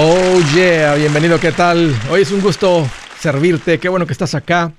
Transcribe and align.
Oh 0.00 0.40
yeah, 0.54 0.94
bienvenido, 0.94 1.40
¿qué 1.40 1.50
tal? 1.50 1.92
Hoy 2.08 2.22
es 2.22 2.30
un 2.30 2.40
gusto 2.40 2.88
servirte, 3.18 3.80
qué 3.80 3.88
bueno 3.88 4.06
que 4.06 4.12
estás 4.12 4.36
acá. 4.36 4.72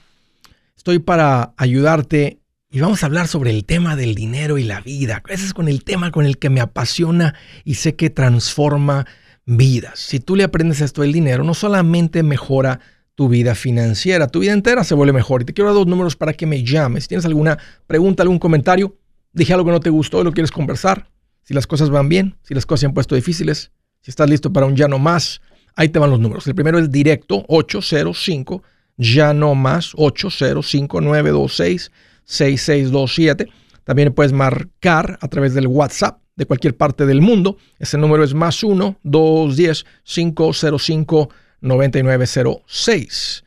Estoy 0.78 1.00
para 1.00 1.54
ayudarte 1.58 2.40
y 2.72 2.80
vamos 2.80 3.04
a 3.04 3.08
hablar 3.08 3.28
sobre 3.28 3.52
el 3.52 3.66
tema 3.66 3.98
del 3.98 4.16
dinero 4.16 4.58
y 4.58 4.64
la 4.64 4.80
vida. 4.80 5.22
Ese 5.28 5.44
es 5.44 5.54
con 5.54 5.68
el 5.68 5.84
tema 5.84 6.12
con 6.12 6.26
el 6.26 6.38
que 6.38 6.50
me 6.50 6.62
apasiona 6.62 7.36
y 7.66 7.74
sé 7.74 7.98
que 7.98 8.10
transforma 8.10 9.08
vidas. 9.46 10.00
Si 10.00 10.22
tú 10.22 10.38
le 10.38 10.46
aprendes 10.46 10.80
esto 10.80 11.02
del 11.02 11.12
dinero, 11.12 11.44
no 11.44 11.54
solamente 11.54 12.24
mejora 12.24 12.80
tu 13.14 13.28
vida 13.28 13.56
financiera, 13.56 14.30
tu 14.30 14.40
vida 14.40 14.54
entera 14.54 14.86
se 14.86 14.96
vuelve 14.96 15.12
mejor. 15.12 15.42
Y 15.42 15.46
te 15.46 15.54
quiero 15.54 15.68
dar 15.68 15.76
dos 15.76 15.88
números 15.88 16.16
para 16.16 16.32
que 16.32 16.46
me 16.46 16.64
llames. 16.64 17.04
Si 17.04 17.08
tienes 17.10 17.26
alguna 17.26 17.58
pregunta, 17.88 18.24
algún 18.24 18.40
comentario, 18.40 18.96
dije 19.34 19.52
algo 19.52 19.66
que 19.66 19.72
no 19.72 19.82
te 19.82 19.90
gustó 19.90 20.22
y 20.22 20.24
lo 20.24 20.32
quieres 20.32 20.52
conversar, 20.52 21.10
si 21.44 21.54
las 21.54 21.68
cosas 21.68 21.90
van 21.90 22.08
bien, 22.08 22.38
si 22.42 22.54
las 22.54 22.66
cosas 22.66 22.80
se 22.80 22.86
han 22.86 22.94
puesto 22.94 23.16
difíciles, 23.16 23.74
si 24.02 24.12
estás 24.12 24.30
listo 24.30 24.52
para 24.52 24.66
un 24.66 24.76
ya 24.76 24.88
no 24.88 25.00
más, 25.00 25.42
ahí 25.76 25.90
te 25.90 26.00
van 26.00 26.10
los 26.10 26.20
números. 26.20 26.48
El 26.48 26.56
primero 26.56 26.80
es 26.80 26.92
directo 26.92 27.46
805 27.48 28.64
ya 28.98 29.34
no 29.34 29.56
más 29.56 29.94
805 29.96 31.02
926 31.02 31.92
6627. 32.26 33.48
También 33.84 34.14
puedes 34.14 34.34
marcar 34.34 35.18
a 35.22 35.28
través 35.28 35.54
del 35.54 35.68
WhatsApp 35.68 36.22
de 36.36 36.46
cualquier 36.46 36.76
parte 36.76 37.06
del 37.06 37.22
mundo. 37.22 37.58
Ese 37.80 37.98
número 37.98 38.24
es 38.24 38.34
más 38.34 38.64
1 38.64 39.00
210 39.04 39.86
505 40.04 41.30
9906. 41.62 43.44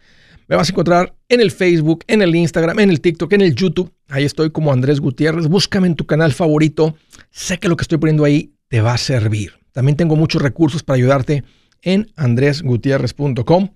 Me 0.49 0.57
vas 0.57 0.69
a 0.69 0.73
encontrar 0.73 1.15
en 1.29 1.41
el 1.41 1.51
Facebook, 1.51 2.05
en 2.09 2.21
el 2.21 2.35
Instagram, 2.35 2.81
en 2.81 2.91
el 2.91 3.01
TikTok, 3.01 3.33
en 3.33 3.41
el 3.41 3.55
YouTube. 3.55 3.93
Ahí 4.09 4.25
estoy 4.25 4.51
como 4.51 4.73
Andrés 4.73 5.01
Gutiérrez. 5.01 5.47
Búscame 5.47 5.87
en 5.87 5.97
tu 5.97 6.05
canal 6.05 6.33
favorito. 6.33 6.97
Sé 7.31 7.59
que 7.59 7.69
lo 7.69 7.77
que 7.77 7.83
estoy 7.83 7.99
poniendo 7.99 8.25
ahí 8.25 8.53
te 8.69 8.81
va 8.81 8.95
a 8.95 8.99
servir. 8.99 9.62
También 9.73 9.97
tengo 9.97 10.17
muchos 10.17 10.43
recursos 10.43 10.83
para 10.83 10.97
ayudarte 10.97 11.45
en 11.83 12.13
andresgutierrez.com 12.17 13.71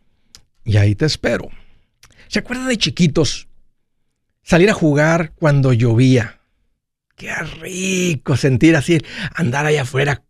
y 0.64 0.77
ahí 0.77 0.94
te 0.94 1.06
espero. 1.06 1.48
¿Se 2.28 2.38
acuerdan 2.38 2.69
de 2.69 2.77
chiquitos? 2.77 3.48
Salir 4.42 4.70
a 4.70 4.75
jugar 4.75 5.33
cuando 5.34 5.72
llovía. 5.72 6.41
Qué 7.16 7.33
rico 7.61 8.36
sentir 8.36 8.77
así, 8.77 9.00
andar 9.34 9.64
allá 9.66 9.83
afuera 9.83 10.22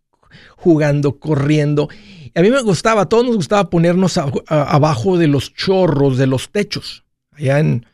jugando, 0.55 1.19
corriendo. 1.19 1.89
A 2.33 2.41
mí 2.41 2.49
me 2.49 2.61
gustaba, 2.61 3.03
a 3.03 3.05
todos 3.09 3.25
nos 3.25 3.35
gustaba 3.35 3.69
ponernos 3.69 4.17
abajo 4.17 5.17
de 5.17 5.27
los 5.27 5.53
chorros 5.53 6.17
de 6.17 6.27
los 6.27 6.49
techos. 6.51 7.03
Allá 7.31 7.59
en 7.59 7.85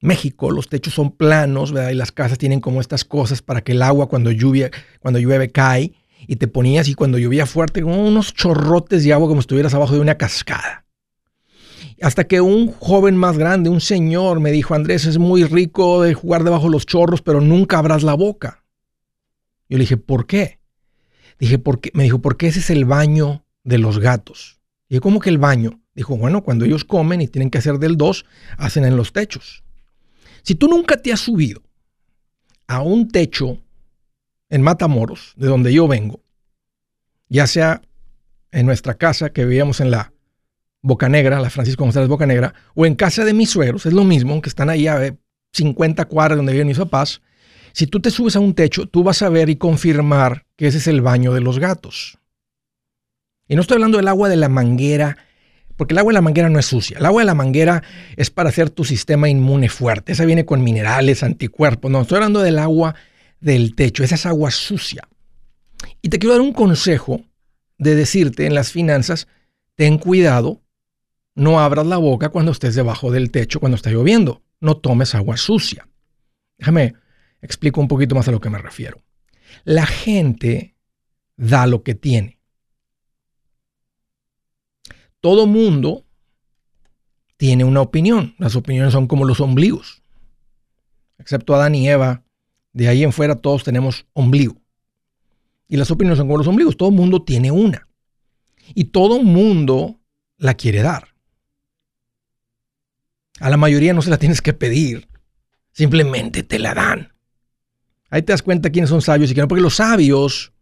México 0.00 0.50
los 0.50 0.68
techos 0.68 0.94
son 0.94 1.10
planos, 1.10 1.72
¿verdad? 1.72 1.90
Y 1.90 1.94
las 1.94 2.12
casas 2.12 2.38
tienen 2.38 2.60
como 2.60 2.80
estas 2.80 3.04
cosas 3.04 3.42
para 3.42 3.62
que 3.62 3.72
el 3.72 3.82
agua 3.82 4.08
cuando 4.08 4.30
lluvia, 4.30 4.70
cuando 5.00 5.18
llueve 5.18 5.50
cae 5.50 5.92
y 6.26 6.36
te 6.36 6.48
ponías 6.48 6.88
y 6.88 6.94
cuando 6.94 7.18
llovía 7.18 7.46
fuerte 7.46 7.82
como 7.82 8.06
unos 8.06 8.34
chorrotes 8.34 9.04
de 9.04 9.12
agua 9.12 9.28
como 9.28 9.40
si 9.40 9.44
estuvieras 9.44 9.74
abajo 9.74 9.94
de 9.94 10.00
una 10.00 10.16
cascada. 10.16 10.84
Hasta 12.02 12.24
que 12.24 12.40
un 12.40 12.72
joven 12.72 13.16
más 13.16 13.38
grande, 13.38 13.70
un 13.70 13.80
señor, 13.80 14.40
me 14.40 14.52
dijo, 14.52 14.74
Andrés, 14.74 15.06
es 15.06 15.18
muy 15.18 15.44
rico 15.44 16.02
de 16.02 16.14
jugar 16.14 16.44
debajo 16.44 16.64
de 16.64 16.72
los 16.72 16.84
chorros, 16.84 17.22
pero 17.22 17.40
nunca 17.40 17.78
abras 17.78 18.02
la 18.02 18.14
boca. 18.14 18.64
Yo 19.68 19.78
le 19.78 19.82
dije, 19.82 19.96
¿por 19.96 20.26
qué? 20.26 20.60
Dije, 21.38 21.58
¿por 21.58 21.80
qué? 21.80 21.90
Me 21.94 22.02
dijo, 22.04 22.20
porque 22.20 22.48
ese 22.48 22.60
es 22.60 22.70
el 22.70 22.84
baño 22.84 23.44
de 23.64 23.78
los 23.78 23.98
gatos. 23.98 24.60
Y 24.88 24.98
¿cómo 24.98 25.20
que 25.20 25.30
el 25.30 25.38
baño? 25.38 25.80
Dijo, 25.94 26.16
bueno, 26.16 26.44
cuando 26.44 26.64
ellos 26.64 26.84
comen 26.84 27.22
y 27.22 27.28
tienen 27.28 27.50
que 27.50 27.58
hacer 27.58 27.78
del 27.78 27.96
dos, 27.96 28.26
hacen 28.58 28.84
en 28.84 28.96
los 28.96 29.12
techos. 29.12 29.64
Si 30.42 30.54
tú 30.54 30.68
nunca 30.68 30.98
te 30.98 31.12
has 31.12 31.20
subido 31.20 31.62
a 32.68 32.82
un 32.82 33.08
techo 33.08 33.58
en 34.48 34.62
Matamoros, 34.62 35.34
de 35.36 35.48
donde 35.48 35.72
yo 35.72 35.88
vengo, 35.88 36.20
ya 37.28 37.46
sea 37.46 37.82
en 38.52 38.66
nuestra 38.66 38.94
casa 38.94 39.30
que 39.30 39.44
vivíamos 39.44 39.80
en 39.80 39.90
la 39.90 40.12
Boca 40.82 41.08
Negra, 41.08 41.40
la 41.40 41.50
Francisco 41.50 41.84
González 41.84 42.08
Boca 42.08 42.26
Negra, 42.26 42.54
o 42.74 42.86
en 42.86 42.94
casa 42.94 43.24
de 43.24 43.34
mis 43.34 43.50
suegros, 43.50 43.86
es 43.86 43.92
lo 43.92 44.04
mismo, 44.04 44.40
que 44.40 44.48
están 44.48 44.70
ahí 44.70 44.86
a 44.86 45.16
50 45.52 46.04
cuadras 46.04 46.36
donde 46.36 46.52
viven 46.52 46.68
mis 46.68 46.78
papás. 46.78 47.22
Si 47.72 47.86
tú 47.86 48.00
te 48.00 48.10
subes 48.10 48.36
a 48.36 48.40
un 48.40 48.54
techo, 48.54 48.86
tú 48.86 49.02
vas 49.02 49.20
a 49.22 49.28
ver 49.28 49.50
y 49.50 49.56
confirmar 49.56 50.46
que 50.56 50.68
ese 50.68 50.78
es 50.78 50.86
el 50.86 51.00
baño 51.00 51.32
de 51.34 51.40
los 51.40 51.58
gatos. 51.58 52.18
Y 53.48 53.54
no 53.54 53.60
estoy 53.60 53.76
hablando 53.76 53.98
del 53.98 54.08
agua 54.08 54.28
de 54.28 54.36
la 54.36 54.48
manguera, 54.48 55.18
porque 55.76 55.92
el 55.92 55.98
agua 55.98 56.10
de 56.10 56.14
la 56.14 56.22
manguera 56.22 56.48
no 56.48 56.58
es 56.58 56.66
sucia. 56.66 56.98
El 56.98 57.06
agua 57.06 57.22
de 57.22 57.26
la 57.26 57.34
manguera 57.34 57.82
es 58.16 58.30
para 58.30 58.48
hacer 58.48 58.70
tu 58.70 58.84
sistema 58.84 59.28
inmune 59.28 59.68
fuerte. 59.68 60.12
Esa 60.12 60.24
viene 60.24 60.46
con 60.46 60.62
minerales, 60.62 61.22
anticuerpos. 61.22 61.90
No, 61.90 62.02
estoy 62.02 62.16
hablando 62.16 62.40
del 62.40 62.58
agua 62.58 62.94
del 63.40 63.74
techo. 63.74 64.04
Esa 64.04 64.14
es 64.14 64.26
agua 64.26 64.50
sucia. 64.50 65.08
Y 66.02 66.08
te 66.08 66.18
quiero 66.18 66.34
dar 66.34 66.42
un 66.42 66.52
consejo 66.52 67.22
de 67.78 67.94
decirte 67.94 68.46
en 68.46 68.54
las 68.54 68.72
finanzas, 68.72 69.28
ten 69.74 69.98
cuidado, 69.98 70.62
no 71.34 71.60
abras 71.60 71.86
la 71.86 71.98
boca 71.98 72.30
cuando 72.30 72.52
estés 72.52 72.74
debajo 72.74 73.10
del 73.10 73.30
techo, 73.30 73.60
cuando 73.60 73.76
está 73.76 73.90
lloviendo. 73.90 74.42
No 74.60 74.76
tomes 74.78 75.14
agua 75.14 75.36
sucia. 75.36 75.86
Déjame 76.58 76.94
explico 77.42 77.80
un 77.80 77.88
poquito 77.88 78.14
más 78.14 78.26
a 78.28 78.32
lo 78.32 78.40
que 78.40 78.50
me 78.50 78.58
refiero. 78.58 79.02
La 79.64 79.86
gente 79.86 80.76
da 81.36 81.66
lo 81.66 81.82
que 81.82 81.94
tiene. 81.94 82.38
Todo 85.20 85.46
mundo 85.46 86.04
tiene 87.36 87.64
una 87.64 87.80
opinión. 87.80 88.34
Las 88.38 88.56
opiniones 88.56 88.92
son 88.92 89.06
como 89.06 89.24
los 89.24 89.40
ombligos. 89.40 90.02
Excepto 91.18 91.54
Adán 91.54 91.74
y 91.74 91.88
Eva, 91.88 92.22
de 92.76 92.88
ahí 92.88 93.02
en 93.02 93.12
fuera 93.12 93.36
todos 93.36 93.64
tenemos 93.64 94.04
ombligo. 94.12 94.60
Y 95.66 95.78
las 95.78 95.90
opiniones 95.90 96.18
son 96.18 96.26
como 96.26 96.36
los 96.36 96.46
ombligos. 96.46 96.76
Todo 96.76 96.90
mundo 96.90 97.22
tiene 97.22 97.50
una. 97.50 97.88
Y 98.74 98.84
todo 98.84 99.22
mundo 99.22 99.98
la 100.36 100.52
quiere 100.52 100.82
dar. 100.82 101.14
A 103.40 103.48
la 103.48 103.56
mayoría 103.56 103.94
no 103.94 104.02
se 104.02 104.10
la 104.10 104.18
tienes 104.18 104.42
que 104.42 104.52
pedir. 104.52 105.08
Simplemente 105.72 106.42
te 106.42 106.58
la 106.58 106.74
dan. 106.74 107.14
Ahí 108.10 108.20
te 108.20 108.34
das 108.34 108.42
cuenta 108.42 108.68
quiénes 108.68 108.90
son 108.90 109.00
sabios 109.00 109.30
y 109.30 109.32
quiénes 109.32 109.44
no. 109.44 109.48
Porque 109.48 109.62
los 109.62 109.76
sabios 109.76 110.52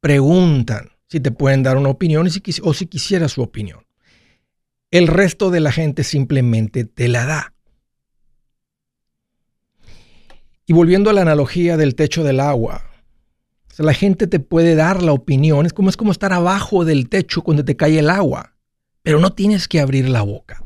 preguntan 0.00 0.92
si 1.06 1.20
te 1.20 1.32
pueden 1.32 1.62
dar 1.62 1.76
una 1.76 1.90
opinión 1.90 2.26
o 2.62 2.72
si 2.72 2.86
quisiera 2.86 3.28
su 3.28 3.42
opinión. 3.42 3.84
El 4.90 5.06
resto 5.06 5.50
de 5.50 5.60
la 5.60 5.70
gente 5.70 6.02
simplemente 6.02 6.86
te 6.86 7.08
la 7.08 7.26
da. 7.26 7.55
Y 10.66 10.72
volviendo 10.72 11.10
a 11.10 11.12
la 11.12 11.22
analogía 11.22 11.76
del 11.76 11.94
techo 11.94 12.24
del 12.24 12.40
agua, 12.40 12.82
la 13.78 13.94
gente 13.94 14.26
te 14.26 14.40
puede 14.40 14.74
dar 14.74 15.02
la 15.02 15.12
opinión, 15.12 15.66
es 15.66 15.72
como, 15.72 15.90
es 15.90 15.96
como 15.96 16.12
estar 16.12 16.32
abajo 16.32 16.84
del 16.84 17.08
techo 17.08 17.42
cuando 17.42 17.64
te 17.64 17.76
cae 17.76 17.98
el 17.98 18.10
agua, 18.10 18.54
pero 19.02 19.20
no 19.20 19.32
tienes 19.32 19.68
que 19.68 19.80
abrir 19.80 20.08
la 20.08 20.22
boca. 20.22 20.64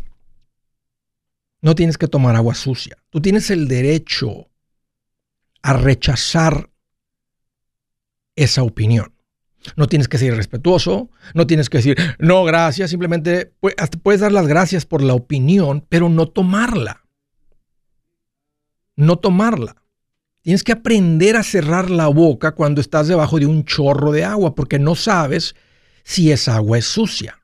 No 1.60 1.74
tienes 1.74 1.98
que 1.98 2.08
tomar 2.08 2.36
agua 2.36 2.54
sucia. 2.54 2.96
Tú 3.10 3.20
tienes 3.20 3.50
el 3.50 3.68
derecho 3.68 4.48
a 5.60 5.74
rechazar 5.74 6.70
esa 8.34 8.62
opinión. 8.62 9.12
No 9.76 9.86
tienes 9.86 10.08
que 10.08 10.16
ser 10.16 10.34
respetuoso, 10.34 11.10
no 11.34 11.46
tienes 11.46 11.68
que 11.68 11.78
decir, 11.78 11.98
no, 12.18 12.44
gracias, 12.44 12.88
simplemente 12.88 13.52
puedes 14.02 14.22
dar 14.22 14.32
las 14.32 14.46
gracias 14.46 14.86
por 14.86 15.02
la 15.02 15.12
opinión, 15.12 15.84
pero 15.86 16.08
no 16.08 16.28
tomarla. 16.28 17.04
No 18.96 19.18
tomarla. 19.18 19.79
Tienes 20.42 20.64
que 20.64 20.72
aprender 20.72 21.36
a 21.36 21.42
cerrar 21.42 21.90
la 21.90 22.08
boca 22.08 22.52
cuando 22.52 22.80
estás 22.80 23.08
debajo 23.08 23.38
de 23.38 23.46
un 23.46 23.64
chorro 23.64 24.12
de 24.12 24.24
agua, 24.24 24.54
porque 24.54 24.78
no 24.78 24.94
sabes 24.94 25.54
si 26.02 26.32
esa 26.32 26.56
agua 26.56 26.78
es 26.78 26.86
sucia. 26.86 27.38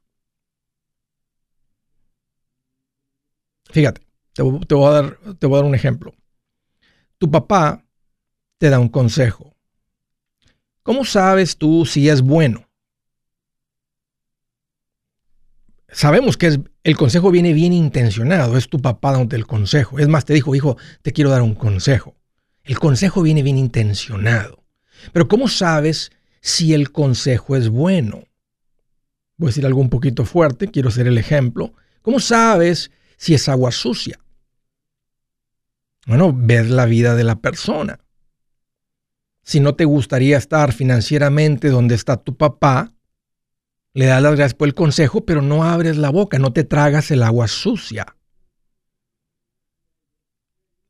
Fíjate, 3.70 4.02
te, 4.32 4.42
voy 4.42 4.86
a 4.86 4.90
dar, 4.90 5.18
te 5.38 5.48
dar 5.48 5.64
un 5.64 5.74
ejemplo. 5.74 6.14
Tu 7.18 7.30
papá 7.30 7.84
te 8.58 8.70
da 8.70 8.78
un 8.78 8.88
consejo 8.88 9.56
¿Cómo 10.86 11.04
sabes 11.04 11.56
tú 11.56 11.84
si 11.84 12.08
es 12.08 12.22
bueno? 12.22 12.68
Sabemos 15.88 16.36
que 16.36 16.46
es, 16.46 16.60
el 16.84 16.96
consejo 16.96 17.32
viene 17.32 17.52
bien 17.52 17.72
intencionado, 17.72 18.56
es 18.56 18.68
tu 18.68 18.78
papá 18.78 19.10
dándote 19.10 19.34
el 19.34 19.48
consejo. 19.48 19.98
Es 19.98 20.06
más, 20.06 20.24
te 20.24 20.34
dijo, 20.34 20.54
hijo, 20.54 20.76
te 21.02 21.12
quiero 21.12 21.30
dar 21.30 21.42
un 21.42 21.56
consejo. 21.56 22.14
El 22.66 22.78
consejo 22.78 23.22
viene 23.22 23.42
bien 23.42 23.56
intencionado. 23.56 24.62
Pero 25.12 25.28
¿cómo 25.28 25.48
sabes 25.48 26.10
si 26.40 26.74
el 26.74 26.92
consejo 26.92 27.56
es 27.56 27.68
bueno? 27.68 28.24
Voy 29.38 29.48
a 29.48 29.50
decir 29.50 29.64
algo 29.66 29.80
un 29.80 29.90
poquito 29.90 30.24
fuerte, 30.24 30.70
quiero 30.70 30.90
ser 30.90 31.06
el 31.06 31.18
ejemplo. 31.18 31.72
¿Cómo 32.02 32.20
sabes 32.20 32.90
si 33.16 33.34
es 33.34 33.48
agua 33.48 33.72
sucia? 33.72 34.18
Bueno, 36.06 36.32
ver 36.34 36.66
la 36.66 36.84
vida 36.84 37.14
de 37.14 37.24
la 37.24 37.36
persona 37.40 37.98
si 39.46 39.60
no 39.60 39.76
te 39.76 39.84
gustaría 39.84 40.36
estar 40.36 40.72
financieramente 40.72 41.68
donde 41.68 41.94
está 41.94 42.16
tu 42.16 42.36
papá, 42.36 42.92
le 43.94 44.06
das 44.06 44.20
las 44.20 44.34
gracias 44.34 44.54
por 44.54 44.66
el 44.66 44.74
consejo, 44.74 45.24
pero 45.24 45.40
no 45.40 45.62
abres 45.62 45.96
la 45.96 46.10
boca, 46.10 46.40
no 46.40 46.52
te 46.52 46.64
tragas 46.64 47.12
el 47.12 47.22
agua 47.22 47.46
sucia. 47.46 48.15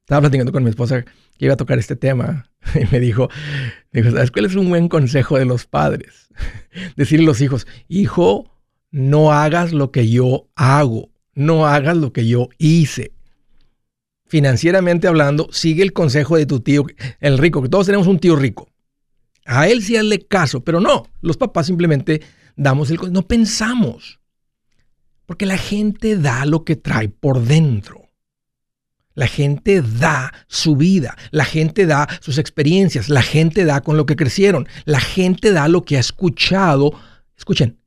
Estaba 0.06 0.20
platicando 0.20 0.52
con 0.52 0.62
mi 0.62 0.70
esposa 0.70 1.02
que 1.02 1.46
iba 1.46 1.54
a 1.54 1.56
tocar 1.56 1.80
este 1.80 1.96
tema 1.96 2.48
y 2.76 2.84
me 2.92 3.00
dijo, 3.00 3.28
dijo, 3.90 4.12
¿sabes 4.12 4.30
cuál 4.30 4.44
es 4.44 4.54
un 4.54 4.68
buen 4.68 4.88
consejo 4.88 5.36
de 5.36 5.46
los 5.46 5.66
padres? 5.66 6.28
Decirle 6.96 7.24
a 7.24 7.26
los 7.26 7.40
hijos, 7.40 7.66
hijo, 7.88 8.48
no 8.92 9.32
hagas 9.32 9.72
lo 9.72 9.90
que 9.90 10.08
yo 10.08 10.46
hago, 10.54 11.10
no 11.34 11.66
hagas 11.66 11.96
lo 11.96 12.12
que 12.12 12.28
yo 12.28 12.50
hice. 12.56 13.14
Financieramente 14.28 15.08
hablando, 15.08 15.48
sigue 15.50 15.82
el 15.82 15.92
consejo 15.92 16.36
de 16.36 16.46
tu 16.46 16.60
tío, 16.60 16.86
el 17.18 17.36
rico, 17.36 17.60
que 17.60 17.68
todos 17.68 17.86
tenemos 17.86 18.06
un 18.06 18.20
tío 18.20 18.36
rico. 18.36 18.68
A 19.44 19.66
él 19.66 19.82
sí 19.82 19.96
hazle 19.96 20.20
caso, 20.20 20.62
pero 20.62 20.78
no, 20.78 21.08
los 21.20 21.36
papás 21.36 21.66
simplemente 21.66 22.22
damos 22.54 22.92
el 22.92 23.12
no 23.12 23.22
pensamos. 23.22 24.20
Porque 25.26 25.46
la 25.46 25.58
gente 25.58 26.16
da 26.16 26.46
lo 26.46 26.64
que 26.64 26.76
trae 26.76 27.08
por 27.08 27.42
dentro. 27.42 28.05
La 29.16 29.26
gente 29.26 29.80
da 29.80 30.34
su 30.46 30.76
vida, 30.76 31.16
la 31.30 31.46
gente 31.46 31.86
da 31.86 32.06
sus 32.20 32.36
experiencias, 32.36 33.08
la 33.08 33.22
gente 33.22 33.64
da 33.64 33.80
con 33.80 33.96
lo 33.96 34.04
que 34.04 34.14
crecieron, 34.14 34.68
la 34.84 35.00
gente 35.00 35.52
da 35.52 35.68
lo 35.68 35.86
que 35.86 35.96
ha 35.96 36.00
escuchado, 36.00 36.92
escuchen, 37.34 37.80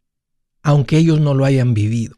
aunque 0.63 0.97
ellos 0.97 1.19
no 1.19 1.35
lo 1.35 1.45
hayan 1.45 1.75
vivido. 1.75 2.17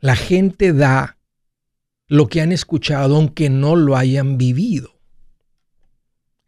La 0.00 0.16
gente 0.16 0.72
da 0.72 1.18
lo 2.06 2.28
que 2.28 2.40
han 2.40 2.52
escuchado 2.52 3.16
aunque 3.16 3.50
no 3.50 3.76
lo 3.76 3.94
hayan 3.94 4.38
vivido. 4.38 4.98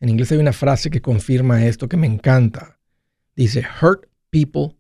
En 0.01 0.09
inglés 0.09 0.33
hay 0.33 0.39
una 0.39 0.55
frase 0.55 0.89
que 0.89 1.03
confirma 1.03 1.67
esto 1.67 1.87
que 1.87 1.99
me 1.99 2.07
encanta. 2.07 2.81
Dice, 3.37 3.63
hurt 3.83 4.07
people, 4.31 4.79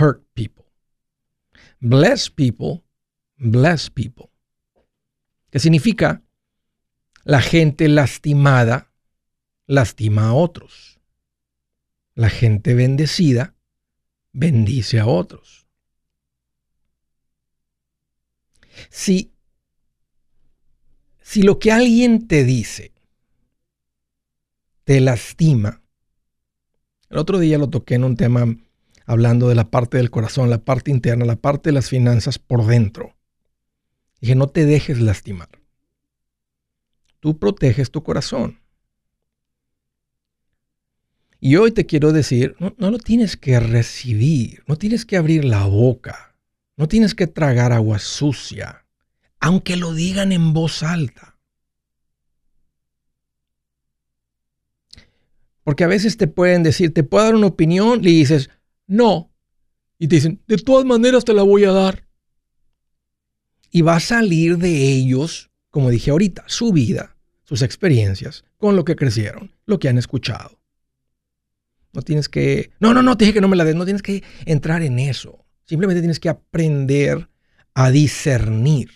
hurt 0.00 0.24
people. 0.32 0.64
Bless 1.78 2.30
people, 2.30 2.84
bless 3.36 3.90
people 3.90 4.30
que 5.56 5.60
significa 5.60 6.22
la 7.24 7.40
gente 7.40 7.88
lastimada 7.88 8.92
lastima 9.66 10.28
a 10.28 10.34
otros. 10.34 11.00
La 12.14 12.28
gente 12.28 12.74
bendecida 12.74 13.54
bendice 14.34 15.00
a 15.00 15.06
otros. 15.06 15.66
Si, 18.90 19.32
si 21.22 21.40
lo 21.40 21.58
que 21.58 21.72
alguien 21.72 22.28
te 22.28 22.44
dice 22.44 22.92
te 24.84 25.00
lastima, 25.00 25.80
el 27.08 27.16
otro 27.16 27.38
día 27.38 27.56
lo 27.56 27.70
toqué 27.70 27.94
en 27.94 28.04
un 28.04 28.18
tema 28.18 28.44
hablando 29.06 29.48
de 29.48 29.54
la 29.54 29.70
parte 29.70 29.96
del 29.96 30.10
corazón, 30.10 30.50
la 30.50 30.62
parte 30.62 30.90
interna, 30.90 31.24
la 31.24 31.36
parte 31.36 31.70
de 31.70 31.74
las 31.74 31.88
finanzas 31.88 32.38
por 32.38 32.66
dentro. 32.66 33.15
Dije, 34.20 34.34
no 34.34 34.48
te 34.48 34.64
dejes 34.64 35.00
lastimar. 35.00 35.48
Tú 37.20 37.38
proteges 37.38 37.90
tu 37.90 38.02
corazón. 38.02 38.60
Y 41.40 41.56
hoy 41.56 41.70
te 41.72 41.86
quiero 41.86 42.12
decir, 42.12 42.56
no, 42.58 42.74
no, 42.78 42.90
lo 42.90 42.98
tienes 42.98 43.36
que 43.36 43.60
recibir, 43.60 44.64
no 44.66 44.76
tienes 44.76 45.04
que 45.04 45.16
abrir 45.16 45.44
la 45.44 45.66
boca, 45.66 46.34
no 46.76 46.88
tienes 46.88 47.14
que 47.14 47.26
tragar 47.26 47.72
agua 47.72 47.98
sucia, 47.98 48.86
aunque 49.38 49.76
lo 49.76 49.92
digan 49.92 50.32
en 50.32 50.54
voz 50.54 50.82
alta. 50.82 51.38
Porque 55.62 55.84
a 55.84 55.88
veces 55.88 56.16
te 56.16 56.26
pueden 56.26 56.62
decir, 56.62 56.94
te 56.94 57.04
puedo 57.04 57.24
dar 57.24 57.34
una 57.34 57.48
opinión, 57.48 58.00
y 58.02 58.18
dices, 58.18 58.50
no. 58.86 59.32
Y 59.98 60.08
te 60.08 60.16
dicen, 60.16 60.42
de 60.46 60.56
todas 60.56 60.84
maneras 60.84 61.24
te 61.24 61.34
la 61.34 61.42
voy 61.42 61.64
a 61.64 61.72
dar 61.72 62.05
y 63.70 63.82
va 63.82 63.96
a 63.96 64.00
salir 64.00 64.58
de 64.58 64.92
ellos, 64.92 65.50
como 65.70 65.90
dije 65.90 66.10
ahorita, 66.10 66.44
su 66.46 66.72
vida, 66.72 67.16
sus 67.44 67.62
experiencias, 67.62 68.44
con 68.56 68.76
lo 68.76 68.84
que 68.84 68.96
crecieron, 68.96 69.54
lo 69.66 69.78
que 69.78 69.88
han 69.88 69.98
escuchado. 69.98 70.58
No 71.92 72.02
tienes 72.02 72.28
que, 72.28 72.70
no, 72.80 72.92
no, 72.92 73.02
no, 73.02 73.16
te 73.16 73.24
dije 73.24 73.34
que 73.34 73.40
no 73.40 73.48
me 73.48 73.56
la 73.56 73.64
des, 73.64 73.74
no 73.74 73.84
tienes 73.84 74.02
que 74.02 74.22
entrar 74.44 74.82
en 74.82 74.98
eso. 74.98 75.44
Simplemente 75.64 76.00
tienes 76.00 76.20
que 76.20 76.28
aprender 76.28 77.28
a 77.74 77.90
discernir. 77.90 78.90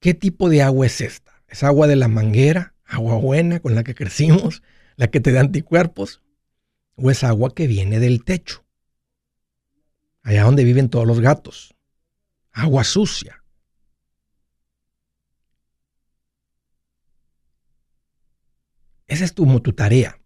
¿Qué 0.00 0.14
tipo 0.14 0.48
de 0.48 0.62
agua 0.62 0.86
es 0.86 1.00
esta? 1.00 1.42
¿Es 1.48 1.62
agua 1.62 1.86
de 1.86 1.96
la 1.96 2.08
manguera? 2.08 2.74
¿Agua 2.84 3.16
buena 3.16 3.60
con 3.60 3.74
la 3.74 3.82
que 3.82 3.94
crecimos? 3.94 4.62
¿La 4.96 5.08
que 5.08 5.20
te 5.20 5.32
da 5.32 5.40
anticuerpos? 5.40 6.22
¿O 6.94 7.10
es 7.10 7.24
agua 7.24 7.54
que 7.54 7.66
viene 7.66 7.98
del 7.98 8.24
techo? 8.24 8.64
Allá 10.22 10.44
donde 10.44 10.64
viven 10.64 10.88
todos 10.88 11.06
los 11.06 11.20
gatos 11.20 11.75
agua 12.56 12.84
sucia. 12.84 13.44
Esa 19.06 19.24
es 19.24 19.34
tu, 19.34 19.60
tu 19.60 19.72
tarea. 19.74 20.18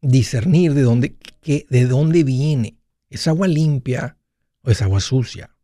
Discernir 0.00 0.74
de 0.74 0.82
dónde, 0.82 1.16
de 1.44 1.86
dónde 1.86 2.24
viene. 2.24 2.78
¿Es 3.08 3.28
agua 3.28 3.46
limpia 3.46 4.18
o 4.62 4.70
es 4.70 4.82
agua 4.82 5.00
sucia? 5.00 5.56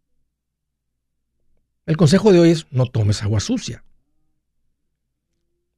El 1.85 1.97
consejo 1.97 2.33
de 2.33 2.39
hoy 2.39 2.51
es 2.51 2.67
no 2.71 2.87
tomes 2.87 3.23
agua 3.23 3.41
sucia. 3.41 3.85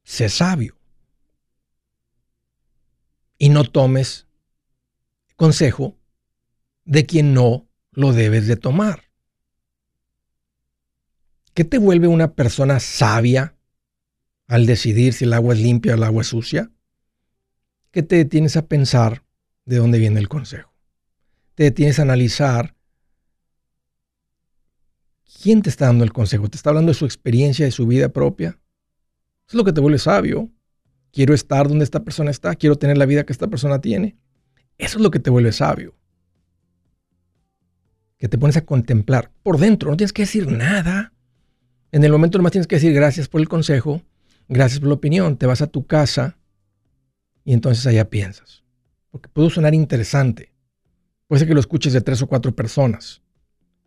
Sé 0.05 0.29
sabio. 0.29 0.77
Y 3.39 3.49
no 3.49 3.65
tomes 3.65 4.27
consejo 5.37 5.97
de 6.85 7.07
quien 7.07 7.33
no 7.33 7.71
lo 7.93 8.13
debes 8.13 8.47
de 8.47 8.57
tomar. 8.57 9.10
¿Qué 11.55 11.65
te 11.65 11.79
vuelve 11.79 12.07
una 12.07 12.35
persona 12.35 12.81
sabia 12.81 13.57
al 14.47 14.67
decidir 14.67 15.13
si 15.13 15.25
el 15.25 15.33
agua 15.33 15.55
es 15.55 15.61
limpia 15.61 15.93
o 15.93 15.97
el 15.97 16.03
agua 16.03 16.23
es 16.23 16.29
sucia? 16.29 16.71
¿Qué 17.91 18.03
te 18.03 18.17
detienes 18.17 18.57
a 18.57 18.67
pensar 18.67 19.25
de 19.65 19.77
dónde 19.77 19.99
viene 19.99 20.21
el 20.21 20.29
consejo? 20.29 20.73
Te 21.55 21.65
detienes 21.65 21.99
a 21.99 22.03
analizar 22.03 22.77
quién 25.43 25.63
te 25.63 25.71
está 25.71 25.87
dando 25.87 26.05
el 26.05 26.13
consejo. 26.13 26.49
¿Te 26.49 26.57
está 26.57 26.71
hablando 26.71 26.91
de 26.91 26.99
su 26.99 27.05
experiencia, 27.05 27.65
de 27.65 27.73
su 27.73 27.87
vida 27.87 28.11
propia? 28.11 28.59
Es 29.49 29.55
lo 29.55 29.65
que 29.65 29.73
te 29.73 29.81
vuelve 29.81 29.99
sabio. 29.99 30.51
Quiero 31.13 31.35
estar 31.35 31.69
donde 31.69 31.85
esta 31.85 32.05
persona 32.05 32.31
está, 32.31 32.55
quiero 32.55 32.77
tener 32.77 32.97
la 32.97 33.07
vida 33.07 33.25
que 33.25 33.33
esta 33.33 33.49
persona 33.49 33.81
tiene. 33.81 34.17
Eso 34.79 34.99
es 34.99 35.03
lo 35.03 35.11
que 35.11 35.19
te 35.19 35.31
vuelve 35.31 35.53
sabio. 35.53 35.97
Que 38.17 38.29
te 38.29 38.39
pones 38.39 38.57
a 38.57 38.65
contemplar 38.65 39.33
por 39.43 39.59
dentro, 39.59 39.91
no 39.91 39.97
tienes 39.97 40.13
que 40.13 40.23
decir 40.23 40.47
nada. 40.47 41.13
En 41.93 42.05
el 42.05 42.13
momento 42.13 42.39
nomás 42.39 42.53
tienes 42.53 42.67
que 42.67 42.77
decir 42.77 42.93
gracias 42.93 43.29
por 43.29 43.41
el 43.41 43.49
consejo, 43.49 44.03
gracias 44.49 44.81
por 44.81 44.89
la 44.89 44.95
opinión. 44.95 45.37
Te 45.37 45.47
vas 45.47 45.63
a 45.63 45.67
tu 45.67 45.87
casa 45.87 46.39
y 47.45 47.53
entonces 47.53 47.87
allá 47.87 48.09
piensas. 48.09 48.63
Porque 49.11 49.29
puede 49.29 49.51
sonar 49.51 49.75
interesante. 49.75 50.53
Puede 51.27 51.41
ser 51.41 51.49
que 51.49 51.55
lo 51.55 51.61
escuches 51.61 51.93
de 51.93 52.01
tres 52.01 52.23
o 52.23 52.27
cuatro 52.27 52.55
personas 52.55 53.23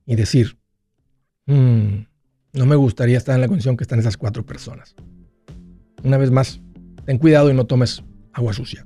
y 0.06 0.16
decir, 0.16 0.58
mm, 1.46 2.06
no 2.54 2.66
me 2.66 2.76
gustaría 2.76 3.18
estar 3.18 3.36
en 3.36 3.42
la 3.42 3.48
condición 3.48 3.78
que 3.78 3.84
están 3.84 4.00
esas 4.00 4.18
cuatro 4.18 4.46
personas. 4.46 4.96
Una 6.04 6.18
vez 6.18 6.32
más, 6.32 6.60
ten 7.06 7.18
cuidado 7.18 7.50
y 7.50 7.54
no 7.54 7.66
tomes 7.66 8.04
agua 8.34 8.54
sucia. 8.54 8.86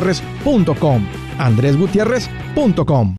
andresgutierrez.com. 0.00 1.06
andresgutierrez.com. 1.38 3.16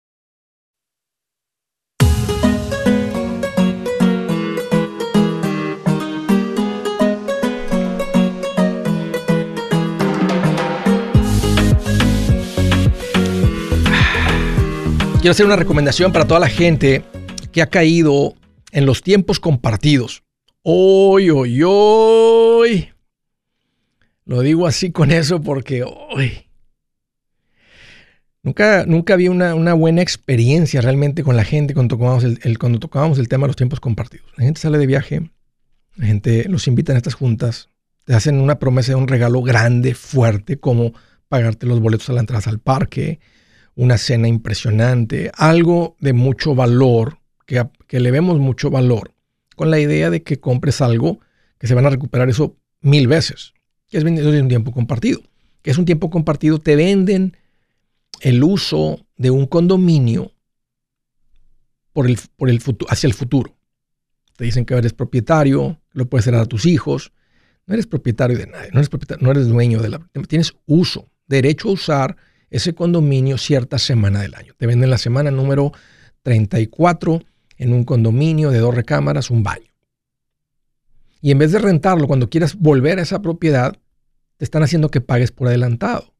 Quiero 15.19 15.31
hacer 15.33 15.45
una 15.45 15.55
recomendación 15.55 16.11
para 16.11 16.25
toda 16.25 16.39
la 16.39 16.49
gente 16.49 17.03
que 17.51 17.61
ha 17.61 17.67
caído 17.67 18.33
en 18.71 18.87
los 18.87 19.03
tiempos 19.03 19.39
compartidos. 19.39 20.23
Hoy, 20.63 21.29
hoy, 21.29 21.61
hoy. 21.63 22.89
Lo 24.25 24.41
digo 24.41 24.65
así 24.65 24.91
con 24.91 25.11
eso 25.11 25.39
porque 25.39 25.83
hoy. 25.83 26.50
Nunca, 28.43 28.85
nunca 28.87 29.13
había 29.13 29.29
una, 29.31 29.73
buena 29.73 30.01
experiencia 30.01 30.81
realmente 30.81 31.23
con 31.23 31.35
la 31.35 31.43
gente 31.43 31.73
cuando 31.73 31.95
tocábamos 31.95 32.23
el, 32.23 32.57
cuando 32.57 32.79
tocábamos 32.79 33.19
el 33.19 33.27
tema 33.27 33.45
de 33.45 33.49
los 33.49 33.55
tiempos 33.55 33.79
compartidos. 33.79 34.27
La 34.37 34.45
gente 34.45 34.59
sale 34.59 34.77
de 34.77 34.87
viaje, 34.87 35.29
la 35.95 36.07
gente 36.07 36.49
los 36.49 36.67
invita 36.67 36.93
a 36.93 36.97
estas 36.97 37.13
juntas, 37.13 37.69
te 38.05 38.15
hacen 38.15 38.41
una 38.41 38.57
promesa 38.57 38.93
de 38.93 38.95
un 38.95 39.07
regalo 39.07 39.41
grande, 39.41 39.93
fuerte, 39.93 40.57
como 40.57 40.93
pagarte 41.27 41.67
los 41.67 41.79
boletos 41.79 42.09
a 42.09 42.13
la 42.13 42.21
entrada 42.21 42.49
al 42.49 42.59
parque, 42.59 43.19
una 43.75 43.97
cena 43.97 44.27
impresionante, 44.27 45.31
algo 45.37 45.95
de 45.99 46.13
mucho 46.13 46.55
valor, 46.55 47.19
que, 47.45 47.63
que 47.87 47.99
le 47.99 48.11
vemos 48.11 48.39
mucho 48.39 48.71
valor, 48.71 49.13
con 49.55 49.69
la 49.69 49.79
idea 49.79 50.09
de 50.09 50.23
que 50.23 50.39
compres 50.39 50.81
algo 50.81 51.19
que 51.59 51.67
se 51.67 51.75
van 51.75 51.85
a 51.85 51.91
recuperar 51.91 52.27
eso 52.29 52.57
mil 52.81 53.07
veces 53.07 53.53
que 53.91 53.97
es 53.97 54.03
de 54.05 54.41
un 54.41 54.47
tiempo 54.47 54.71
compartido. 54.71 55.21
Que 55.61 55.69
es 55.69 55.77
un 55.77 55.85
tiempo 55.85 56.09
compartido, 56.09 56.59
te 56.59 56.75
venden 56.75 57.37
el 58.21 58.43
uso 58.43 59.05
de 59.17 59.31
un 59.31 59.47
condominio 59.47 60.31
por 61.93 62.07
el, 62.07 62.17
por 62.37 62.49
el 62.49 62.61
hacia 62.87 63.07
el 63.07 63.13
futuro. 63.13 63.55
Te 64.37 64.45
dicen 64.45 64.65
que 64.65 64.73
eres 64.75 64.93
propietario, 64.93 65.79
lo 65.91 66.07
puedes 66.07 66.27
heredar 66.27 66.45
a 66.45 66.49
tus 66.49 66.65
hijos. 66.65 67.11
No 67.65 67.73
eres 67.73 67.87
propietario 67.87 68.37
de 68.37 68.47
nadie, 68.47 68.69
no 68.71 68.79
eres, 68.79 68.89
no 69.19 69.31
eres 69.31 69.47
dueño 69.47 69.81
de 69.81 69.89
la... 69.89 69.99
Tienes 70.27 70.53
uso, 70.65 71.09
derecho 71.27 71.69
a 71.69 71.73
usar 71.73 72.17
ese 72.49 72.73
condominio 72.73 73.37
cierta 73.37 73.77
semana 73.77 74.21
del 74.21 74.35
año. 74.35 74.53
Te 74.57 74.67
venden 74.67 74.89
la 74.89 74.97
semana 74.97 75.31
número 75.31 75.71
34 76.23 77.21
en 77.57 77.73
un 77.73 77.83
condominio 77.83 78.51
de 78.51 78.59
dos 78.59 78.73
recámaras, 78.73 79.29
un 79.29 79.43
baño. 79.43 79.71
Y 81.21 81.31
en 81.31 81.37
vez 81.37 81.51
de 81.51 81.59
rentarlo, 81.59 82.07
cuando 82.07 82.29
quieras 82.29 82.55
volver 82.55 82.99
a 82.99 83.03
esa 83.03 83.21
propiedad, 83.21 83.77
te 84.37 84.45
están 84.45 84.63
haciendo 84.63 84.89
que 84.89 85.01
pagues 85.01 85.31
por 85.31 85.47
adelantado. 85.47 86.10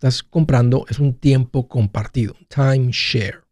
Estás 0.00 0.22
comprando, 0.22 0.86
es 0.88 0.98
un 0.98 1.12
tiempo 1.12 1.68
compartido, 1.68 2.34
timeshare. 2.48 3.42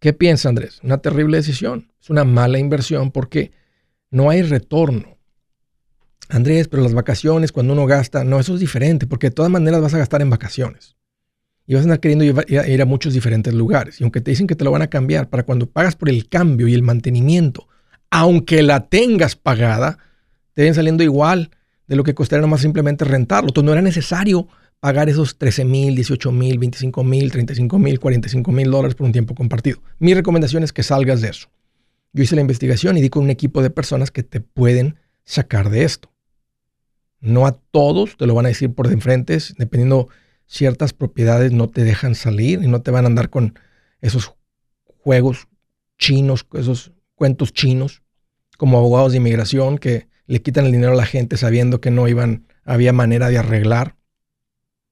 ¿Qué 0.00 0.12
piensa 0.12 0.48
Andrés? 0.48 0.80
Una 0.82 0.98
terrible 0.98 1.36
decisión. 1.36 1.92
Es 2.02 2.10
una 2.10 2.24
mala 2.24 2.58
inversión 2.58 3.12
porque 3.12 3.52
no 4.10 4.28
hay 4.28 4.42
retorno. 4.42 5.16
Andrés, 6.28 6.66
pero 6.66 6.82
las 6.82 6.94
vacaciones, 6.94 7.52
cuando 7.52 7.74
uno 7.74 7.86
gasta, 7.86 8.24
no, 8.24 8.40
eso 8.40 8.54
es 8.54 8.60
diferente, 8.60 9.06
porque 9.06 9.28
de 9.28 9.36
todas 9.36 9.52
maneras 9.52 9.80
vas 9.80 9.94
a 9.94 9.98
gastar 9.98 10.20
en 10.20 10.30
vacaciones. 10.30 10.96
Y 11.64 11.74
vas 11.74 11.82
a 11.82 11.84
andar 11.84 12.00
queriendo 12.00 12.24
ir 12.24 12.82
a 12.82 12.84
muchos 12.84 13.12
diferentes 13.12 13.54
lugares. 13.54 14.00
Y 14.00 14.02
aunque 14.02 14.20
te 14.20 14.32
dicen 14.32 14.48
que 14.48 14.56
te 14.56 14.64
lo 14.64 14.72
van 14.72 14.82
a 14.82 14.88
cambiar, 14.88 15.30
para 15.30 15.44
cuando 15.44 15.70
pagas 15.70 15.94
por 15.94 16.08
el 16.08 16.28
cambio 16.28 16.66
y 16.66 16.74
el 16.74 16.82
mantenimiento, 16.82 17.68
aunque 18.10 18.64
la 18.64 18.88
tengas 18.88 19.36
pagada, 19.36 19.96
te 20.54 20.64
ven 20.64 20.74
saliendo 20.74 21.04
igual 21.04 21.52
de 21.86 21.94
lo 21.94 22.02
que 22.02 22.16
costaría 22.16 22.40
nomás 22.40 22.62
simplemente 22.62 23.04
rentarlo. 23.04 23.50
Entonces 23.50 23.66
no 23.66 23.72
era 23.72 23.80
necesario 23.80 24.48
pagar 24.84 25.08
esos 25.08 25.38
13 25.38 25.64
mil, 25.64 25.94
18 25.94 26.30
mil, 26.30 26.58
25 26.58 27.04
mil, 27.04 27.32
35 27.32 27.78
mil, 27.78 27.98
45 27.98 28.52
mil 28.52 28.70
dólares 28.70 28.94
por 28.94 29.06
un 29.06 29.12
tiempo 29.12 29.34
compartido. 29.34 29.78
Mi 29.98 30.12
recomendación 30.12 30.62
es 30.62 30.74
que 30.74 30.82
salgas 30.82 31.22
de 31.22 31.30
eso. 31.30 31.48
Yo 32.12 32.22
hice 32.22 32.34
la 32.34 32.42
investigación 32.42 32.98
y 32.98 33.00
di 33.00 33.08
con 33.08 33.24
un 33.24 33.30
equipo 33.30 33.62
de 33.62 33.70
personas 33.70 34.10
que 34.10 34.22
te 34.22 34.40
pueden 34.40 34.96
sacar 35.24 35.70
de 35.70 35.84
esto. 35.84 36.12
No 37.18 37.46
a 37.46 37.52
todos 37.52 38.18
te 38.18 38.26
lo 38.26 38.34
van 38.34 38.44
a 38.44 38.50
decir 38.50 38.74
por 38.74 38.88
de 38.88 38.92
enfrente, 38.92 39.38
dependiendo 39.56 40.08
ciertas 40.44 40.92
propiedades 40.92 41.50
no 41.50 41.70
te 41.70 41.82
dejan 41.82 42.14
salir 42.14 42.62
y 42.62 42.68
no 42.68 42.82
te 42.82 42.90
van 42.90 43.06
a 43.06 43.08
andar 43.08 43.30
con 43.30 43.58
esos 44.02 44.34
juegos 44.84 45.48
chinos, 45.96 46.46
esos 46.52 46.92
cuentos 47.14 47.54
chinos 47.54 48.02
como 48.58 48.76
abogados 48.76 49.12
de 49.12 49.16
inmigración 49.16 49.78
que 49.78 50.08
le 50.26 50.42
quitan 50.42 50.66
el 50.66 50.72
dinero 50.72 50.92
a 50.92 50.96
la 50.96 51.06
gente 51.06 51.38
sabiendo 51.38 51.80
que 51.80 51.90
no 51.90 52.06
iban, 52.06 52.46
había 52.66 52.92
manera 52.92 53.30
de 53.30 53.38
arreglar. 53.38 53.96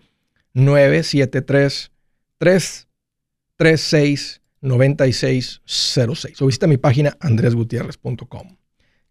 973 0.55 1.91
336 2.39 4.41
9606. 4.61 6.43
O 6.43 6.47
visita 6.47 6.67
mi 6.67 6.77
página 6.77 7.17
andresgutierrez.com. 7.21 8.58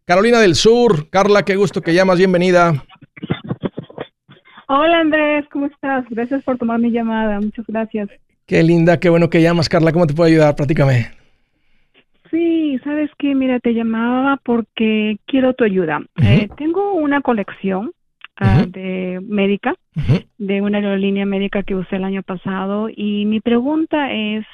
Carolina 0.08 0.40
del 0.40 0.56
Sur, 0.56 1.10
Carla, 1.10 1.44
qué 1.44 1.58
gusto 1.58 1.82
que 1.82 1.94
llamas, 1.94 2.18
bienvenida. 2.18 2.82
Hola 4.70 5.02
Andrés, 5.02 5.44
¿cómo 5.52 5.66
estás? 5.66 6.06
Gracias 6.10 6.44
por 6.46 6.58
tomar 6.58 6.80
mi 6.80 6.92
llamada, 6.92 7.42
muchas 7.42 7.66
gracias. 7.68 8.08
Qué 8.46 8.64
linda, 8.64 9.02
qué 9.02 9.10
bueno 9.10 9.30
que 9.30 9.42
llamas, 9.42 9.68
Carla, 9.68 9.92
¿cómo 9.92 10.08
te 10.08 10.14
puedo 10.14 10.30
ayudar? 10.30 10.56
Platícame. 10.56 11.10
Sí, 12.32 12.80
sabes 12.86 13.12
que, 13.20 13.36
mira, 13.36 13.60
te 13.60 13.74
llamaba 13.74 14.40
porque 14.46 15.18
quiero 15.26 15.54
tu 15.56 15.66
ayuda. 15.66 16.00
Eh, 16.22 16.48
tengo 16.58 16.94
una 16.94 17.20
colección 17.20 17.92
Ah, 18.40 18.66
de 18.68 19.20
médica, 19.28 19.74
de 20.38 20.62
una 20.62 20.78
aerolínea 20.78 21.26
médica 21.26 21.64
que 21.64 21.74
usé 21.74 21.96
el 21.96 22.04
año 22.04 22.22
pasado. 22.22 22.88
Y 22.96 23.26
mi 23.26 23.40
pregunta 23.40 24.12
es, 24.14 24.46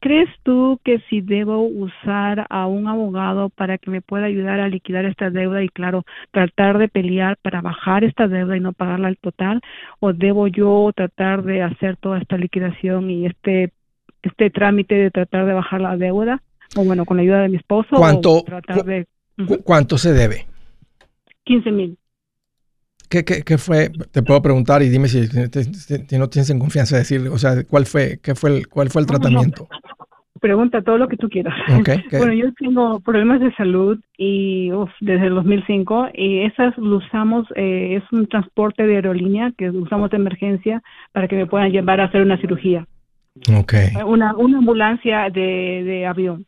¿crees 0.00 0.28
tú 0.42 0.80
que 0.84 0.98
si 1.08 1.20
debo 1.20 1.62
usar 1.62 2.46
a 2.48 2.66
un 2.66 2.88
abogado 2.88 3.50
para 3.50 3.78
que 3.78 3.90
me 3.90 4.02
pueda 4.02 4.26
ayudar 4.26 4.60
a 4.60 4.68
liquidar 4.68 5.04
esta 5.04 5.30
deuda 5.30 5.62
y, 5.62 5.68
claro, 5.68 6.04
tratar 6.30 6.78
de 6.78 6.88
pelear 6.88 7.36
para 7.42 7.60
bajar 7.60 8.04
esta 8.04 8.28
deuda 8.28 8.56
y 8.56 8.60
no 8.60 8.72
pagarla 8.72 9.08
al 9.08 9.16
total? 9.16 9.60
¿O 10.00 10.12
debo 10.12 10.48
yo 10.48 10.90
tratar 10.94 11.42
de 11.44 11.62
hacer 11.62 11.96
toda 11.96 12.18
esta 12.18 12.36
liquidación 12.36 13.10
y 13.10 13.26
este, 13.26 13.72
este 14.22 14.50
trámite 14.50 14.94
de 14.94 15.10
tratar 15.10 15.46
de 15.46 15.54
bajar 15.54 15.80
la 15.80 15.96
deuda? 15.96 16.42
O 16.76 16.84
bueno, 16.84 17.04
con 17.04 17.16
la 17.16 17.22
ayuda 17.22 17.42
de 17.42 17.48
mi 17.48 17.56
esposo. 17.56 17.96
¿Cuánto, 17.96 18.44
¿cuánto 19.64 19.98
se 19.98 20.12
debe? 20.12 20.46
15 21.44 21.70
mil. 21.72 21.98
¿Qué, 23.10 23.24
qué, 23.24 23.58
fue? 23.58 23.90
Te 24.12 24.22
puedo 24.22 24.40
preguntar 24.40 24.84
y 24.84 24.88
dime 24.88 25.08
si, 25.08 25.22
no 26.16 26.28
tienes 26.28 26.48
en 26.48 26.60
confianza 26.60 26.94
de 26.94 27.00
decir, 27.00 27.28
o 27.28 27.38
sea, 27.38 27.64
¿cuál 27.64 27.84
fue, 27.84 28.20
qué 28.22 28.36
fue 28.36 28.58
el, 28.58 28.68
cuál 28.68 28.88
fue 28.88 29.02
el 29.02 29.08
tratamiento? 29.08 29.68
Pregunta 30.40 30.80
todo 30.80 30.96
lo 30.96 31.08
que 31.08 31.16
tú 31.16 31.28
quieras. 31.28 31.52
bueno, 32.12 32.32
yo 32.32 32.52
tengo 32.54 33.00
problemas 33.00 33.40
de 33.40 33.52
salud 33.56 33.98
y 34.16 34.70
desde 35.00 35.26
el 35.26 35.34
2005 35.34 36.10
y 36.14 36.42
esas 36.42 36.78
lo 36.78 36.98
usamos, 36.98 37.48
eh, 37.56 37.96
es 38.00 38.12
un 38.12 38.28
transporte 38.28 38.86
de 38.86 38.94
aerolínea 38.94 39.52
que 39.58 39.70
usamos 39.70 40.08
de 40.10 40.16
emergencia 40.16 40.80
para 41.10 41.26
que 41.26 41.34
me 41.34 41.46
puedan 41.46 41.72
llevar 41.72 42.00
a 42.00 42.04
hacer 42.04 42.22
una 42.22 42.40
cirugía. 42.40 42.86
Ok. 43.52 43.74
Una, 44.06 44.36
una 44.36 44.58
ambulancia 44.58 45.30
de, 45.30 45.82
de 45.84 46.06
avión. 46.06 46.46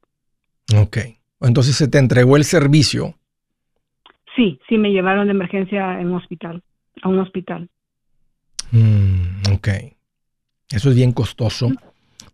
Ok. 0.76 0.98
Entonces 1.40 1.74
se 1.74 1.88
te 1.88 1.98
entregó 1.98 2.36
el 2.36 2.44
servicio 2.44 3.16
Sí, 4.36 4.58
sí, 4.68 4.78
me 4.78 4.90
llevaron 4.90 5.26
de 5.26 5.32
emergencia 5.32 6.00
en 6.00 6.08
un 6.08 6.16
hospital, 6.16 6.62
a 7.02 7.08
un 7.08 7.18
hospital. 7.18 7.68
Mm, 8.70 9.52
ok. 9.52 9.68
Eso 10.70 10.88
es 10.88 10.96
bien 10.96 11.12
costoso. 11.12 11.70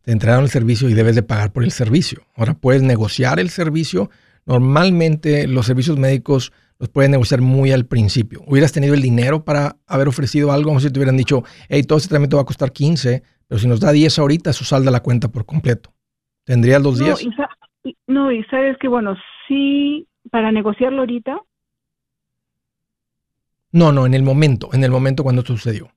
Te 0.05 0.13
entregaron 0.13 0.45
el 0.45 0.51
servicio 0.51 0.89
y 0.89 0.95
debes 0.95 1.17
de 1.17 1.23
pagar 1.23 1.53
por 1.53 1.65
el 1.65 1.73
servicio. 1.73 2.23
Ahora 2.37 2.55
puedes 2.55 2.83
negociar 2.83 3.41
el 3.41 3.51
servicio. 3.51 4.11
Normalmente 4.47 5.47
los 5.49 5.67
servicios 5.67 5.99
médicos 5.99 6.53
los 6.79 6.89
puedes 6.89 7.11
negociar 7.11 7.41
muy 7.41 7.73
al 7.73 7.87
principio. 7.87 8.41
Hubieras 8.47 8.73
tenido 8.73 8.95
el 8.95 9.03
dinero 9.03 9.45
para 9.45 9.77
haber 9.87 10.07
ofrecido 10.07 10.53
algo, 10.53 10.69
como 10.69 10.81
si 10.81 10.93
te 10.93 10.99
hubieran 10.99 11.17
dicho, 11.17 11.43
hey, 11.69 11.83
todo 11.83 11.99
este 11.99 12.09
tratamiento 12.09 12.37
va 12.37 12.43
a 12.43 12.47
costar 12.47 12.73
15, 12.73 13.23
pero 13.49 13.59
si 13.59 13.67
nos 13.67 13.81
da 13.81 13.91
10 13.91 14.19
ahorita, 14.19 14.51
eso 14.51 14.65
salda 14.65 14.91
la 14.91 15.01
cuenta 15.01 15.29
por 15.29 15.45
completo. 15.45 15.93
¿Tendrías 16.45 16.81
los 16.81 16.99
10? 16.99 17.27
No, 18.07 18.31
y 18.31 18.45
sabes 18.45 18.77
que, 18.79 18.89
bueno, 18.89 19.17
sí, 19.49 20.07
para 20.31 20.53
negociarlo 20.53 21.01
ahorita. 21.01 21.39
No, 23.71 23.93
no, 23.93 24.07
en 24.07 24.15
el 24.15 24.23
momento, 24.23 24.71
en 24.73 24.83
el 24.83 24.91
momento 24.91 25.23
cuando 25.23 25.45
sucedió. 25.45 25.91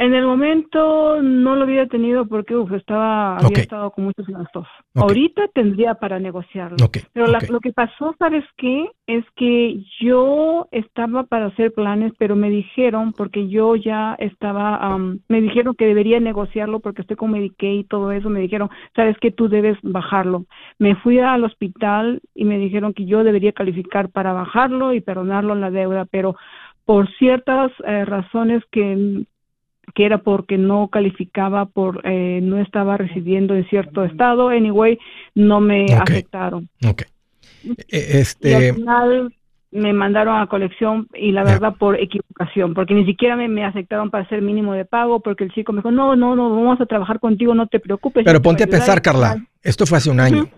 En 0.00 0.14
el 0.14 0.24
momento 0.24 1.20
no 1.20 1.56
lo 1.56 1.64
había 1.64 1.86
tenido 1.86 2.24
porque 2.24 2.54
estaba, 2.74 3.36
había 3.36 3.60
estado 3.60 3.90
con 3.90 4.04
muchos 4.04 4.26
gastos. 4.26 4.66
Ahorita 4.94 5.42
tendría 5.48 5.92
para 5.92 6.18
negociarlo. 6.18 6.78
Pero 7.12 7.26
lo 7.26 7.60
que 7.60 7.74
pasó, 7.74 8.14
¿sabes 8.18 8.46
qué? 8.56 8.88
Es 9.06 9.26
que 9.36 9.84
yo 10.00 10.68
estaba 10.70 11.24
para 11.24 11.48
hacer 11.48 11.74
planes, 11.74 12.14
pero 12.18 12.34
me 12.34 12.48
dijeron, 12.48 13.12
porque 13.12 13.50
yo 13.50 13.76
ya 13.76 14.16
estaba, 14.18 14.96
me 15.28 15.42
dijeron 15.42 15.74
que 15.74 15.84
debería 15.84 16.18
negociarlo 16.18 16.80
porque 16.80 17.02
estoy 17.02 17.16
con 17.16 17.32
Medicaid 17.32 17.80
y 17.80 17.84
todo 17.84 18.10
eso, 18.10 18.30
me 18.30 18.40
dijeron, 18.40 18.70
¿sabes 18.96 19.18
qué? 19.20 19.30
Tú 19.30 19.50
debes 19.50 19.76
bajarlo. 19.82 20.46
Me 20.78 20.96
fui 20.96 21.18
al 21.18 21.44
hospital 21.44 22.22
y 22.34 22.46
me 22.46 22.56
dijeron 22.56 22.94
que 22.94 23.04
yo 23.04 23.22
debería 23.22 23.52
calificar 23.52 24.08
para 24.08 24.32
bajarlo 24.32 24.94
y 24.94 25.02
perdonarlo 25.02 25.52
en 25.52 25.60
la 25.60 25.70
deuda, 25.70 26.06
pero 26.10 26.36
por 26.86 27.06
ciertas 27.18 27.70
eh, 27.86 28.04
razones 28.04 28.64
que 28.72 29.26
que 29.94 30.04
era 30.04 30.18
porque 30.18 30.58
no 30.58 30.88
calificaba 30.88 31.66
por 31.66 32.00
eh, 32.04 32.40
no 32.42 32.58
estaba 32.58 32.96
residiendo 32.96 33.54
en 33.54 33.68
cierto 33.68 34.04
estado. 34.04 34.48
Anyway 34.48 34.98
no 35.34 35.60
me 35.60 35.86
aceptaron 35.94 36.68
Ok. 36.86 37.02
E, 37.88 38.20
este 38.20 38.50
y 38.50 38.54
al 38.54 38.74
final 38.74 39.34
me 39.72 39.92
mandaron 39.92 40.40
a 40.40 40.46
colección 40.48 41.06
y 41.14 41.30
la 41.30 41.44
verdad 41.44 41.74
por 41.78 42.00
equivocación 42.00 42.74
porque 42.74 42.94
ni 42.94 43.04
siquiera 43.04 43.36
me, 43.36 43.64
aceptaron 43.64 44.10
para 44.10 44.24
hacer 44.24 44.42
mínimo 44.42 44.72
de 44.72 44.84
pago 44.84 45.20
porque 45.20 45.44
el 45.44 45.52
chico 45.52 45.72
me 45.72 45.78
dijo 45.78 45.90
no 45.90 46.16
no 46.16 46.34
no 46.34 46.50
vamos 46.50 46.80
a 46.80 46.86
trabajar 46.86 47.20
contigo 47.20 47.54
no 47.54 47.66
te 47.68 47.78
preocupes 47.78 48.24
pero 48.24 48.42
ponte 48.42 48.64
a 48.64 48.66
pensar 48.66 49.00
Carla 49.00 49.36
esto 49.62 49.86
fue 49.86 49.98
hace 49.98 50.10
un 50.10 50.20
año. 50.20 50.48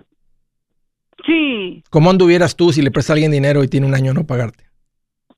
Sí. 1.26 1.82
Cómo 1.90 2.10
anduvieras 2.10 2.56
tú 2.56 2.72
si 2.72 2.82
le 2.82 2.90
prestas 2.90 3.10
a 3.10 3.12
alguien 3.14 3.30
dinero 3.30 3.62
y 3.62 3.68
tiene 3.68 3.86
un 3.86 3.94
año 3.94 4.14
no 4.14 4.24
pagarte 4.24 4.71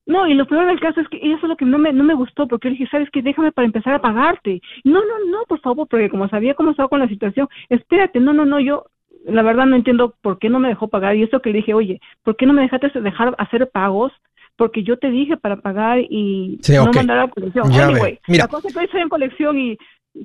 no, 0.05 0.27
y 0.27 0.35
lo 0.35 0.45
peor 0.45 0.67
del 0.67 0.79
caso 0.79 1.01
es 1.01 1.07
que 1.09 1.17
eso 1.17 1.39
es 1.43 1.49
lo 1.49 1.57
que 1.57 1.65
no 1.65 1.77
me, 1.77 1.91
no 1.91 2.03
me 2.03 2.13
gustó, 2.13 2.47
porque 2.47 2.67
yo 2.67 2.73
dije, 2.73 2.87
¿sabes 2.91 3.09
qué? 3.11 3.21
Déjame 3.21 3.51
para 3.51 3.65
empezar 3.65 3.93
a 3.93 4.01
pagarte. 4.01 4.61
No, 4.83 4.99
no, 4.99 5.31
no, 5.31 5.43
por 5.47 5.59
favor, 5.61 5.87
porque 5.87 6.09
como 6.09 6.29
sabía 6.29 6.53
cómo 6.53 6.71
estaba 6.71 6.89
con 6.89 6.99
la 6.99 7.07
situación, 7.07 7.47
espérate, 7.69 8.19
no, 8.19 8.31
no, 8.31 8.45
no, 8.45 8.59
yo 8.59 8.85
la 9.25 9.41
verdad 9.41 9.65
no 9.65 9.75
entiendo 9.75 10.13
por 10.21 10.37
qué 10.37 10.49
no 10.49 10.59
me 10.59 10.69
dejó 10.69 10.87
pagar. 10.87 11.15
Y 11.15 11.23
eso 11.23 11.41
que 11.41 11.49
le 11.49 11.57
dije, 11.57 11.73
oye, 11.73 11.99
¿por 12.23 12.35
qué 12.35 12.45
no 12.45 12.53
me 12.53 12.61
dejaste 12.61 13.01
dejar 13.01 13.35
hacer 13.39 13.69
pagos? 13.69 14.11
Porque 14.55 14.83
yo 14.83 14.97
te 14.97 15.09
dije 15.09 15.35
para 15.37 15.57
pagar 15.57 15.99
y 15.99 16.59
no 16.69 16.91
mandar 16.93 17.19
a 17.19 17.27
colección. 17.27 17.73
anyway, 17.73 18.19
la 18.27 18.47
cosa 18.47 18.67
es 18.67 18.75
que 18.75 18.85
estoy 18.85 19.01
en 19.01 19.09
colección 19.09 19.57
y 19.57 19.77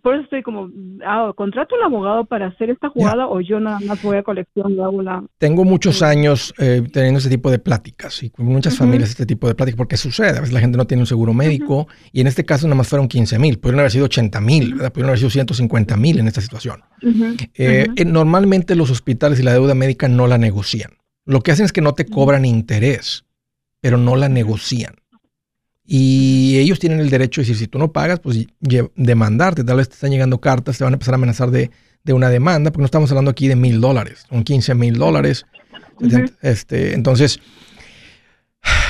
por 0.02 0.14
eso 0.14 0.25
estoy 0.25 0.42
como, 0.42 0.70
ah, 1.04 1.32
contrato 1.35 1.75
al 1.75 1.82
abogado 1.82 2.25
para 2.25 2.47
hacer 2.47 2.70
esta 2.70 2.88
jugada 2.90 3.26
o 3.26 3.40
yo 3.40 3.59
nada 3.59 3.78
más 3.80 4.00
voy 4.02 4.16
a 4.16 4.23
colección 4.23 4.73
y 4.73 4.80
hago 4.80 5.02
la... 5.02 5.25
Tengo 5.38 5.64
muchos 5.64 6.02
años 6.02 6.54
eh, 6.59 6.82
teniendo 6.92 7.18
este 7.18 7.30
tipo 7.30 7.50
de 7.50 7.59
pláticas 7.59 8.23
y 8.23 8.30
con 8.30 8.47
muchas 8.47 8.76
familias 8.76 9.11
este 9.11 9.26
tipo 9.26 9.49
de 9.49 9.54
pláticas 9.54 9.76
porque 9.76 9.97
sucede, 9.97 10.30
a 10.38 10.40
veces 10.40 10.52
la 10.52 10.61
gente 10.61 10.78
no 10.78 10.87
tiene 10.87 11.02
un 11.02 11.06
seguro 11.06 11.35
médico 11.35 11.88
y 12.12 12.20
en 12.20 12.28
este 12.28 12.44
caso 12.44 12.66
nada 12.66 12.76
más 12.76 12.88
fueron 12.88 13.09
15 13.09 13.38
mil, 13.38 13.59
pudieron 13.59 13.80
haber 13.80 13.90
sido 13.90 14.04
80 14.04 14.41
mil, 14.41 14.75
pudieron 14.76 15.06
haber 15.06 15.19
sido 15.19 15.30
150 15.30 15.97
mil 15.97 16.19
en 16.21 16.28
esta 16.28 16.41
situación. 16.41 16.82
Eh, 17.54 17.86
eh, 17.97 18.04
normalmente 18.04 18.76
los 18.76 18.91
hospitales 18.91 19.41
y 19.41 19.43
la 19.43 19.52
deuda 19.52 19.75
médica 19.75 20.08
no 20.08 20.26
la 20.26 20.38
negocian. 20.38 20.93
Lo 21.25 21.41
que 21.41 21.52
hacen 21.52 21.64
es 21.64 21.73
que 21.73 21.80
no 21.80 21.95
te 21.95 22.06
cobran 22.06 22.45
interés, 22.45 23.25
pero 23.80 23.97
no 23.97 24.17
la 24.17 24.28
negocian. 24.28 24.95
Y 25.92 26.56
ellos 26.60 26.78
tienen 26.78 27.00
el 27.00 27.10
derecho 27.10 27.40
de 27.40 27.48
decir, 27.48 27.56
si 27.56 27.66
tú 27.66 27.76
no 27.76 27.90
pagas, 27.90 28.20
pues 28.20 28.46
demandarte. 28.94 29.64
Tal 29.64 29.76
vez 29.76 29.88
te 29.88 29.94
están 29.94 30.12
llegando 30.12 30.40
cartas, 30.40 30.78
te 30.78 30.84
van 30.84 30.92
a 30.92 30.94
empezar 30.94 31.14
a 31.14 31.16
amenazar 31.16 31.50
de, 31.50 31.68
una 32.12 32.28
demanda, 32.28 32.70
porque 32.70 32.82
no 32.82 32.84
estamos 32.84 33.10
hablando 33.10 33.32
aquí 33.32 33.48
de 33.48 33.56
mil 33.56 33.80
dólares, 33.80 34.24
son 34.28 34.44
15 34.44 34.76
mil 34.76 34.98
dólares. 34.98 35.46
este, 36.42 36.94
entonces, 36.94 37.40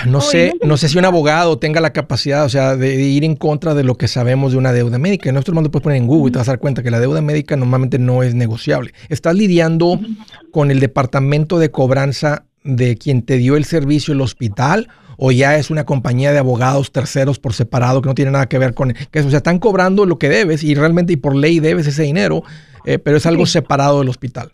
no 0.07 0.21
sé, 0.21 0.53
no 0.63 0.77
sé 0.77 0.91
si 0.91 0.99
un 0.99 1.07
abogado 1.07 1.59
tenga 1.59 1.81
la 1.81 1.95
capacidad, 1.95 2.45
o 2.45 2.51
sea, 2.51 2.77
de, 2.77 2.95
ir 2.97 3.25
en 3.25 3.35
contra 3.35 3.73
de 3.73 3.83
lo 3.83 3.95
que 3.97 4.07
sabemos 4.07 4.53
de 4.53 4.59
una 4.59 4.75
deuda 4.75 4.99
médica. 4.99 5.31
En 5.31 5.37
nuestro 5.37 5.55
mundo 5.55 5.71
puedes 5.71 5.85
poner 5.85 5.97
en 5.97 6.07
Google 6.07 6.29
y 6.29 6.33
te 6.33 6.39
vas 6.39 6.49
a 6.49 6.53
dar 6.53 6.59
cuenta 6.59 6.83
que 6.83 6.91
la 6.91 7.01
deuda 7.01 7.23
médica 7.23 7.57
normalmente 7.57 7.99
no 7.99 8.23
es 8.23 8.35
negociable. 8.35 8.93
Estás 9.09 9.35
lidiando 9.35 9.99
con 10.51 10.71
el 10.71 10.81
departamento 10.81 11.59
de 11.59 11.71
cobranza 11.71 12.45
de 12.65 12.97
quien 12.97 13.23
te 13.23 13.37
dio 13.37 13.57
el 13.57 13.65
servicio, 13.65 14.15
el 14.15 14.21
hospital, 14.21 14.89
o 15.17 15.33
ya 15.33 15.57
es 15.57 15.71
una 15.71 15.85
compañía 15.85 16.33
de 16.33 16.39
abogados 16.39 16.93
terceros 16.93 17.39
por 17.39 17.53
separado 17.53 18.01
que 18.01 18.09
no 18.09 18.15
tiene 18.15 18.31
nada 18.31 18.49
que 18.49 18.59
ver 18.59 18.75
con 18.75 18.93
que 18.93 19.19
eso. 19.19 19.29
O 19.29 19.31
sea, 19.31 19.39
están 19.39 19.59
cobrando 19.59 20.07
lo 20.07 20.19
que 20.19 20.29
debes 20.29 20.65
y 20.65 20.75
realmente 20.75 21.13
y 21.13 21.17
por 21.17 21.37
ley 21.37 21.61
debes 21.61 21.87
ese 21.87 22.03
dinero, 22.03 22.43
eh, 22.87 22.99
pero 22.99 23.19
es 23.19 23.27
algo 23.27 23.47
separado 23.47 23.99
del 23.99 24.09
hospital. 24.09 24.53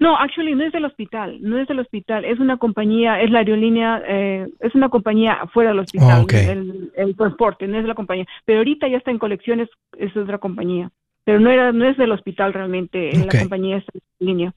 No, 0.00 0.18
actually 0.18 0.54
no 0.54 0.64
es 0.64 0.72
del 0.72 0.84
hospital, 0.84 1.38
no 1.40 1.58
es 1.58 1.66
del 1.66 1.80
hospital, 1.80 2.26
es 2.26 2.38
una 2.38 2.58
compañía, 2.58 3.22
es 3.22 3.30
la 3.30 3.38
aerolínea, 3.38 4.02
eh, 4.06 4.46
es 4.60 4.74
una 4.74 4.90
compañía 4.90 5.46
fuera 5.50 5.70
del 5.70 5.78
hospital, 5.78 6.26
oh, 6.26 6.92
el, 6.94 7.16
transporte, 7.16 7.66
no 7.66 7.78
es 7.78 7.86
la 7.86 7.94
compañía, 7.94 8.26
pero 8.44 8.58
ahorita 8.58 8.86
ya 8.88 8.98
está 8.98 9.10
en 9.10 9.18
colecciones, 9.18 9.70
es 9.96 10.14
otra 10.14 10.36
compañía, 10.36 10.90
pero 11.24 11.40
no 11.40 11.50
era, 11.50 11.72
no 11.72 11.86
es 11.86 11.96
del 11.96 12.12
hospital 12.12 12.52
realmente, 12.52 13.12
la 13.16 13.40
compañía 13.40 13.78
es 13.78 13.84
en 13.94 14.26
línea. 14.26 14.54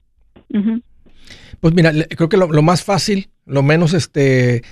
Pues 1.60 1.74
mira, 1.74 1.92
creo 1.92 2.28
que 2.28 2.36
lo, 2.36 2.62
más 2.62 2.82
fácil, 2.82 3.30
lo 3.44 3.62
menos 3.62 3.94
este, 3.94 4.62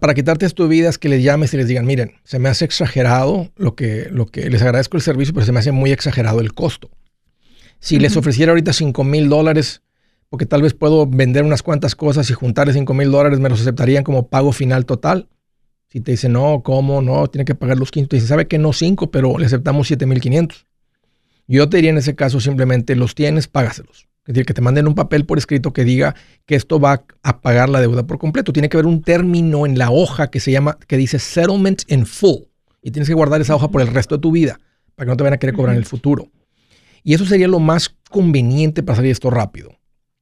para 0.00 0.14
quitarte 0.14 0.48
tu 0.50 0.68
vida 0.68 0.88
es 0.88 0.98
que 0.98 1.08
les 1.08 1.22
llames 1.22 1.54
y 1.54 1.56
les 1.56 1.68
digan, 1.68 1.86
miren, 1.86 2.12
se 2.24 2.38
me 2.38 2.48
hace 2.48 2.64
exagerado 2.64 3.50
lo 3.56 3.74
que, 3.74 4.08
lo 4.10 4.26
que 4.26 4.50
les 4.50 4.62
agradezco 4.62 4.96
el 4.96 5.02
servicio, 5.02 5.34
pero 5.34 5.46
se 5.46 5.52
me 5.52 5.60
hace 5.60 5.72
muy 5.72 5.90
exagerado 5.90 6.40
el 6.40 6.54
costo. 6.54 6.90
Si 7.80 7.98
les 7.98 8.16
ofreciera 8.16 8.52
ahorita 8.52 8.72
5 8.72 9.04
mil 9.04 9.28
dólares, 9.28 9.82
porque 10.28 10.46
tal 10.46 10.62
vez 10.62 10.74
puedo 10.74 11.06
vender 11.06 11.44
unas 11.44 11.62
cuantas 11.62 11.94
cosas 11.94 12.28
y 12.30 12.34
juntarle 12.34 12.72
5 12.72 12.92
mil 12.92 13.10
dólares, 13.10 13.38
me 13.38 13.48
los 13.48 13.60
aceptarían 13.60 14.04
como 14.04 14.28
pago 14.28 14.52
final 14.52 14.84
total. 14.84 15.28
Si 15.88 16.00
te 16.00 16.10
dicen, 16.10 16.32
no, 16.32 16.62
¿cómo? 16.62 17.00
No, 17.00 17.28
tiene 17.28 17.44
que 17.44 17.54
pagar 17.54 17.78
los 17.78 17.90
15. 17.90 18.08
Te 18.08 18.16
dicen, 18.16 18.28
¿sabe 18.28 18.46
que 18.46 18.58
no 18.58 18.72
5, 18.72 19.10
pero 19.10 19.38
le 19.38 19.46
aceptamos 19.46 19.86
7 19.86 20.04
mil 20.04 20.20
500? 20.20 20.66
Yo 21.46 21.68
te 21.70 21.78
diría 21.78 21.90
en 21.90 21.98
ese 21.98 22.14
caso 22.14 22.40
simplemente, 22.40 22.94
los 22.94 23.14
tienes, 23.14 23.48
págaselos. 23.48 24.06
Es 24.28 24.34
decir, 24.34 24.44
que 24.44 24.52
te 24.52 24.60
manden 24.60 24.86
un 24.86 24.94
papel 24.94 25.24
por 25.24 25.38
escrito 25.38 25.72
que 25.72 25.84
diga 25.84 26.14
que 26.44 26.54
esto 26.54 26.78
va 26.78 27.02
a 27.22 27.40
pagar 27.40 27.70
la 27.70 27.80
deuda 27.80 28.06
por 28.06 28.18
completo. 28.18 28.52
Tiene 28.52 28.68
que 28.68 28.76
haber 28.76 28.84
un 28.84 29.00
término 29.00 29.64
en 29.64 29.78
la 29.78 29.90
hoja 29.90 30.30
que 30.30 30.38
se 30.38 30.52
llama, 30.52 30.76
que 30.86 30.98
dice 30.98 31.18
settlement 31.18 31.90
in 31.90 32.04
full. 32.04 32.42
Y 32.82 32.90
tienes 32.90 33.08
que 33.08 33.14
guardar 33.14 33.40
esa 33.40 33.54
hoja 33.54 33.70
por 33.70 33.80
el 33.80 33.86
resto 33.86 34.16
de 34.16 34.20
tu 34.20 34.30
vida 34.30 34.60
para 34.94 35.06
que 35.06 35.10
no 35.12 35.16
te 35.16 35.22
vayan 35.22 35.34
a 35.34 35.38
querer 35.38 35.54
cobrar 35.54 35.74
en 35.74 35.78
el 35.78 35.86
futuro. 35.86 36.30
Y 37.02 37.14
eso 37.14 37.24
sería 37.24 37.48
lo 37.48 37.58
más 37.58 37.96
conveniente 38.10 38.82
para 38.82 38.96
salir 38.96 39.12
esto 39.12 39.30
rápido. 39.30 39.78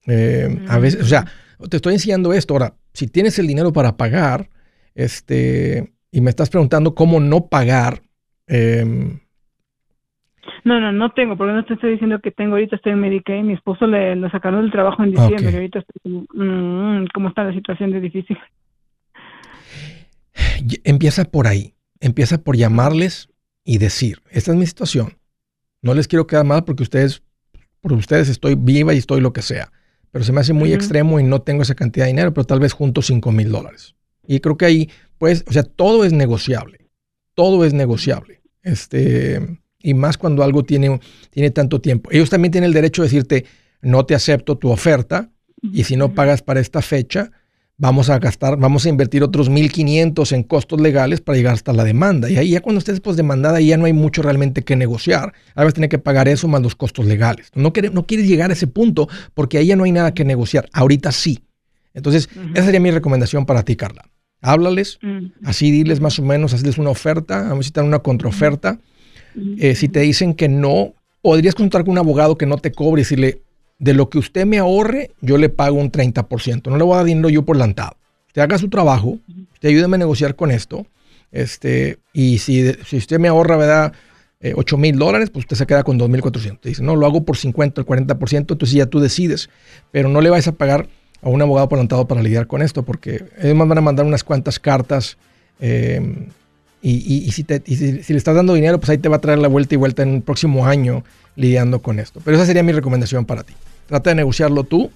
Eh, 0.07 0.65
a 0.69 0.79
veces, 0.79 1.03
o 1.03 1.07
sea, 1.07 1.27
te 1.69 1.77
estoy 1.77 1.95
enseñando 1.95 2.33
esto. 2.33 2.55
Ahora, 2.55 2.77
si 2.93 3.09
tienes 3.09 3.41
el 3.41 3.49
dinero 3.49 3.73
para 3.73 3.97
pagar, 3.97 4.51
este, 4.95 5.95
y 6.13 6.21
me 6.21 6.31
estás 6.31 6.49
preguntando 6.49 6.95
cómo 6.95 7.19
no 7.19 7.49
pagar, 7.49 8.03
eh, 8.47 9.19
no, 10.67 10.81
no, 10.81 10.91
no 10.91 11.13
tengo, 11.13 11.37
porque 11.37 11.53
no 11.53 11.65
te 11.65 11.75
estoy 11.75 11.93
diciendo 11.93 12.19
que 12.21 12.33
tengo 12.33 12.57
ahorita, 12.57 12.75
estoy 12.75 12.93
en 12.93 13.01
Medicaid, 13.01 13.45
mi 13.45 13.53
esposo 13.53 13.87
le, 13.87 14.21
sacaron 14.31 14.63
del 14.63 14.73
trabajo 14.73 15.05
en 15.05 15.13
diciembre, 15.13 15.53
y 15.53 15.55
ahorita 15.55 15.79
estoy 15.79 15.95
como, 16.03 16.27
mm, 16.35 17.07
¿cómo 17.15 17.29
está 17.29 17.45
la 17.45 17.53
situación 17.53 17.93
de 17.93 18.01
difícil? 18.01 18.37
Empieza 20.83 21.25
por 21.25 21.47
ahí, 21.47 21.75
empieza 22.01 22.43
por 22.43 22.57
llamarles 22.57 23.29
y 23.63 23.79
decir, 23.79 24.19
esta 24.29 24.51
es 24.51 24.59
mi 24.59 24.67
situación, 24.67 25.13
no 25.83 25.95
les 25.95 26.09
quiero 26.09 26.27
quedar 26.27 26.45
mal 26.45 26.65
porque 26.65 26.83
ustedes, 26.83 27.23
por 27.81 27.93
ustedes 27.93 28.29
estoy 28.29 28.57
viva 28.57 28.93
y 28.93 28.99
estoy 28.99 29.21
lo 29.21 29.33
que 29.33 29.43
sea, 29.43 29.71
pero 30.11 30.25
se 30.25 30.33
me 30.33 30.41
hace 30.41 30.53
muy 30.53 30.73
extremo 30.73 31.21
y 31.21 31.23
no 31.23 31.43
tengo 31.43 31.63
esa 31.63 31.77
cantidad 31.77 32.07
de 32.07 32.11
dinero, 32.11 32.35
pero 32.35 32.45
tal 32.45 32.59
vez 32.59 32.73
junto 32.73 33.03
5 33.03 33.31
mil 33.31 33.53
dólares. 33.53 33.95
Y 34.27 34.41
creo 34.41 34.57
que 34.57 34.65
ahí, 34.65 34.91
pues, 35.19 35.45
o 35.47 35.53
sea, 35.53 35.63
todo 35.63 36.05
es 36.05 36.13
negociable, 36.13 36.89
todo 37.35 37.65
es 37.65 37.73
negociable. 37.73 38.41
Este, 38.63 39.61
y 39.83 39.95
más 39.95 40.19
cuando 40.19 40.43
algo 40.43 40.65
tiene, 40.65 41.01
tiene 41.31 41.51
tanto 41.51 41.81
tiempo. 41.81 42.11
Ellos 42.13 42.31
también 42.31 42.53
tienen 42.53 42.69
el 42.69 42.75
derecho 42.75 43.03
de 43.03 43.09
decirte, 43.09 43.45
no 43.83 44.05
te 44.05 44.15
acepto 44.15 44.57
tu 44.57 44.71
oferta 44.71 45.31
y 45.73 45.85
si 45.85 45.97
no 45.97 46.15
pagas 46.15 46.43
para 46.43 46.61
esta 46.61 46.83
fecha, 46.83 47.31
vamos 47.79 48.09
a 48.09 48.19
gastar, 48.19 48.57
vamos 48.57 48.87
a 48.87 48.89
invertir 48.89 49.23
otros 49.23 49.51
1.500 49.51 50.33
en 50.33 50.43
costos 50.43 50.81
legales 50.81 51.21
para 51.21 51.37
llegar 51.37 51.55
hasta 51.55 51.73
la 51.73 51.85
demanda. 51.85 52.31
Y 52.31 52.37
ahí 52.37 52.51
ya 52.51 52.61
cuando 52.61 52.79
estés 52.79 53.01
pues 53.01 53.17
demandada, 53.17 53.61
ya 53.61 53.77
no 53.77 53.85
hay 53.85 53.93
mucho 53.93 54.23
realmente 54.23 54.63
que 54.63 54.77
negociar. 54.77 55.33
A 55.55 55.63
veces 55.63 55.75
tiene 55.75 55.89
que 55.89 55.99
pagar 55.99 56.29
eso 56.29 56.49
más 56.49 56.63
los 56.63 56.75
costos 56.75 57.07
legales. 57.07 57.51
No, 57.55 57.73
no 57.93 58.07
quieres 58.07 58.29
llegar 58.29 58.51
a 58.51 58.55
ese 58.55 58.67
punto 58.67 59.09
porque 59.35 59.59
ahí 59.59 59.67
ya 59.67 59.77
no 59.77 59.85
hay 59.85 59.93
nada 59.93 60.15
que 60.15 60.25
negociar. 60.25 60.69
Ahorita 60.73 61.13
sí. 61.13 61.41
Entonces, 61.95 62.29
esa 62.55 62.67
sería 62.67 62.81
mi 62.81 62.91
recomendación 62.91 63.47
para 63.47 63.63
ti, 63.63 63.75
Carla. 63.75 64.11
Háblales, 64.43 64.99
así 65.45 65.71
diles 65.71 66.01
más 66.01 66.19
o 66.19 66.23
menos, 66.23 66.53
hazles 66.53 66.77
una 66.77 66.91
oferta, 66.91 67.51
a 67.51 67.59
te 67.59 67.71
dan 67.73 67.87
una 67.87 68.01
contraoferta. 68.01 68.79
Eh, 69.59 69.75
si 69.75 69.89
te 69.89 70.01
dicen 70.01 70.35
que 70.35 70.49
no, 70.49 70.95
podrías 71.23 71.55
consultar 71.55 71.85
con 71.85 71.93
un 71.93 71.99
abogado 71.99 72.39
que 72.39 72.47
no 72.47 72.59
te 72.59 72.73
cobre 72.73 73.01
y 73.01 73.05
decirle, 73.05 73.43
de 73.79 73.95
lo 73.95 74.09
que 74.09 74.19
usted 74.19 74.47
me 74.47 74.59
ahorre, 74.59 75.11
yo 75.21 75.39
le 75.39 75.49
pago 75.49 75.77
un 75.77 75.91
30%. 75.91 76.71
No 76.71 76.77
le 76.77 76.85
voy 76.85 76.95
a 76.95 76.97
dar 76.99 77.07
dinero 77.07 77.29
yo 77.29 77.43
por 77.43 77.57
lantado. 77.57 77.97
Usted 78.29 78.43
haga 78.43 78.59
su 78.59 78.69
trabajo, 78.69 79.19
usted 79.53 79.69
ayúdeme 79.69 79.97
a 79.97 79.99
negociar 79.99 80.37
con 80.37 80.51
esto. 80.51 80.87
Este, 81.33 81.99
y 82.13 82.39
si, 82.39 82.73
si 82.87 82.97
usted 82.97 83.19
me 83.19 83.29
ahorra, 83.29 83.57
¿verdad? 83.57 83.93
8 84.55 84.77
eh, 84.77 84.79
mil 84.79 84.99
dólares, 84.99 85.31
pues 85.31 85.45
usted 85.45 85.57
se 85.57 85.67
queda 85.67 85.83
con 85.83 85.99
2.400. 85.99 86.61
Dice, 86.63 86.83
no, 86.83 86.97
lo 86.97 87.07
hago 87.07 87.25
por 87.25 87.37
50 87.37 87.83
o 87.83 87.85
40%, 87.85 88.37
entonces 88.37 88.73
ya 88.73 88.87
tú 88.87 89.01
decides. 89.01 89.51
Pero 89.91 90.09
no 90.09 90.21
le 90.21 90.31
vais 90.31 90.47
a 90.49 90.53
pagar 90.53 90.89
a 91.23 91.29
un 91.29 91.43
abogado 91.43 91.69
plantado 91.69 92.07
para 92.07 92.23
lidiar 92.23 92.47
con 92.47 92.63
esto, 92.63 92.83
porque 92.83 93.25
ellos 93.39 93.59
van 93.59 93.79
a 93.79 93.81
mandar 93.81 94.07
unas 94.07 94.25
cuantas 94.25 94.59
cartas. 94.59 95.19
Eh, 95.61 96.29
y, 96.89 97.33
si, 97.33 97.45
si, 97.45 98.13
le 98.13 98.19
estás 98.19 98.37
dando 98.37 98.55
dinero, 98.55 98.79
pues 98.79 98.91
ahí 98.91 98.99
te 98.99 99.09
va 99.09 99.17
a 99.17 99.21
traer 99.21 99.41
la 99.41 99.49
vuelta 99.49 99.75
y 99.75 99.79
vuelta 99.79 100.05
en 100.05 100.11
un 100.11 100.23
próximo 100.23 100.67
año 100.67 101.03
lidiando 101.35 101.81
con 101.83 101.99
esto. 101.99 102.21
Pero 102.25 102.37
esa 102.37 102.47
sería 102.47 102.63
mi 102.63 102.71
recomendación 102.71 103.25
para 103.25 103.43
ti. 103.43 103.55
Trata 103.89 104.11
de 104.11 104.17
negociarlo 104.17 104.63
tú. 104.63 104.91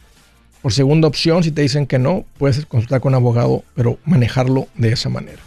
Por 0.63 0.73
segunda 0.73 1.09
opción, 1.09 1.43
si 1.43 1.51
te 1.51 1.63
dicen 1.63 1.87
que 1.87 1.99
no, 1.99 2.25
puedes 2.39 2.65
consultar 2.67 3.01
con 3.01 3.11
un 3.11 3.17
abogado, 3.17 3.65
pero 3.75 3.99
manejarlo 4.05 4.69
de 4.77 4.93
esa 4.93 5.09
manera. 5.09 5.41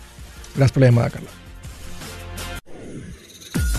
Gracias 0.55 0.73
por 0.73 0.81
la 0.81 0.87
llamada, 0.87 1.11
Carla. 1.11 1.42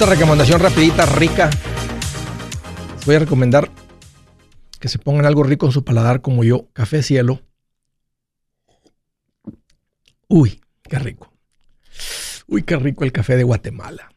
Otra 0.00 0.14
recomendación 0.14 0.60
rapidita, 0.60 1.04
rica. 1.04 1.50
Voy 3.04 3.16
a 3.16 3.18
recomendar 3.18 3.70
que 4.78 4.88
se 4.88 4.98
pongan 4.98 5.26
algo 5.26 5.42
rico 5.42 5.66
en 5.66 5.72
su 5.72 5.84
paladar 5.84 6.22
como 6.22 6.42
yo, 6.42 6.70
café 6.72 7.02
cielo. 7.02 7.42
Uy, 10.26 10.58
qué 10.84 10.98
rico. 10.98 11.30
Uy, 12.46 12.62
qué 12.62 12.76
rico 12.76 13.04
el 13.04 13.12
café 13.12 13.36
de 13.36 13.44
Guatemala. 13.44 14.10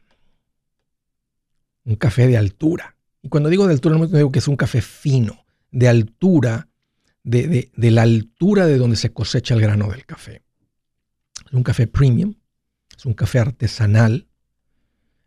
Un 1.84 1.96
café 1.96 2.28
de 2.28 2.38
altura. 2.38 2.96
Y 3.20 3.28
cuando 3.28 3.50
digo 3.50 3.66
de 3.66 3.74
altura, 3.74 3.98
no 3.98 4.06
digo 4.06 4.32
que 4.32 4.38
es 4.38 4.48
un 4.48 4.56
café 4.56 4.80
fino, 4.80 5.44
de 5.70 5.88
altura, 5.88 6.66
de 7.24 7.70
la 7.76 8.00
altura 8.00 8.64
de 8.64 8.78
donde 8.78 8.96
se 8.96 9.12
cosecha 9.12 9.52
el 9.52 9.60
grano 9.60 9.90
del 9.90 10.06
café. 10.06 10.44
Es 11.46 11.52
un 11.52 11.62
café 11.62 11.86
premium, 11.86 12.36
es 12.96 13.04
un 13.04 13.12
café 13.12 13.38
artesanal, 13.38 14.28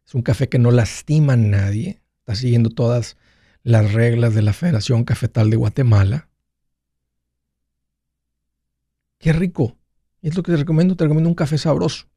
es 0.08 0.16
un 0.16 0.22
café 0.22 0.48
que 0.48 0.58
no 0.58 0.72
lastima 0.72 1.34
a 1.34 1.38
nadie. 1.38 2.02
Está 2.20 2.36
siguiendo 2.36 2.70
todas 2.70 3.18
las 3.64 3.92
reglas 3.92 4.34
de 4.34 4.42
la 4.42 4.54
Federación 4.54 5.04
Cafetal 5.04 5.50
de 5.50 5.58
Guatemala. 5.58 6.30
Qué 9.18 9.34
rico. 9.34 9.78
Es 10.22 10.38
lo 10.38 10.44
que 10.44 10.54
te 10.54 10.58
recomiendo. 10.58 10.96
Te 10.96 11.04
recomiendo 11.04 11.30
un 11.30 11.36
café 11.36 11.58
sabroso. 11.58 12.08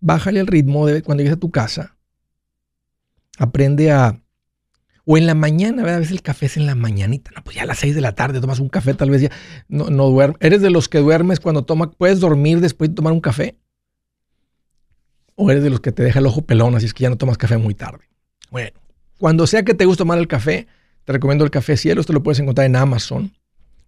Bájale 0.00 0.40
el 0.40 0.46
ritmo 0.46 0.86
de 0.86 1.02
cuando 1.02 1.22
llegues 1.22 1.36
a 1.36 1.40
tu 1.40 1.50
casa. 1.50 1.98
Aprende 3.38 3.92
a... 3.92 4.22
O 5.04 5.18
en 5.18 5.26
la 5.26 5.34
mañana, 5.34 5.82
a 5.82 5.98
veces 5.98 6.10
el 6.10 6.22
café 6.22 6.46
es 6.46 6.56
en 6.56 6.64
la 6.64 6.74
mañanita. 6.74 7.30
No, 7.34 7.44
pues 7.44 7.56
ya 7.56 7.62
a 7.62 7.66
las 7.66 7.78
seis 7.78 7.94
de 7.94 8.00
la 8.00 8.14
tarde 8.14 8.40
tomas 8.40 8.60
un 8.60 8.68
café, 8.68 8.94
tal 8.94 9.10
vez 9.10 9.22
ya 9.22 9.30
no, 9.68 9.90
no 9.90 10.08
duermes. 10.08 10.38
¿Eres 10.40 10.62
de 10.62 10.70
los 10.70 10.88
que 10.88 10.98
duermes 10.98 11.40
cuando 11.40 11.64
tomas, 11.64 11.90
puedes 11.96 12.20
dormir 12.20 12.60
después 12.60 12.90
de 12.90 12.96
tomar 12.96 13.12
un 13.12 13.20
café? 13.20 13.58
O 15.40 15.50
eres 15.52 15.62
de 15.62 15.70
los 15.70 15.80
que 15.80 15.92
te 15.92 16.02
deja 16.02 16.18
el 16.18 16.26
ojo 16.26 16.42
pelón, 16.42 16.74
así 16.74 16.86
es 16.86 16.92
que 16.92 17.04
ya 17.04 17.10
no 17.10 17.16
tomas 17.16 17.38
café 17.38 17.56
muy 17.58 17.72
tarde. 17.72 18.04
Bueno, 18.50 18.72
cuando 19.18 19.46
sea 19.46 19.62
que 19.62 19.72
te 19.72 19.84
guste 19.84 19.98
tomar 19.98 20.18
el 20.18 20.26
café, 20.26 20.66
te 21.04 21.12
recomiendo 21.12 21.44
el 21.44 21.52
café 21.52 21.76
cielo. 21.76 22.00
Esto 22.00 22.12
lo 22.12 22.24
puedes 22.24 22.40
encontrar 22.40 22.66
en 22.66 22.74
Amazon. 22.74 23.32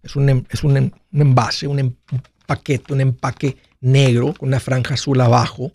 Es 0.01 0.15
un, 0.15 0.29
em, 0.29 0.45
es 0.49 0.63
un, 0.63 0.77
em, 0.77 0.91
envase, 1.11 1.67
un, 1.67 1.79
em, 1.79 1.93
un, 2.13 2.23
paquete, 2.45 2.93
un 2.93 3.01
empaque 3.01 3.57
negro 3.81 4.33
con 4.33 4.47
una 4.47 4.61
franja 4.61 4.93
azul 4.93 5.19
abajo. 5.19 5.73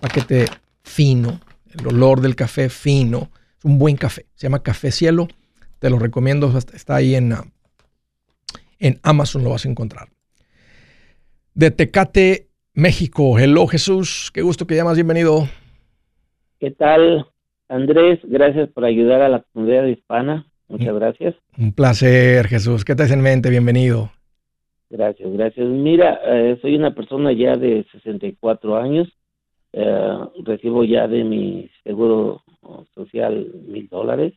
Paquete 0.00 0.46
fino, 0.82 1.40
el 1.78 1.86
olor 1.86 2.20
del 2.20 2.34
café 2.34 2.68
fino. 2.68 3.30
Es 3.56 3.64
un 3.64 3.78
buen 3.78 3.96
café. 3.96 4.26
Se 4.34 4.46
llama 4.46 4.64
Café 4.64 4.90
Cielo. 4.90 5.28
Te 5.78 5.90
lo 5.90 6.00
recomiendo. 6.00 6.52
Está 6.74 6.96
ahí 6.96 7.14
en, 7.14 7.34
ah, 7.34 7.44
en 8.80 8.98
Amazon, 9.04 9.44
lo 9.44 9.50
vas 9.50 9.64
a 9.64 9.68
encontrar. 9.68 10.08
De 11.54 11.70
Tecate 11.70 12.47
México. 12.78 13.36
Hello 13.40 13.66
Jesús, 13.66 14.30
qué 14.32 14.40
gusto 14.40 14.64
que 14.64 14.76
llamas, 14.76 14.94
bienvenido. 14.94 15.48
¿Qué 16.60 16.70
tal, 16.70 17.26
Andrés? 17.68 18.20
Gracias 18.22 18.68
por 18.70 18.84
ayudar 18.84 19.20
a 19.20 19.28
la 19.28 19.44
comunidad 19.52 19.84
hispana. 19.86 20.46
Muchas 20.68 20.94
gracias. 20.94 21.34
Un 21.58 21.72
placer, 21.72 22.46
Jesús. 22.46 22.84
¿Qué 22.84 22.94
te 22.94 23.02
hace 23.02 23.14
en 23.14 23.22
mente? 23.22 23.50
Bienvenido. 23.50 24.12
Gracias, 24.90 25.28
gracias. 25.32 25.66
Mira, 25.66 26.20
eh, 26.24 26.56
soy 26.62 26.76
una 26.76 26.94
persona 26.94 27.32
ya 27.32 27.56
de 27.56 27.84
64 27.90 28.76
años. 28.76 29.08
Eh, 29.72 30.18
recibo 30.44 30.84
ya 30.84 31.08
de 31.08 31.24
mi 31.24 31.68
seguro 31.82 32.44
social 32.94 33.46
mil 33.66 33.88
dólares. 33.88 34.34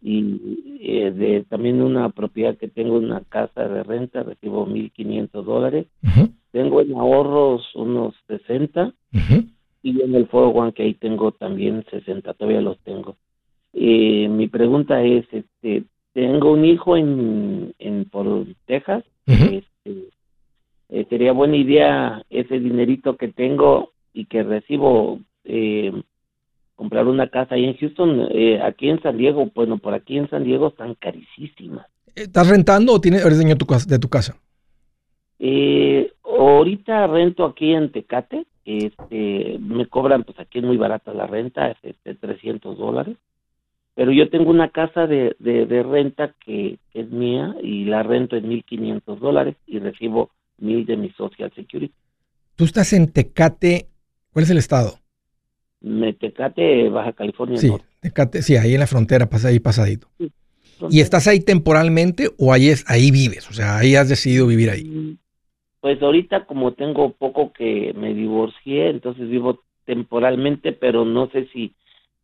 Y 0.00 0.40
eh, 0.80 1.10
de 1.10 1.44
también 1.48 1.82
una 1.82 2.08
propiedad 2.10 2.56
que 2.56 2.68
tengo 2.68 2.96
una 2.96 3.20
casa 3.20 3.68
de 3.68 3.82
renta 3.82 4.22
recibo 4.22 4.66
mil 4.66 4.90
quinientos 4.92 5.44
dólares. 5.46 5.86
Tengo 6.50 6.80
en 6.80 6.94
ahorros 6.94 7.74
unos 7.74 8.14
60 8.26 8.92
y 9.82 10.00
en 10.00 10.14
el 10.14 10.26
foro 10.26 10.48
one 10.48 10.72
que 10.72 10.84
ahí 10.84 10.94
tengo 10.94 11.32
también 11.32 11.84
60, 11.90 12.34
todavía 12.34 12.60
los 12.60 12.78
tengo. 12.80 13.16
Eh, 13.72 14.28
mi 14.28 14.48
pregunta 14.48 15.02
es, 15.02 15.24
este, 15.32 15.84
tengo 16.12 16.52
un 16.52 16.64
hijo 16.64 16.96
en, 16.96 17.74
en 17.78 18.04
por 18.04 18.46
Texas, 18.66 19.04
este, 19.26 20.08
eh, 20.90 21.06
sería 21.08 21.32
buena 21.32 21.56
idea 21.56 22.22
ese 22.28 22.60
dinerito 22.60 23.16
que 23.16 23.28
tengo 23.28 23.92
y 24.12 24.26
que 24.26 24.42
recibo 24.42 25.20
eh, 25.44 25.92
comprar 26.76 27.06
una 27.06 27.28
casa 27.28 27.54
ahí 27.54 27.64
en 27.64 27.76
Houston, 27.76 28.28
aquí 28.62 28.88
en 28.88 29.00
San 29.02 29.16
Diego, 29.16 29.50
bueno, 29.54 29.78
por 29.78 29.94
aquí 29.94 30.18
en 30.18 30.28
San 30.30 30.44
Diego 30.44 30.68
están 30.68 30.94
carísimas. 30.94 31.86
¿Estás 32.14 32.48
rentando 32.48 32.92
o 32.92 33.00
tienes, 33.00 33.24
eres 33.24 33.38
dueño 33.38 33.54
de 33.54 33.98
tu 33.98 34.08
casa? 34.08 34.36
Eh, 35.44 36.12
ahorita 36.22 37.06
rento 37.08 37.44
aquí 37.44 37.72
en 37.72 37.90
Tecate, 37.90 38.46
este, 38.64 39.58
me 39.58 39.86
cobran, 39.86 40.22
pues 40.22 40.38
aquí 40.38 40.58
es 40.58 40.64
muy 40.64 40.76
barata 40.76 41.12
la 41.12 41.26
renta, 41.26 41.68
es 41.68 41.78
este, 41.82 42.14
300 42.14 42.78
dólares, 42.78 43.16
pero 43.94 44.12
yo 44.12 44.30
tengo 44.30 44.50
una 44.50 44.68
casa 44.68 45.06
de, 45.06 45.34
de, 45.40 45.82
renta 45.82 46.34
que 46.44 46.78
es 46.94 47.10
mía 47.10 47.56
y 47.60 47.86
la 47.86 48.04
rento 48.04 48.36
en 48.36 48.48
1.500 48.48 49.18
dólares 49.18 49.56
y 49.66 49.80
recibo 49.80 50.30
mil 50.58 50.86
de 50.86 50.96
mi 50.96 51.10
Social 51.10 51.52
Security. 51.54 51.92
Tú 52.54 52.64
estás 52.64 52.92
en 52.92 53.12
Tecate, 53.12 53.88
¿cuál 54.32 54.44
es 54.44 54.50
el 54.50 54.58
estado? 54.58 55.01
Tecate, 56.18 56.88
Baja 56.88 57.12
California. 57.12 57.56
Sí, 57.56 57.72
Tecate, 58.00 58.42
sí, 58.42 58.56
ahí 58.56 58.74
en 58.74 58.80
la 58.80 58.86
frontera, 58.86 59.28
pasa 59.28 59.48
ahí 59.48 59.60
pasadito. 59.60 60.08
¿Y 60.90 61.00
estás 61.00 61.28
ahí 61.28 61.40
temporalmente 61.40 62.30
o 62.38 62.52
ahí, 62.52 62.68
es, 62.68 62.84
ahí 62.88 63.10
vives? 63.10 63.48
O 63.48 63.52
sea, 63.52 63.78
ahí 63.78 63.94
has 63.94 64.08
decidido 64.08 64.46
vivir 64.46 64.70
ahí. 64.70 64.84
Mm, 64.84 65.18
Pues 65.80 66.02
ahorita 66.02 66.46
como 66.46 66.72
tengo 66.72 67.12
poco 67.12 67.52
que 67.52 67.92
me 67.94 68.14
divorcié, 68.14 68.90
entonces 68.90 69.28
vivo 69.28 69.60
temporalmente, 69.84 70.72
pero 70.72 71.04
no 71.04 71.28
sé 71.30 71.48
si 71.52 71.74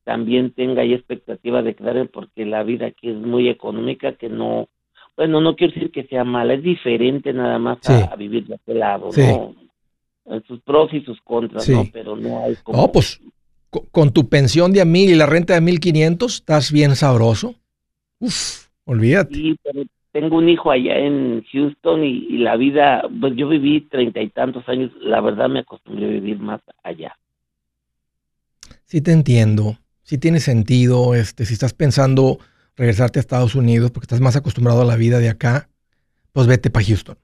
también 0.05 0.53
tenga 0.53 0.83
ahí 0.83 0.95
expectativa 0.95 1.63
de 1.63 1.75
quedarme 1.75 2.07
porque 2.07 2.47
la 2.47 2.63
vida 2.63 2.87
aquí 2.87 3.11
es 3.11 3.17
muy 3.17 3.49
económica 3.49 4.13
que 4.13 4.29
no, 4.29 4.69
bueno, 5.17 5.41
no 5.41 5.55
quiero 5.55 5.75
decir 5.75 5.91
que 5.91 6.05
sea 6.05 6.25
mala, 6.25 6.55
es 6.55 6.63
diferente 6.63 7.33
nada 7.33 7.59
más 7.59 7.79
a, 7.91 8.17
vivir 8.17 8.47
de 8.47 8.55
aquel 8.55 8.79
lado, 8.79 9.11
¿no? 9.17 9.55
Sus 10.47 10.61
pros 10.61 10.93
y 10.93 11.01
sus 11.01 11.21
contras, 11.23 11.69
¿no? 11.69 11.85
Pero 11.93 12.15
no 12.17 12.45
hay 12.45 12.55
como... 12.63 12.79
No, 12.79 12.93
pues 12.93 13.21
con 13.71 14.13
tu 14.13 14.29
pensión 14.29 14.73
de 14.73 14.81
a 14.81 14.85
mil 14.85 15.11
y 15.11 15.15
la 15.15 15.27
renta 15.27 15.55
de 15.55 15.61
mil 15.61 15.81
quinientos, 15.81 16.37
estás 16.37 16.73
bien 16.73 16.97
sabroso. 16.97 17.55
Uf, 18.19 18.69
olvídate. 18.85 19.35
Sí, 19.35 19.57
pero 19.63 19.83
tengo 20.13 20.39
un 20.39 20.49
hijo 20.49 20.71
allá 20.71 20.97
en 20.99 21.45
Houston 21.53 22.05
y, 22.05 22.39
la 22.39 22.57
vida, 22.57 23.03
pues 23.21 23.35
yo 23.37 23.49
viví 23.49 23.83
treinta 23.83 24.21
y 24.21 24.31
tantos 24.31 24.69
años, 24.69 24.91
la 25.01 25.21
verdad 25.21 25.49
me 25.49 25.61
acostumbré 25.61 26.07
a 26.07 26.09
vivir 26.09 26.39
más 26.39 26.61
allá. 26.83 27.17
Sí 28.85 29.01
te 29.03 29.13
entiendo, 29.13 29.77
sí 30.03 30.19
tiene 30.19 30.41
sentido, 30.41 31.15
este, 31.15 31.45
si 31.45 31.53
estás 31.53 31.75
pensando 31.75 32.39
regresarte 32.75 33.19
a 33.19 33.21
Estados 33.21 33.55
Unidos 33.55 33.91
porque 33.91 34.05
estás 34.05 34.21
más 34.21 34.37
acostumbrado 34.37 34.83
a 34.83 34.87
la 34.87 34.97
vida 34.97 35.19
de 35.19 35.29
acá, 35.29 35.69
pues 36.33 36.47
vete 36.47 36.71
para 36.71 36.87
Houston. 36.87 37.17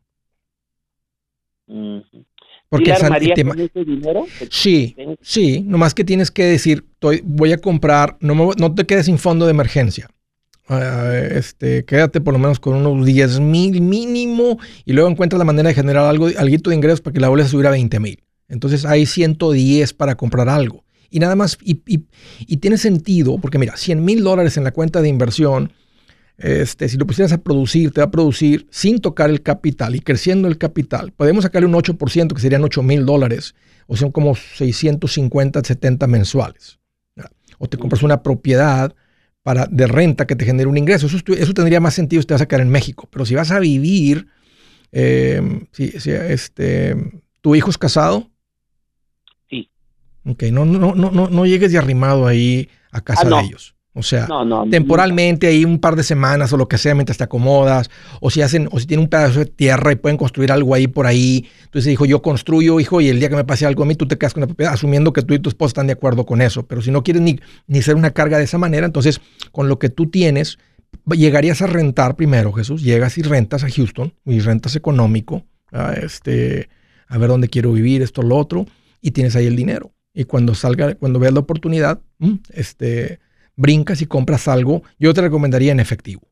Porque 2.69 2.93
ese 2.93 3.85
dinero? 3.85 4.27
Sí, 4.51 4.97
sí, 5.21 5.61
nomás 5.61 5.95
que 5.95 6.05
tienes 6.05 6.31
que 6.31 6.45
decir, 6.45 6.85
voy 7.23 7.53
a 7.53 7.59
comprar, 7.59 8.17
no, 8.21 8.35
no 8.57 8.75
te 8.75 8.85
quedes 8.85 9.07
sin 9.07 9.19
fondo 9.19 9.45
de 9.45 9.53
emergencia. 9.53 10.09
Ah, 10.67 11.13
este, 11.31 11.85
quédate 11.85 12.23
por 12.23 12.33
lo 12.33 12.39
menos 12.39 12.59
con 12.59 12.75
unos 12.75 13.05
10 13.05 13.41
mil 13.41 13.83
mínimo 13.83 14.59
y 14.87 14.95
luego 14.95 15.11
encuentras 15.11 15.39
la 15.39 15.45
manera 15.45 15.69
de 15.69 15.75
generar 15.75 16.07
algo, 16.07 16.27
algo 16.27 16.57
de 16.71 16.75
ingresos 16.75 17.03
para 17.03 17.13
que 17.13 17.21
la 17.21 17.29
vuelvas 17.29 17.49
a 17.49 17.51
subir 17.51 17.67
a 17.67 17.71
20 17.71 18.01
mil. 18.01 18.25
Entonces 18.49 18.87
hay 18.87 19.05
110 19.07 19.93
para 19.93 20.15
comprar 20.15 20.49
algo. 20.49 20.85
Y 21.11 21.21
nada 21.21 21.37
más, 21.37 21.59
y, 21.63 21.83
y 21.87 22.57
tiene 22.57 22.79
sentido, 22.79 23.39
porque 23.39 23.59
mira, 23.59 23.77
100 23.77 24.05
mil 24.05 24.25
dólares 24.25 24.57
en 24.57 24.65
la 24.65 24.73
cuenta 24.73 25.01
de 25.01 25.09
inversión 25.09 25.71
este, 26.39 26.89
si 26.89 26.97
lo 26.97 27.07
pusieras 27.07 27.33
a 27.33 27.43
producir, 27.43 27.93
te 27.93 28.01
va 28.01 28.07
a 28.07 28.11
producir 28.11 28.67
sin 28.71 29.01
tocar 29.01 29.31
el 29.31 29.43
capital 29.43 29.95
y 29.95 30.01
creciendo 30.01 30.49
el 30.49 30.59
capital. 30.59 31.13
Podemos 31.13 31.45
sacarle 31.45 31.69
un 31.69 31.75
8%, 31.75 32.33
que 32.33 32.41
serían 32.41 32.65
8 32.65 32.83
mil 32.83 33.07
dólares, 33.07 33.55
o 33.87 33.97
son 33.97 34.11
como 34.11 34.35
650, 34.35 35.63
70 35.63 36.07
mensuales. 36.07 36.79
O 37.59 37.69
te 37.69 37.79
compras 37.79 38.03
una 38.03 38.23
propiedad 38.23 38.95
para, 39.43 39.67
de 39.67 39.87
renta 39.87 40.27
que 40.27 40.35
te 40.35 40.45
genere 40.45 40.69
un 40.69 40.77
ingreso. 40.77 41.07
Eso, 41.07 41.19
eso 41.19 41.55
tendría 41.55 41.79
más 41.79 41.95
sentido 41.95 42.21
si 42.21 42.27
te 42.27 42.35
vas 42.35 42.43
a 42.43 42.47
quedar 42.47 42.63
en 42.63 42.71
México. 42.71 43.09
Pero 43.13 43.25
si 43.25 43.37
vas 43.37 43.53
a 43.53 43.61
vivir, 43.61 44.27
em, 44.91 45.67
si, 45.71 45.93
este, 46.11 46.97
¿tu 47.41 47.55
hijo 47.55 47.71
es 47.71 47.79
casado? 47.79 48.29
Sí. 49.49 49.71
Ok, 50.25 50.43
no, 50.45 50.65
no, 50.65 50.95
no, 50.95 51.11
no, 51.13 51.29
no 51.29 51.47
llegues 51.47 51.71
de 51.71 51.79
arrimado 51.79 52.27
ahí 52.27 52.69
a 52.91 53.03
casa 53.03 53.23
ah, 53.25 53.41
de 53.41 53.47
ellos. 53.47 53.74
O 53.97 54.03
sea, 54.03 54.27
temporalmente 54.71 55.47
ahí 55.47 55.65
un 55.65 55.79
par 55.79 55.95
de 55.95 56.03
semanas 56.03 56.53
o 56.53 56.57
lo 56.57 56.67
que 56.67 56.79
sea 56.79 56.97
mientras 56.97 57.17
te 57.17 57.23
acomodas, 57.23 57.91
o 58.21 58.29
si 58.29 58.43
hacen, 58.43 58.69
o 58.73 58.81
si 58.81 58.87
tienen 58.87 59.05
un 59.05 59.09
pedazo 59.09 59.39
de 59.39 59.47
tierra 59.47 59.93
y 59.93 59.95
pueden 59.95 60.17
construir 60.17 60.51
algo 60.51 60.75
ahí 60.75 60.89
por 60.89 61.07
ahí. 61.07 61.47
Entonces 61.63 61.91
dijo, 61.91 62.05
yo 62.05 62.21
construyo, 62.21 62.81
hijo, 62.81 63.01
y 63.01 63.09
el 63.09 63.21
día 63.21 63.29
que 63.29 63.37
me 63.37 63.45
pase 63.45 63.67
algo 63.67 63.85
a 63.85 63.87
mí, 63.87 63.95
tú 63.95 64.09
te 64.09 64.19
quedas 64.19 64.35
con 64.35 64.41
la 64.41 64.49
propiedad, 64.49 64.73
asumiendo 64.73 65.13
que 65.13 65.23
tú 65.23 65.33
y 65.35 65.39
tu 65.39 65.49
esposa 65.49 65.69
están 65.69 65.87
de 65.87 65.93
acuerdo 65.93 66.27
con 66.27 66.43
eso. 66.43 66.67
Pero 66.67 66.83
si 66.83 66.91
no 66.91 67.05
quieres 67.05 67.23
ni, 67.23 67.39
ni 67.69 67.83
ser 67.83 67.95
una 67.95 68.11
carga 68.11 68.37
de 68.39 68.45
esa 68.45 68.59
manera, 68.59 68.85
entonces 68.85 69.21
con 69.53 69.69
lo 69.69 69.79
que 69.79 69.91
tú 69.91 70.11
tienes, 70.11 70.59
llegarías 71.13 71.63
a 71.63 71.69
rentar 71.69 72.17
primero, 72.17 72.53
Jesús. 72.53 72.83
Llegas 72.83 73.17
y 73.19 73.23
rentas 73.23 73.63
a 73.63 73.71
Houston, 73.71 74.13
y 74.25 74.41
rentas 74.41 74.75
económico, 74.75 75.45
a, 75.71 75.93
este, 75.93 76.69
a 77.07 77.17
ver 77.17 77.29
dónde 77.29 77.49
quiero 77.49 77.73
vivir, 77.73 78.03
esto, 78.03 78.23
lo 78.23 78.37
otro, 78.37 78.67
y 79.01 79.13
tienes 79.13 79.37
ahí 79.37 79.47
el 79.47 79.55
dinero. 79.55 79.93
Y 80.13 80.25
cuando 80.25 80.57
salga, 80.57 80.97
cuando 80.97 81.21
veas 81.21 81.33
la 81.33 81.41
oportunidad, 81.41 82.01
mm, 82.19 82.35
este 82.51 83.21
brincas 83.57 84.03
y 84.03 84.07
compras 84.07 84.49
algo, 84.49 84.83
yo 84.99 85.15
te 85.15 85.21
recomendaría 85.21 85.73
en 85.73 85.81
efectivo. 85.81 86.23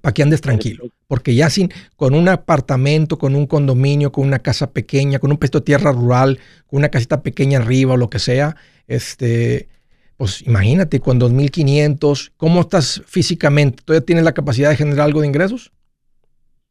Para 0.00 0.14
que 0.14 0.22
andes 0.22 0.40
tranquilo. 0.40 0.84
Porque 1.06 1.34
ya 1.34 1.50
sin, 1.50 1.68
con 1.96 2.14
un 2.14 2.28
apartamento, 2.28 3.18
con 3.18 3.34
un 3.34 3.46
condominio, 3.46 4.10
con 4.10 4.26
una 4.26 4.38
casa 4.38 4.72
pequeña, 4.72 5.18
con 5.18 5.30
un 5.30 5.36
pesto 5.36 5.58
de 5.58 5.66
tierra 5.66 5.92
rural, 5.92 6.38
con 6.66 6.78
una 6.78 6.88
casita 6.88 7.22
pequeña 7.22 7.58
arriba 7.58 7.94
o 7.94 7.96
lo 7.98 8.08
que 8.08 8.18
sea, 8.18 8.56
este, 8.86 9.68
pues 10.16 10.46
imagínate, 10.46 11.00
con 11.00 11.20
2.500, 11.20 12.32
¿cómo 12.36 12.60
estás 12.60 13.02
físicamente? 13.06 13.82
¿Todavía 13.84 14.06
tienes 14.06 14.24
la 14.24 14.32
capacidad 14.32 14.70
de 14.70 14.76
generar 14.76 15.06
algo 15.06 15.20
de 15.20 15.26
ingresos? 15.26 15.72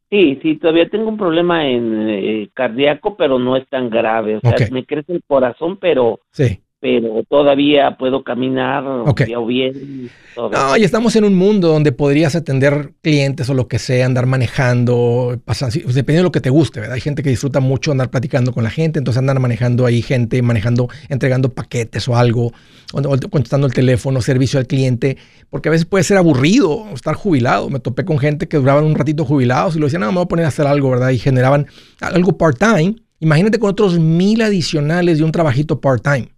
Sí, 0.10 0.40
sí, 0.42 0.58
todavía 0.58 0.90
tengo 0.90 1.08
un 1.08 1.18
problema 1.18 1.70
en 1.70 2.10
eh, 2.10 2.50
cardíaco, 2.54 3.16
pero 3.16 3.40
no 3.40 3.56
es 3.56 3.70
tan 3.70 3.90
grave. 3.90 4.38
O 4.38 4.42
sea, 4.42 4.56
me 4.72 4.84
crece 4.84 5.14
el 5.14 5.24
corazón, 5.26 5.78
pero 5.80 6.20
sí 6.32 6.60
pero 6.82 7.24
todavía 7.30 7.96
puedo 7.98 8.24
caminar 8.24 8.84
o 8.86 9.46
bien. 9.46 10.10
No, 10.36 10.76
y 10.78 10.84
estamos 10.84 11.16
en 11.16 11.26
un 11.26 11.36
mundo 11.36 11.68
donde 11.68 11.92
podrías 11.92 12.36
atender 12.36 12.94
clientes 13.04 13.48
o 13.52 13.54
lo 13.54 13.68
que 13.68 13.78
sea, 13.78 14.08
andar 14.08 14.26
manejando, 14.26 15.40
pasar, 15.46 15.70
pues, 15.72 15.94
dependiendo 15.94 16.24
de 16.24 16.30
lo 16.30 16.32
que 16.32 16.42
te 16.42 16.50
guste, 16.50 16.80
¿verdad? 16.80 16.96
Hay 16.96 17.02
gente 17.02 17.22
que 17.22 17.30
disfruta 17.30 17.60
mucho 17.60 17.92
andar 17.92 18.10
platicando 18.10 18.52
con 18.52 18.64
la 18.64 18.72
gente, 18.72 18.98
entonces 18.98 19.20
andar 19.20 19.40
manejando 19.40 19.86
ahí 19.86 20.02
gente, 20.02 20.42
manejando, 20.42 20.90
entregando 21.10 21.50
paquetes 21.50 22.08
o 22.08 22.16
algo, 22.16 22.52
o, 22.94 23.02
contestando 23.30 23.68
el 23.68 23.74
teléfono, 23.74 24.20
servicio 24.20 24.60
al 24.60 24.66
cliente, 24.66 25.18
porque 25.52 25.70
a 25.70 25.72
veces 25.72 25.86
puede 25.86 26.04
ser 26.04 26.18
aburrido 26.18 26.86
estar 26.96 27.14
jubilado. 27.14 27.70
Me 27.70 27.80
topé 27.80 28.06
con 28.06 28.18
gente 28.18 28.48
que 28.48 28.58
duraban 28.58 28.86
un 28.86 28.96
ratito 28.96 29.24
jubilados 29.24 29.76
y 29.76 29.80
lo 29.80 29.86
decían, 29.86 30.02
no, 30.02 30.08
me 30.08 30.16
voy 30.16 30.24
a 30.24 30.28
poner 30.28 30.46
a 30.46 30.48
hacer 30.48 30.66
algo, 30.66 30.90
¿verdad? 30.90 31.12
Y 31.12 31.20
generaban 31.20 31.68
algo 32.00 32.40
part-time. 32.40 32.96
Imagínate 33.20 33.60
con 33.60 33.70
otros 33.70 34.00
mil 34.00 34.42
adicionales 34.42 35.20
de 35.20 35.24
un 35.24 35.32
trabajito 35.32 35.80
part-time. 35.80 36.30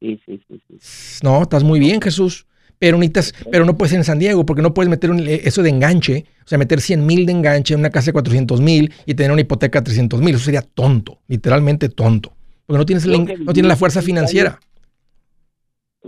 Sí, 0.00 0.20
sí, 0.24 0.40
sí, 0.48 1.18
No, 1.22 1.42
estás 1.42 1.64
muy 1.64 1.80
bien, 1.80 2.00
Jesús. 2.00 2.46
Pero, 2.78 2.96
necesitas, 2.96 3.34
pero 3.50 3.64
no 3.64 3.76
puedes 3.76 3.92
ir 3.92 3.98
en 3.98 4.04
San 4.04 4.20
Diego 4.20 4.46
porque 4.46 4.62
no 4.62 4.72
puedes 4.72 4.88
meter 4.88 5.10
eso 5.26 5.64
de 5.64 5.70
enganche, 5.70 6.26
o 6.44 6.48
sea, 6.48 6.58
meter 6.58 6.80
100 6.80 7.04
mil 7.04 7.26
de 7.26 7.32
enganche 7.32 7.74
en 7.74 7.80
una 7.80 7.90
casa 7.90 8.06
de 8.06 8.12
400 8.12 8.60
mil 8.60 8.92
y 9.04 9.14
tener 9.14 9.32
una 9.32 9.40
hipoteca 9.40 9.80
de 9.80 9.86
300 9.86 10.20
mil. 10.20 10.36
Eso 10.36 10.44
sería 10.44 10.62
tonto, 10.62 11.18
literalmente 11.26 11.88
tonto. 11.88 12.32
Porque 12.66 12.78
no 12.78 12.86
tienes, 12.86 13.06
no 13.06 13.52
tienes 13.52 13.68
la 13.68 13.76
fuerza 13.76 14.00
financiera. 14.00 14.60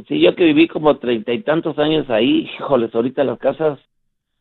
Sí, 0.07 0.21
yo 0.21 0.35
que 0.35 0.45
viví 0.45 0.69
como 0.69 0.97
treinta 0.99 1.33
y 1.33 1.43
tantos 1.43 1.79
años 1.79 2.09
ahí, 2.11 2.49
híjoles, 2.59 2.95
ahorita 2.95 3.25
las 3.25 3.39
casas, 3.39 3.79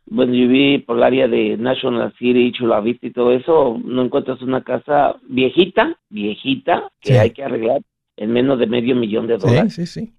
bueno, 0.05 0.33
yo 0.33 0.47
viví 0.47 0.79
por 0.79 0.97
el 0.97 1.03
área 1.03 1.27
de 1.27 1.57
National 1.57 2.13
City, 2.17 2.51
Chula 2.51 2.79
Vista 2.81 3.07
y 3.07 3.11
todo 3.11 3.31
eso, 3.31 3.79
no 3.83 4.03
encuentras 4.03 4.41
una 4.41 4.63
casa 4.63 5.17
viejita, 5.27 5.97
viejita, 6.09 6.89
que 7.01 7.19
hay 7.19 7.31
que 7.31 7.43
arreglar, 7.43 7.81
en 8.19 8.31
menos 8.31 8.59
de 8.59 8.67
medio 8.67 8.95
millón 8.95 9.27
de 9.27 9.37
dólares. 9.37 9.73
Sí, 9.73 9.85
sí, 9.85 10.01
sí. 10.01 10.13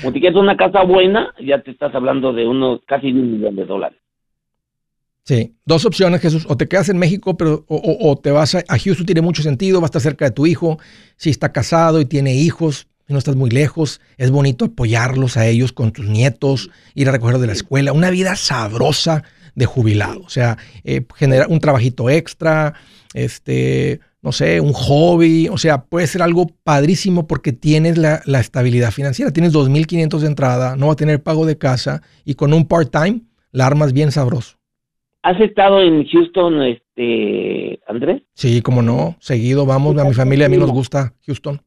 Como 0.00 0.12
si 0.12 0.20
quieres 0.20 0.38
una 0.38 0.56
casa 0.56 0.82
buena, 0.82 1.34
ya 1.44 1.62
te 1.62 1.70
estás 1.70 1.94
hablando 1.94 2.32
de 2.32 2.46
unos 2.46 2.80
casi 2.86 3.12
un 3.12 3.32
millón 3.32 3.56
de 3.56 3.64
dólares. 3.64 3.98
Sí, 5.24 5.56
dos 5.64 5.84
opciones, 5.84 6.20
Jesús. 6.20 6.46
O 6.48 6.56
te 6.56 6.68
quedas 6.68 6.88
en 6.88 6.98
México, 6.98 7.36
pero 7.36 7.64
o, 7.68 8.16
te 8.16 8.30
vas 8.30 8.54
a, 8.54 8.62
a, 8.68 8.78
Houston, 8.78 9.06
tiene 9.06 9.22
mucho 9.22 9.42
sentido, 9.42 9.80
va 9.80 9.86
a 9.86 9.86
estar 9.86 10.00
cerca 10.00 10.24
de 10.24 10.30
tu 10.30 10.46
hijo. 10.46 10.78
Si 11.16 11.30
está 11.30 11.52
casado 11.52 12.00
y 12.00 12.06
tiene 12.06 12.34
hijos, 12.34 12.86
no 13.08 13.18
estás 13.18 13.36
muy 13.36 13.50
lejos, 13.50 14.00
es 14.18 14.30
bonito 14.30 14.66
apoyarlos 14.66 15.36
a 15.36 15.46
ellos 15.46 15.72
con 15.72 15.92
tus 15.92 16.06
nietos, 16.06 16.70
ir 16.94 17.08
a 17.08 17.12
recogerlos 17.12 17.40
de 17.40 17.48
la 17.48 17.52
escuela, 17.52 17.92
una 17.92 18.10
vida 18.10 18.36
sabrosa 18.36 19.24
de 19.54 19.66
jubilado. 19.66 20.20
O 20.20 20.28
sea, 20.28 20.58
eh, 20.84 21.04
generar 21.16 21.48
un 21.48 21.60
trabajito 21.60 22.08
extra, 22.08 22.74
este, 23.14 24.00
no 24.26 24.32
sé, 24.32 24.60
un 24.60 24.72
hobby, 24.72 25.46
o 25.46 25.56
sea, 25.56 25.84
puede 25.84 26.08
ser 26.08 26.20
algo 26.20 26.48
padrísimo 26.64 27.28
porque 27.28 27.52
tienes 27.52 27.96
la, 27.96 28.40
estabilidad 28.40 28.90
financiera, 28.90 29.32
tienes 29.32 29.54
2.500 29.54 30.18
de 30.18 30.26
entrada, 30.26 30.74
no 30.74 30.88
va 30.88 30.94
a 30.94 30.96
tener 30.96 31.22
pago 31.22 31.46
de 31.46 31.56
casa 31.56 32.02
y 32.24 32.34
con 32.34 32.52
un 32.52 32.66
part-time 32.66 33.20
la 33.52 33.68
armas 33.68 33.92
bien 33.92 34.10
sabroso. 34.10 34.56
¿Has 35.22 35.40
estado 35.40 35.80
en 35.80 36.04
Houston, 36.08 36.60
este, 36.60 37.78
Andrés? 37.86 38.22
Sí, 38.34 38.62
como 38.62 38.82
no, 38.82 39.14
seguido 39.20 39.64
vamos, 39.64 39.96
a 39.96 40.02
mi 40.02 40.12
familia, 40.12 40.46
a 40.46 40.48
mí 40.48 40.56
nos 40.56 40.72
gusta 40.72 41.14
Houston. 41.24 41.62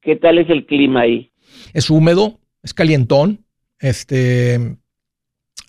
¿Qué 0.00 0.16
tal 0.16 0.38
es 0.38 0.48
el 0.48 0.64
clima 0.64 1.02
ahí? 1.02 1.30
Es 1.74 1.90
húmedo, 1.90 2.38
es 2.62 2.72
calientón, 2.72 3.44
este, 3.78 4.78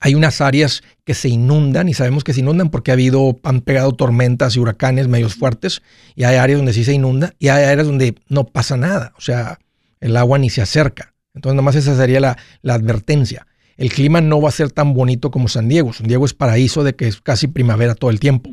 hay 0.06 0.16
unas 0.16 0.42
áreas 0.42 0.84
que 1.06 1.14
se 1.14 1.30
inundan 1.30 1.88
y 1.88 1.94
sabemos 1.94 2.26
que 2.26 2.34
se 2.34 2.42
inundan 2.42 2.70
porque 2.70 2.92
ha 2.92 2.96
habido, 2.96 3.40
han 3.44 3.62
pegado 3.62 3.94
tormentas 3.94 4.54
y 4.54 4.60
huracanes 4.60 5.08
medios 5.08 5.36
fuertes 5.36 5.82
y 6.14 6.26
hay 6.26 6.36
áreas 6.36 6.60
donde 6.60 6.74
sí 6.74 6.84
se 6.84 6.92
inunda 6.92 7.36
y 7.40 7.48
hay 7.48 7.64
áreas 7.64 7.88
donde 7.88 8.14
no 8.28 8.46
pasa 8.46 8.76
nada, 8.76 9.14
o 9.18 9.22
sea, 9.22 9.60
el 10.02 10.18
agua 10.18 10.40
ni 10.40 10.50
se 10.50 10.62
acerca. 10.62 11.14
Entonces, 11.34 11.56
nomás 11.56 11.76
esa 11.76 11.96
sería 11.96 12.20
la, 12.20 12.38
advertencia. 12.68 13.48
El 13.78 13.94
clima 13.94 14.20
no 14.20 14.42
va 14.42 14.50
a 14.50 14.52
ser 14.52 14.72
tan 14.72 14.94
bonito 14.94 15.32
como 15.32 15.48
San 15.48 15.70
Diego. 15.70 15.94
San 15.94 16.08
Diego 16.08 16.26
es 16.26 16.34
paraíso 16.34 16.84
de 16.84 16.96
que 16.96 17.08
es 17.08 17.22
casi 17.22 17.48
primavera 17.48 17.96
todo 17.96 18.12
el 18.12 18.20
tiempo. 18.20 18.52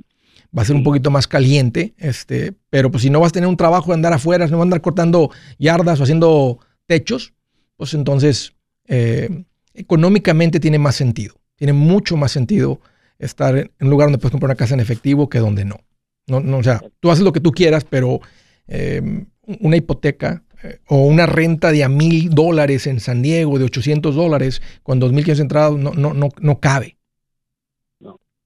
Va 0.57 0.63
a 0.63 0.65
ser 0.65 0.77
un 0.77 0.85
poquito 0.85 1.11
más 1.11 1.27
caliente, 1.27 1.95
este, 1.99 2.55
pero 2.71 2.93
pues 2.93 3.03
si 3.03 3.11
no 3.11 3.19
vas 3.19 3.31
a 3.31 3.33
tener 3.33 3.49
un 3.49 3.57
trabajo 3.57 3.89
de 3.89 3.95
andar 3.95 4.13
afuera, 4.13 4.47
no 4.47 4.57
vas 4.57 4.61
a 4.61 4.69
andar 4.69 4.83
cortando 4.83 5.33
yardas 5.59 5.99
o 5.99 6.05
haciendo 6.05 6.61
techos, 6.87 7.35
pues 7.77 7.93
entonces 7.95 8.53
eh, 8.87 9.43
económicamente 9.75 10.61
tiene 10.61 10.79
más 10.79 10.95
sentido. 10.95 11.40
Tiene 11.61 11.75
mucho 11.75 12.17
más 12.17 12.33
sentido 12.33 12.81
estar 13.19 13.55
en 13.55 13.71
un 13.83 13.91
lugar 13.91 14.07
donde 14.07 14.17
puedes 14.17 14.31
comprar 14.31 14.49
una 14.49 14.57
casa 14.57 14.73
en 14.73 14.81
efectivo 14.81 15.29
que 15.29 15.41
donde 15.41 15.67
no. 15.67 15.77
No, 16.27 16.41
no 16.41 16.57
o 16.57 16.63
sea, 16.63 16.81
tú 17.01 17.11
haces 17.11 17.23
lo 17.23 17.35
que 17.35 17.41
tú 17.41 17.53
quieras, 17.53 17.85
pero 17.85 18.21
em, 18.67 19.27
una 19.61 19.77
hipoteca 19.77 20.43
eh, 20.63 20.79
o 20.89 21.05
una 21.05 21.27
renta 21.27 21.71
de 21.71 21.85
a 21.85 21.91
mil 21.91 22.31
dólares 22.31 22.87
en 22.87 22.99
San 22.99 23.21
Diego, 23.21 23.59
de 23.59 23.67
800 23.67 24.15
dólares, 24.15 24.63
con 24.83 25.03
2.500 25.03 25.41
entradas, 25.41 25.73
no, 25.73 25.93
no, 25.93 26.15
no, 26.15 26.31
no 26.41 26.61
cabe. 26.61 26.97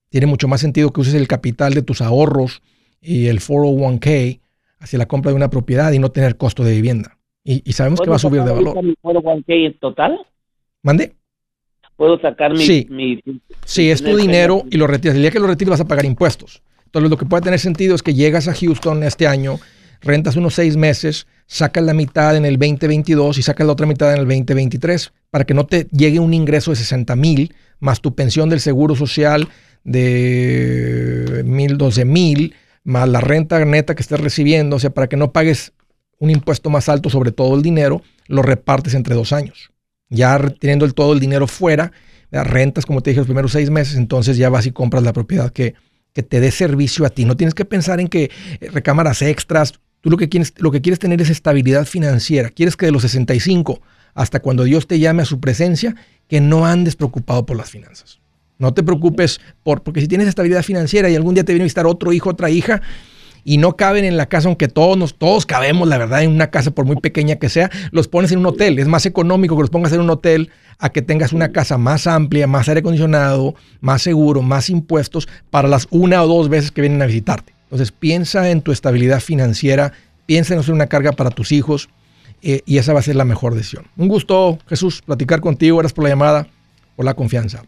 Tiene 0.09 0.27
mucho 0.27 0.49
más 0.49 0.59
sentido 0.59 0.91
que 0.91 0.99
uses 0.99 1.13
el 1.13 1.29
capital 1.29 1.73
de 1.73 1.83
tus 1.83 2.01
ahorros 2.01 2.61
y 2.99 3.27
el 3.27 3.39
401k 3.39 4.41
hacia 4.79 4.99
la 4.99 5.05
compra 5.05 5.31
de 5.31 5.37
una 5.37 5.49
propiedad 5.49 5.93
y 5.93 5.99
no 5.99 6.11
tener 6.11 6.35
costo 6.35 6.65
de 6.65 6.73
vivienda. 6.73 7.17
Y, 7.45 7.71
sabemos 7.71 8.01
que 8.01 8.09
va 8.09 8.17
a 8.17 8.19
subir 8.19 8.43
de 8.43 8.51
valor. 8.51 8.83
mi 8.83 8.93
401k 9.01 9.43
en 9.47 9.79
total? 9.79 10.19
¿Mande? 10.83 11.15
¿Puedo 11.95 12.19
sacar 12.19 12.53
mi... 12.53 12.65
Sí, 12.65 12.87
sí 13.65 13.89
es 13.89 14.03
tu 14.03 14.17
dinero 14.17 14.63
y 14.69 14.77
lo 14.77 14.87
retiras. 14.87 15.15
El 15.15 15.21
día 15.21 15.31
que 15.31 15.39
lo 15.39 15.47
retires 15.47 15.71
vas 15.71 15.81
a 15.81 15.87
pagar 15.87 16.05
impuestos. 16.05 16.61
Entonces 16.85 17.09
lo 17.09 17.17
que 17.17 17.25
puede 17.25 17.43
tener 17.43 17.59
sentido 17.59 17.95
es 17.95 18.03
que 18.03 18.13
llegas 18.13 18.47
a 18.47 18.53
Houston 18.53 19.03
este 19.03 19.27
año, 19.27 19.59
rentas 20.01 20.35
unos 20.35 20.55
seis 20.55 20.77
meses, 20.77 21.27
sacas 21.45 21.83
la 21.83 21.93
mitad 21.93 22.35
en 22.35 22.45
el 22.45 22.57
2022 22.57 23.37
y 23.37 23.41
sacas 23.41 23.67
la 23.67 23.73
otra 23.73 23.85
mitad 23.85 24.13
en 24.13 24.19
el 24.19 24.25
2023 24.25 25.13
para 25.29 25.45
que 25.45 25.53
no 25.53 25.65
te 25.65 25.87
llegue 25.91 26.19
un 26.19 26.33
ingreso 26.33 26.71
de 26.71 26.77
60 26.77 27.15
mil 27.15 27.53
más 27.79 28.01
tu 28.01 28.15
pensión 28.15 28.49
del 28.49 28.59
seguro 28.59 28.95
social 28.95 29.47
de 29.83 31.43
mil, 31.45 31.77
doce 31.77 32.05
mil, 32.05 32.55
más 32.83 33.07
la 33.07 33.21
renta 33.21 33.63
neta 33.63 33.95
que 33.95 34.01
estés 34.01 34.19
recibiendo, 34.19 34.77
o 34.77 34.79
sea, 34.79 34.89
para 34.89 35.07
que 35.07 35.17
no 35.17 35.31
pagues 35.31 35.73
un 36.19 36.29
impuesto 36.29 36.69
más 36.69 36.89
alto 36.89 37.09
sobre 37.09 37.31
todo 37.31 37.55
el 37.55 37.61
dinero, 37.61 38.01
lo 38.27 38.41
repartes 38.41 38.93
entre 38.93 39.15
dos 39.15 39.33
años. 39.33 39.71
Ya 40.09 40.37
teniendo 40.59 40.85
el, 40.85 40.93
todo 40.93 41.13
el 41.13 41.19
dinero 41.19 41.47
fuera, 41.47 41.91
rentas, 42.31 42.85
como 42.85 43.01
te 43.01 43.11
dije, 43.11 43.19
los 43.19 43.27
primeros 43.27 43.51
seis 43.51 43.69
meses, 43.69 43.95
entonces 43.95 44.37
ya 44.37 44.49
vas 44.49 44.65
y 44.65 44.71
compras 44.71 45.03
la 45.03 45.13
propiedad 45.13 45.51
que, 45.51 45.75
que 46.13 46.23
te 46.23 46.39
dé 46.39 46.51
servicio 46.51 47.05
a 47.05 47.09
ti. 47.09 47.25
No 47.25 47.35
tienes 47.35 47.53
que 47.53 47.65
pensar 47.65 47.99
en 47.99 48.07
que 48.07 48.31
eh, 48.59 48.69
recámaras 48.71 49.21
extras. 49.21 49.73
Tú 50.01 50.09
lo 50.09 50.17
que, 50.17 50.29
quieres, 50.29 50.53
lo 50.57 50.71
que 50.71 50.81
quieres 50.81 50.99
tener 50.99 51.21
es 51.21 51.29
estabilidad 51.29 51.85
financiera. 51.85 52.49
Quieres 52.49 52.75
que 52.75 52.85
de 52.85 52.91
los 52.91 53.01
65 53.03 53.81
hasta 54.13 54.39
cuando 54.39 54.63
Dios 54.63 54.87
te 54.87 54.97
llame 54.97 55.23
a 55.23 55.25
su 55.25 55.41
presencia, 55.41 55.95
que 56.29 56.39
no 56.39 56.65
andes 56.65 56.95
preocupado 56.95 57.45
por 57.45 57.57
las 57.57 57.69
finanzas. 57.69 58.21
No 58.57 58.73
te 58.73 58.81
preocupes 58.81 59.41
por, 59.61 59.83
porque 59.83 59.99
si 59.99 60.07
tienes 60.07 60.29
estabilidad 60.29 60.63
financiera 60.63 61.09
y 61.09 61.15
algún 61.15 61.35
día 61.35 61.43
te 61.43 61.51
viene 61.51 61.63
a 61.63 61.65
visitar 61.65 61.85
otro 61.85 62.13
hijo, 62.13 62.29
otra 62.29 62.49
hija, 62.49 62.81
y 63.47 63.57
no 63.57 63.77
caben 63.77 64.03
en 64.03 64.17
la 64.17 64.25
casa, 64.25 64.47
aunque 64.47 64.67
todos 64.67 64.97
nos, 64.97 65.13
todos 65.13 65.45
cabemos, 65.45 65.87
la 65.87 65.99
verdad, 65.99 66.23
en 66.23 66.31
una 66.31 66.49
casa, 66.49 66.71
por 66.71 66.85
muy 66.85 66.95
pequeña 66.97 67.35
que 67.35 67.47
sea, 67.47 67.69
los 67.91 68.07
pones 68.07 68.31
en 68.31 68.39
un 68.39 68.47
hotel. 68.47 68.79
Es 68.79 68.87
más 68.87 69.05
económico 69.05 69.55
que 69.55 69.61
los 69.61 69.69
pongas 69.69 69.93
en 69.93 70.01
un 70.01 70.09
hotel 70.09 70.49
a 70.79 70.89
que 70.89 71.03
tengas 71.03 71.31
una 71.31 71.51
casa 71.51 71.77
más 71.77 72.07
amplia, 72.07 72.47
más 72.47 72.67
aire 72.67 72.79
acondicionado, 72.79 73.53
más 73.81 74.01
seguro, 74.01 74.41
más 74.41 74.71
impuestos 74.71 75.29
para 75.51 75.67
las 75.67 75.87
una 75.91 76.23
o 76.23 76.27
dos 76.27 76.49
veces 76.49 76.71
que 76.71 76.81
vienen 76.81 77.03
a 77.03 77.05
visitarte. 77.05 77.53
Entonces 77.65 77.91
piensa 77.91 78.49
en 78.49 78.61
tu 78.61 78.71
estabilidad 78.71 79.19
financiera, 79.19 79.93
piensa 80.25 80.55
en 80.55 80.61
hacer 80.61 80.73
una 80.73 80.87
carga 80.87 81.11
para 81.11 81.29
tus 81.29 81.51
hijos 81.51 81.89
eh, 82.41 82.63
y 82.65 82.79
esa 82.79 82.93
va 82.93 82.99
a 82.99 83.03
ser 83.03 83.15
la 83.15 83.25
mejor 83.25 83.53
decisión. 83.53 83.85
Un 83.95 84.07
gusto, 84.07 84.57
Jesús, 84.67 85.03
platicar 85.03 85.39
contigo. 85.39 85.77
Gracias 85.77 85.93
por 85.93 86.03
la 86.03 86.09
llamada, 86.09 86.47
por 86.95 87.05
la 87.05 87.13
confianza. 87.13 87.61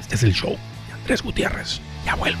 Este 0.00 0.16
es 0.16 0.22
el 0.22 0.34
show 0.34 0.50
de 0.50 0.92
Andrés 0.92 1.22
Gutiérrez. 1.22 1.80
Ya 2.04 2.14
vuelvo. 2.14 2.40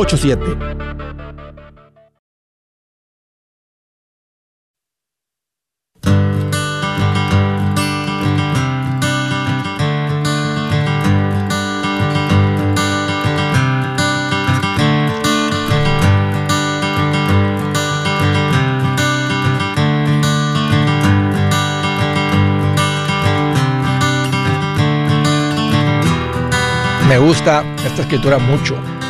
Me 27.07 27.17
gusta 27.19 27.63
esta 27.85 28.01
escritura 28.01 28.39
mucho. 28.39 29.00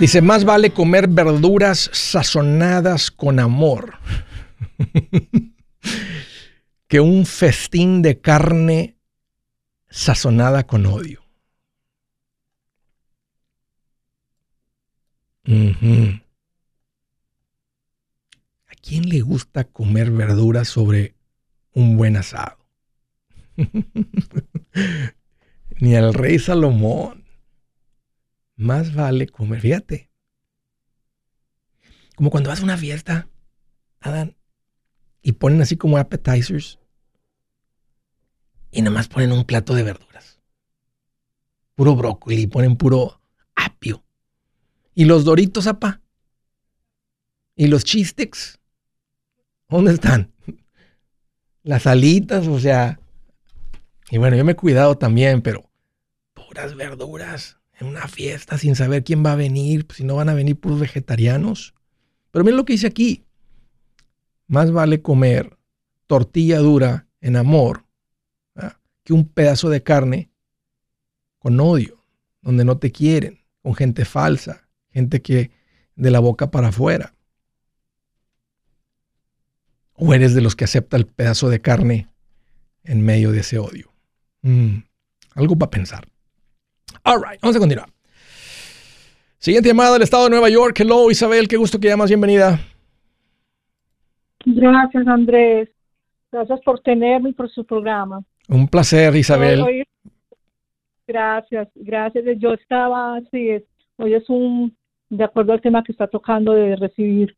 Dice, 0.00 0.20
más 0.20 0.44
vale 0.44 0.70
comer 0.70 1.08
verduras 1.08 1.88
sazonadas 1.92 3.12
con 3.12 3.38
amor 3.38 3.94
que 6.88 7.00
un 7.00 7.26
festín 7.26 8.02
de 8.02 8.20
carne 8.20 8.96
sazonada 9.88 10.66
con 10.66 10.86
odio. 10.86 11.22
¿A 18.66 18.74
quién 18.82 19.08
le 19.08 19.20
gusta 19.20 19.64
comer 19.64 20.10
verduras 20.10 20.68
sobre 20.68 21.14
un 21.72 21.96
buen 21.96 22.16
asado? 22.16 22.58
ni 25.78 25.94
al 25.94 26.14
rey 26.14 26.38
Salomón. 26.38 27.23
Más 28.56 28.94
vale 28.94 29.26
comer, 29.26 29.60
fíjate. 29.60 30.10
Como 32.16 32.30
cuando 32.30 32.50
vas 32.50 32.60
a 32.60 32.64
una 32.64 32.76
fiesta, 32.76 33.28
Adán, 34.00 34.36
y 35.22 35.32
ponen 35.32 35.62
así 35.62 35.76
como 35.76 35.98
appetizers, 35.98 36.78
y 38.70 38.82
nada 38.82 38.94
más 38.94 39.08
ponen 39.08 39.32
un 39.32 39.44
plato 39.44 39.74
de 39.74 39.82
verduras. 39.82 40.40
Puro 41.74 41.96
brócoli, 41.96 42.46
ponen 42.46 42.76
puro 42.76 43.20
apio. 43.54 44.04
Y 44.94 45.06
los 45.06 45.24
doritos, 45.24 45.66
apa. 45.66 46.00
Y 47.56 47.66
los 47.66 47.84
chistex. 47.84 48.60
¿Dónde 49.68 49.92
están? 49.92 50.32
Las 51.62 51.86
alitas, 51.86 52.46
o 52.46 52.60
sea, 52.60 53.00
y 54.10 54.18
bueno, 54.18 54.36
yo 54.36 54.44
me 54.44 54.52
he 54.52 54.56
cuidado 54.56 54.98
también, 54.98 55.40
pero 55.40 55.70
puras 56.34 56.74
verduras 56.74 57.58
en 57.78 57.86
una 57.86 58.08
fiesta 58.08 58.58
sin 58.58 58.76
saber 58.76 59.04
quién 59.04 59.24
va 59.24 59.32
a 59.32 59.36
venir, 59.36 59.86
pues, 59.86 59.98
si 59.98 60.04
no 60.04 60.16
van 60.16 60.28
a 60.28 60.34
venir 60.34 60.58
puros 60.58 60.80
vegetarianos. 60.80 61.74
Pero 62.30 62.44
miren 62.44 62.58
lo 62.58 62.64
que 62.64 62.74
dice 62.74 62.86
aquí. 62.86 63.24
Más 64.46 64.70
vale 64.70 65.02
comer 65.02 65.58
tortilla 66.06 66.58
dura 66.58 67.06
en 67.20 67.36
amor 67.36 67.84
que 69.04 69.12
un 69.12 69.28
pedazo 69.28 69.68
de 69.68 69.82
carne 69.82 70.30
con 71.38 71.60
odio, 71.60 72.02
donde 72.40 72.64
no 72.64 72.78
te 72.78 72.90
quieren, 72.90 73.44
con 73.62 73.74
gente 73.74 74.04
falsa, 74.04 74.66
gente 74.90 75.20
que 75.20 75.50
de 75.94 76.10
la 76.10 76.20
boca 76.20 76.50
para 76.50 76.68
afuera. 76.68 77.14
O 79.92 80.12
eres 80.14 80.34
de 80.34 80.40
los 80.40 80.56
que 80.56 80.64
acepta 80.64 80.96
el 80.96 81.06
pedazo 81.06 81.50
de 81.50 81.60
carne 81.60 82.08
en 82.82 83.02
medio 83.02 83.30
de 83.30 83.40
ese 83.40 83.58
odio. 83.58 83.92
Mm, 84.42 84.78
algo 85.34 85.56
para 85.56 85.70
pensar. 85.70 86.08
All 87.04 87.20
right, 87.22 87.40
vamos 87.40 87.56
a 87.56 87.58
continuar. 87.58 87.88
Siguiente 89.38 89.68
llamada 89.68 89.92
del 89.92 90.02
estado 90.02 90.24
de 90.24 90.30
Nueva 90.30 90.48
York. 90.48 90.78
Hello, 90.80 91.10
Isabel, 91.10 91.48
qué 91.48 91.56
gusto 91.56 91.78
que 91.78 91.88
llamas. 91.88 92.08
Bienvenida. 92.08 92.58
Gracias, 94.46 95.06
Andrés. 95.06 95.68
Gracias 96.32 96.60
por 96.62 96.80
tenerme 96.80 97.30
y 97.30 97.32
por 97.32 97.50
su 97.50 97.64
programa. 97.64 98.22
Un 98.48 98.68
placer, 98.68 99.14
Isabel. 99.14 99.84
Gracias, 101.06 101.68
gracias. 101.74 102.24
Yo 102.38 102.54
estaba, 102.54 103.20
sí, 103.30 103.50
es, 103.50 103.62
hoy 103.96 104.14
es 104.14 104.28
un, 104.28 104.74
de 105.10 105.24
acuerdo 105.24 105.52
al 105.52 105.60
tema 105.60 105.84
que 105.84 105.92
está 105.92 106.06
tocando 106.06 106.52
de 106.52 106.76
recibir 106.76 107.36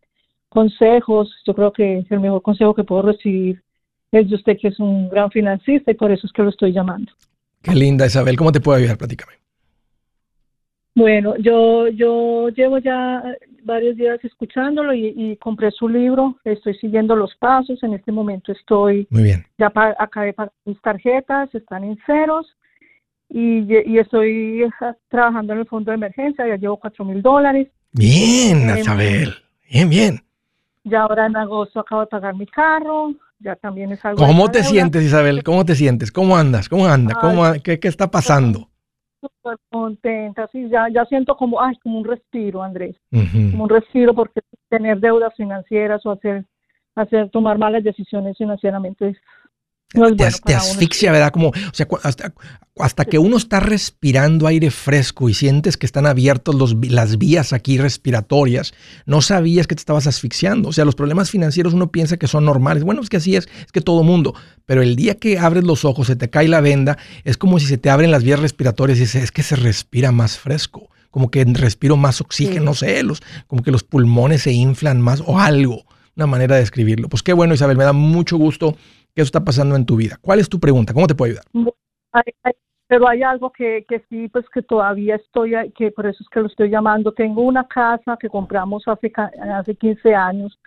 consejos, 0.48 1.34
yo 1.46 1.54
creo 1.54 1.72
que 1.72 2.06
el 2.08 2.20
mejor 2.20 2.42
consejo 2.42 2.74
que 2.74 2.84
puedo 2.84 3.02
recibir 3.02 3.62
es 4.12 4.28
de 4.30 4.36
usted 4.36 4.56
que 4.58 4.68
es 4.68 4.78
un 4.78 5.08
gran 5.08 5.30
financista 5.30 5.90
y 5.90 5.94
por 5.94 6.10
eso 6.10 6.26
es 6.26 6.32
que 6.32 6.42
lo 6.42 6.50
estoy 6.50 6.72
llamando. 6.72 7.12
Qué 7.66 7.74
linda 7.74 8.06
Isabel, 8.06 8.36
¿cómo 8.36 8.52
te 8.52 8.60
puedo 8.60 8.78
ayudar? 8.78 8.96
Platícame. 8.96 9.32
Bueno, 10.94 11.34
yo, 11.38 11.88
yo 11.88 12.48
llevo 12.50 12.78
ya 12.78 13.22
varios 13.64 13.96
días 13.96 14.18
escuchándolo 14.24 14.94
y, 14.94 15.36
compré 15.42 15.72
su 15.72 15.88
libro, 15.88 16.38
estoy 16.44 16.74
siguiendo 16.76 17.16
los 17.16 17.34
pasos, 17.36 17.82
en 17.82 17.94
este 17.94 18.12
momento 18.12 18.52
estoy, 18.52 19.06
Muy 19.10 19.24
bien. 19.24 19.44
ya 19.58 19.72
acabé 19.98 20.32
pagar 20.32 20.52
mis 20.64 20.80
tarjetas, 20.80 21.52
están 21.54 21.82
en 21.82 21.98
ceros 22.06 22.46
y, 23.28 23.64
y, 23.92 23.98
estoy 23.98 24.64
trabajando 25.08 25.52
en 25.52 25.58
el 25.58 25.66
fondo 25.66 25.90
de 25.90 25.96
emergencia, 25.96 26.46
ya 26.46 26.56
llevo 26.56 26.78
cuatro 26.78 27.04
mil 27.04 27.20
dólares. 27.20 27.68
Bien, 27.92 28.70
em, 28.70 28.78
Isabel, 28.78 29.34
bien, 29.68 29.90
bien. 29.90 30.25
Ya 30.88 31.02
ahora 31.02 31.26
en 31.26 31.36
agosto 31.36 31.80
acabo 31.80 32.02
de 32.02 32.06
pagar 32.06 32.34
mi 32.34 32.46
carro, 32.46 33.12
ya 33.40 33.56
también 33.56 33.92
es 33.92 34.04
algo. 34.04 34.24
¿Cómo 34.24 34.50
te 34.50 34.62
sientes, 34.62 35.02
Isabel? 35.02 35.42
¿Cómo 35.42 35.64
te 35.64 35.74
sientes? 35.74 36.12
¿Cómo 36.12 36.36
andas? 36.36 36.68
¿Cómo 36.68 36.86
anda? 36.86 37.14
¿Cómo, 37.20 37.42
qué, 37.62 37.78
¿Qué 37.80 37.88
está 37.88 38.10
pasando? 38.10 38.68
súper 39.20 39.56
contenta, 39.70 40.48
sí, 40.52 40.68
ya, 40.68 40.88
ya 40.88 41.04
siento 41.06 41.36
como, 41.36 41.60
ay, 41.60 41.76
como 41.82 41.98
un 41.98 42.04
respiro, 42.04 42.62
Andrés, 42.62 42.96
como 43.10 43.64
un 43.64 43.68
respiro 43.68 44.14
porque 44.14 44.40
tener 44.68 45.00
deudas 45.00 45.34
financieras 45.34 46.04
o 46.06 46.12
hacer, 46.12 46.44
hacer 46.94 47.30
tomar 47.30 47.58
malas 47.58 47.82
decisiones 47.82 48.36
financieramente 48.36 49.08
es 49.08 49.16
te, 50.16 50.54
asfixia, 50.54 51.12
¿verdad? 51.12 51.30
Como, 51.30 51.48
o 51.48 51.54
sea, 51.72 51.86
hasta, 52.78 53.04
que 53.06 53.18
uno 53.18 53.36
está 53.36 53.58
respirando 53.60 54.46
aire 54.46 54.70
fresco 54.70 55.28
y 55.28 55.34
sientes 55.34 55.76
que 55.76 55.86
están 55.86 56.06
abiertos 56.06 56.54
los, 56.54 56.76
las 56.90 57.16
vías 57.16 57.52
aquí 57.52 57.78
respiratorias, 57.78 58.74
no 59.06 59.22
sabías 59.22 59.66
que 59.66 59.74
te 59.74 59.80
estabas 59.80 60.06
asfixiando. 60.06 60.68
O 60.68 60.72
sea, 60.72 60.84
los 60.84 60.94
problemas 60.94 61.30
financieros 61.30 61.72
uno 61.72 61.90
piensa 61.90 62.18
que 62.18 62.26
son 62.26 62.44
normales. 62.44 62.84
Bueno, 62.84 63.00
es 63.00 63.08
que 63.08 63.16
así 63.16 63.34
es, 63.34 63.48
es 63.64 63.72
que 63.72 63.80
todo 63.80 64.02
mundo. 64.02 64.34
Pero 64.66 64.82
el 64.82 64.94
día 64.96 65.14
que 65.14 65.38
abres 65.38 65.64
los 65.64 65.84
ojos, 65.84 66.08
se 66.08 66.16
te 66.16 66.28
cae 66.28 66.48
la 66.48 66.60
venda, 66.60 66.98
es 67.24 67.36
como 67.38 67.58
si 67.58 67.66
se 67.66 67.78
te 67.78 67.88
abren 67.88 68.10
las 68.10 68.24
vías 68.24 68.40
respiratorias 68.40 68.98
y 68.98 69.02
dices, 69.02 69.24
es 69.24 69.32
que 69.32 69.42
se 69.42 69.56
respira 69.56 70.12
más 70.12 70.38
fresco. 70.38 70.90
Como 71.10 71.30
que 71.30 71.44
respiro 71.44 71.96
más 71.96 72.20
oxígeno, 72.20 72.66
no 72.66 72.74
sé, 72.74 73.02
los, 73.02 73.22
como 73.46 73.62
que 73.62 73.70
los 73.70 73.84
pulmones 73.84 74.42
se 74.42 74.52
inflan 74.52 75.00
más 75.00 75.22
o 75.24 75.38
algo. 75.38 75.86
Una 76.14 76.26
manera 76.26 76.56
de 76.56 76.60
describirlo. 76.60 77.08
Pues 77.08 77.22
qué 77.22 77.32
bueno, 77.32 77.54
Isabel, 77.54 77.78
me 77.78 77.84
da 77.84 77.94
mucho 77.94 78.36
gusto 78.36 78.76
que 79.16 79.22
eso 79.22 79.28
está 79.28 79.42
pasando 79.42 79.74
en 79.76 79.86
tu 79.86 79.96
vida. 79.96 80.18
¿Cuál 80.20 80.40
es 80.40 80.48
tu 80.48 80.60
pregunta? 80.60 80.92
¿Cómo 80.92 81.06
te 81.06 81.14
puedo 81.14 81.32
ayudar? 81.32 81.44
pero 82.86 83.08
hay 83.08 83.22
algo 83.22 83.50
que, 83.50 83.84
que 83.88 84.04
sí, 84.08 84.28
pues 84.28 84.44
que 84.50 84.62
todavía 84.62 85.16
estoy, 85.16 85.54
que 85.72 85.90
por 85.90 86.06
eso 86.06 86.22
es 86.22 86.28
que 86.28 86.40
lo 86.40 86.46
estoy 86.46 86.70
llamando. 86.70 87.12
Tengo 87.12 87.42
una 87.42 87.66
casa 87.66 88.16
que 88.20 88.28
compramos 88.28 88.86
hace, 88.86 89.10
hace 89.16 89.74
15 89.74 90.14
años. 90.14 90.58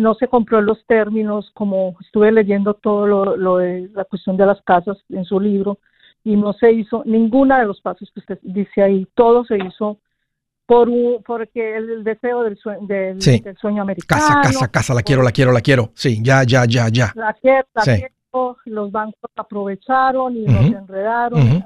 no 0.00 0.14
se 0.14 0.26
compró 0.26 0.58
en 0.58 0.66
los 0.66 0.84
términos, 0.86 1.50
como 1.54 1.96
estuve 2.00 2.32
leyendo 2.32 2.74
todo 2.74 3.06
lo, 3.06 3.36
lo 3.36 3.58
de 3.58 3.88
la 3.94 4.04
cuestión 4.04 4.36
de 4.36 4.46
las 4.46 4.60
casas 4.62 4.98
en 5.08 5.24
su 5.24 5.40
libro, 5.40 5.78
y 6.24 6.36
no 6.36 6.52
se 6.52 6.72
hizo 6.72 7.02
ninguna 7.06 7.60
de 7.60 7.66
los 7.66 7.80
pasos 7.80 8.10
que 8.12 8.20
usted 8.20 8.38
dice 8.42 8.82
ahí. 8.82 9.06
Todo 9.14 9.44
se 9.44 9.56
hizo 9.56 9.98
por 10.68 10.90
porque 11.24 11.78
el, 11.78 12.04
deseo 12.04 12.42
del, 12.42 12.58
del, 12.82 13.56
sueño 13.58 13.80
americano. 13.80 14.20
Casa, 14.20 14.40
casa, 14.42 14.68
casa, 14.68 14.94
la 14.94 15.02
quiero, 15.02 15.22
la 15.22 15.32
quiero, 15.32 15.50
la 15.50 15.62
quiero. 15.62 15.92
Sí, 15.94 16.20
ya, 16.22 16.42
ya, 16.42 16.66
ya, 16.66 16.88
ya. 16.90 17.10
La 17.14 17.32
quiero, 17.32 17.66
la 17.74 17.82
quiero. 17.82 18.56
Los 18.66 18.92
bancos 18.92 19.30
aprovecharon 19.34 20.36
y 20.36 20.44
nos 20.44 20.66
enredaron. 20.66 21.64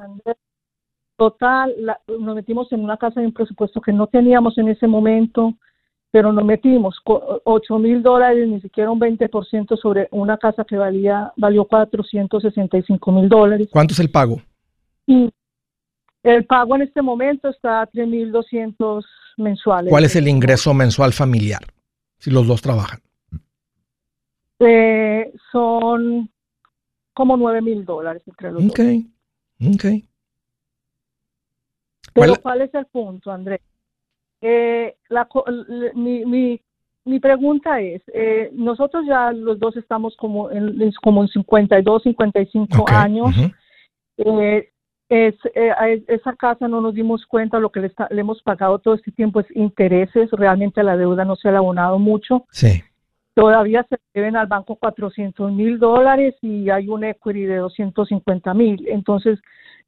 Total, 1.16 1.74
nos 2.06 2.34
metimos 2.36 2.70
en 2.72 2.84
una 2.84 2.96
casa 2.96 3.20
de 3.20 3.26
un 3.26 3.32
presupuesto 3.32 3.80
que 3.80 3.92
no 3.92 4.06
teníamos 4.06 4.56
en 4.58 4.68
ese 4.68 4.86
momento, 4.86 5.52
pero 6.12 6.32
nos 6.32 6.44
metimos 6.44 6.96
8 7.04 7.78
mil 7.80 8.04
dólares, 8.04 8.48
ni 8.48 8.60
siquiera 8.60 8.92
un 8.92 9.00
20% 9.00 9.76
sobre 9.80 10.06
una 10.12 10.38
casa 10.38 10.64
que 10.64 10.76
valía 10.76 11.32
valió 11.36 11.64
465 11.64 13.10
mil 13.10 13.28
dólares. 13.28 13.66
¿Cuánto 13.72 13.94
es 13.94 14.00
el 14.00 14.12
pago? 14.12 14.40
Y 15.08 15.28
el 16.22 16.44
pago 16.44 16.76
en 16.76 16.82
este 16.82 17.02
momento 17.02 17.48
está 17.48 17.82
a 17.82 17.90
3.200 17.90 19.04
mensuales. 19.38 19.90
¿Cuál 19.90 20.04
es 20.04 20.16
el 20.16 20.28
ingreso 20.28 20.72
mensual 20.74 21.12
familiar 21.12 21.62
si 22.18 22.30
los 22.30 22.46
dos 22.46 22.62
trabajan? 22.62 23.00
Eh, 24.60 25.32
son 25.50 26.30
como 27.12 27.36
9 27.36 27.62
mil 27.62 27.84
dólares 27.84 28.22
entre 28.26 28.52
los 28.52 28.62
dos. 28.62 28.72
Ok, 28.72 28.78
Pero 32.14 32.36
¿cuál, 32.40 32.60
es 32.62 32.74
el 32.74 32.86
punto, 32.86 33.30
Andrés? 33.30 33.60
Eh, 34.40 34.96
mi, 35.94 36.24
mi, 36.24 36.60
mi, 37.04 37.20
pregunta 37.20 37.80
es, 37.80 38.02
eh, 38.12 38.50
nosotros 38.52 39.04
ya 39.06 39.32
los 39.32 39.58
dos 39.58 39.76
estamos 39.76 40.16
como 40.16 40.50
en, 40.50 40.92
como 41.02 41.22
en 41.22 41.28
52, 41.28 42.02
55 42.02 42.84
años. 42.88 43.34
eh, 44.18 44.71
es, 45.08 45.34
eh, 45.54 46.02
esa 46.08 46.34
casa 46.36 46.68
no 46.68 46.80
nos 46.80 46.94
dimos 46.94 47.26
cuenta, 47.26 47.58
lo 47.58 47.70
que 47.70 47.80
le, 47.80 47.92
hemos 48.10 48.42
pagado 48.42 48.78
todo 48.78 48.94
este 48.94 49.12
tiempo 49.12 49.40
es 49.40 49.46
intereses, 49.54 50.30
realmente 50.32 50.82
la 50.82 50.96
deuda 50.96 51.24
no 51.24 51.36
se 51.36 51.48
ha 51.48 51.56
abonado 51.56 51.98
mucho. 51.98 52.46
Sí. 52.50 52.82
Todavía 53.34 53.86
se 53.88 53.98
deben 54.14 54.36
al 54.36 54.46
banco 54.46 54.76
400 54.76 55.52
mil 55.52 55.78
dólares 55.78 56.34
y 56.42 56.68
hay 56.70 56.88
un 56.88 57.04
equity 57.04 57.44
de 57.44 57.56
250 57.56 58.52
mil. 58.54 58.86
Entonces, 58.88 59.38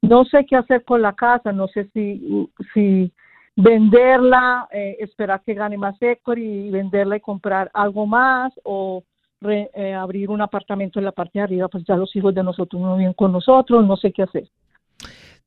no 0.01 0.25
sé 0.25 0.45
qué 0.45 0.55
hacer 0.55 0.83
con 0.83 1.01
la 1.01 1.13
casa, 1.13 1.51
no 1.51 1.67
sé 1.67 1.89
si, 1.93 2.49
si 2.73 3.11
venderla, 3.55 4.67
eh, 4.71 4.97
esperar 4.99 5.41
que 5.45 5.53
gane 5.53 5.77
más 5.77 5.95
equity 6.01 6.41
y 6.41 6.69
venderla 6.71 7.17
y 7.17 7.21
comprar 7.21 7.69
algo 7.73 8.05
más 8.05 8.51
o 8.63 9.03
eh, 9.47 9.93
abrir 9.93 10.29
un 10.29 10.41
apartamento 10.41 10.99
en 10.99 11.05
la 11.05 11.11
parte 11.11 11.37
de 11.39 11.43
arriba, 11.43 11.67
pues 11.67 11.83
ya 11.85 11.95
los 11.95 12.15
hijos 12.15 12.33
de 12.33 12.43
nosotros 12.43 12.81
no 12.81 12.97
viven 12.97 13.13
con 13.13 13.31
nosotros, 13.31 13.85
no 13.85 13.95
sé 13.95 14.11
qué 14.11 14.23
hacer. 14.23 14.49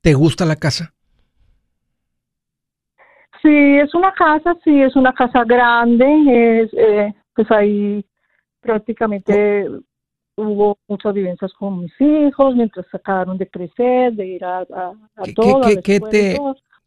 ¿Te 0.09 0.15
gusta 0.15 0.47
la 0.47 0.57
casa? 0.57 0.95
Sí, 3.43 3.77
es 3.77 3.95
una 3.95 4.11
casa, 4.15 4.57
sí, 4.65 4.81
es 4.81 4.97
una 4.97 5.13
casa 5.13 5.45
grande, 5.45 6.63
es, 6.63 6.71
eh, 6.73 7.15
pues 7.35 7.51
ahí 7.51 8.03
prácticamente 8.59 9.69
hubo 10.35 10.79
muchas 10.89 11.13
vivencias 11.13 11.53
con 11.53 11.81
mis 11.81 11.93
hijos 12.01 12.57
mientras 12.57 12.87
acabaron 12.95 13.37
de 13.37 13.49
crecer, 13.49 14.15
de 14.15 14.27
ir 14.29 14.45
a, 14.47 14.61
a, 14.61 14.95
todo. 15.37 15.61
¿qué, 15.85 16.01
te, 16.01 16.39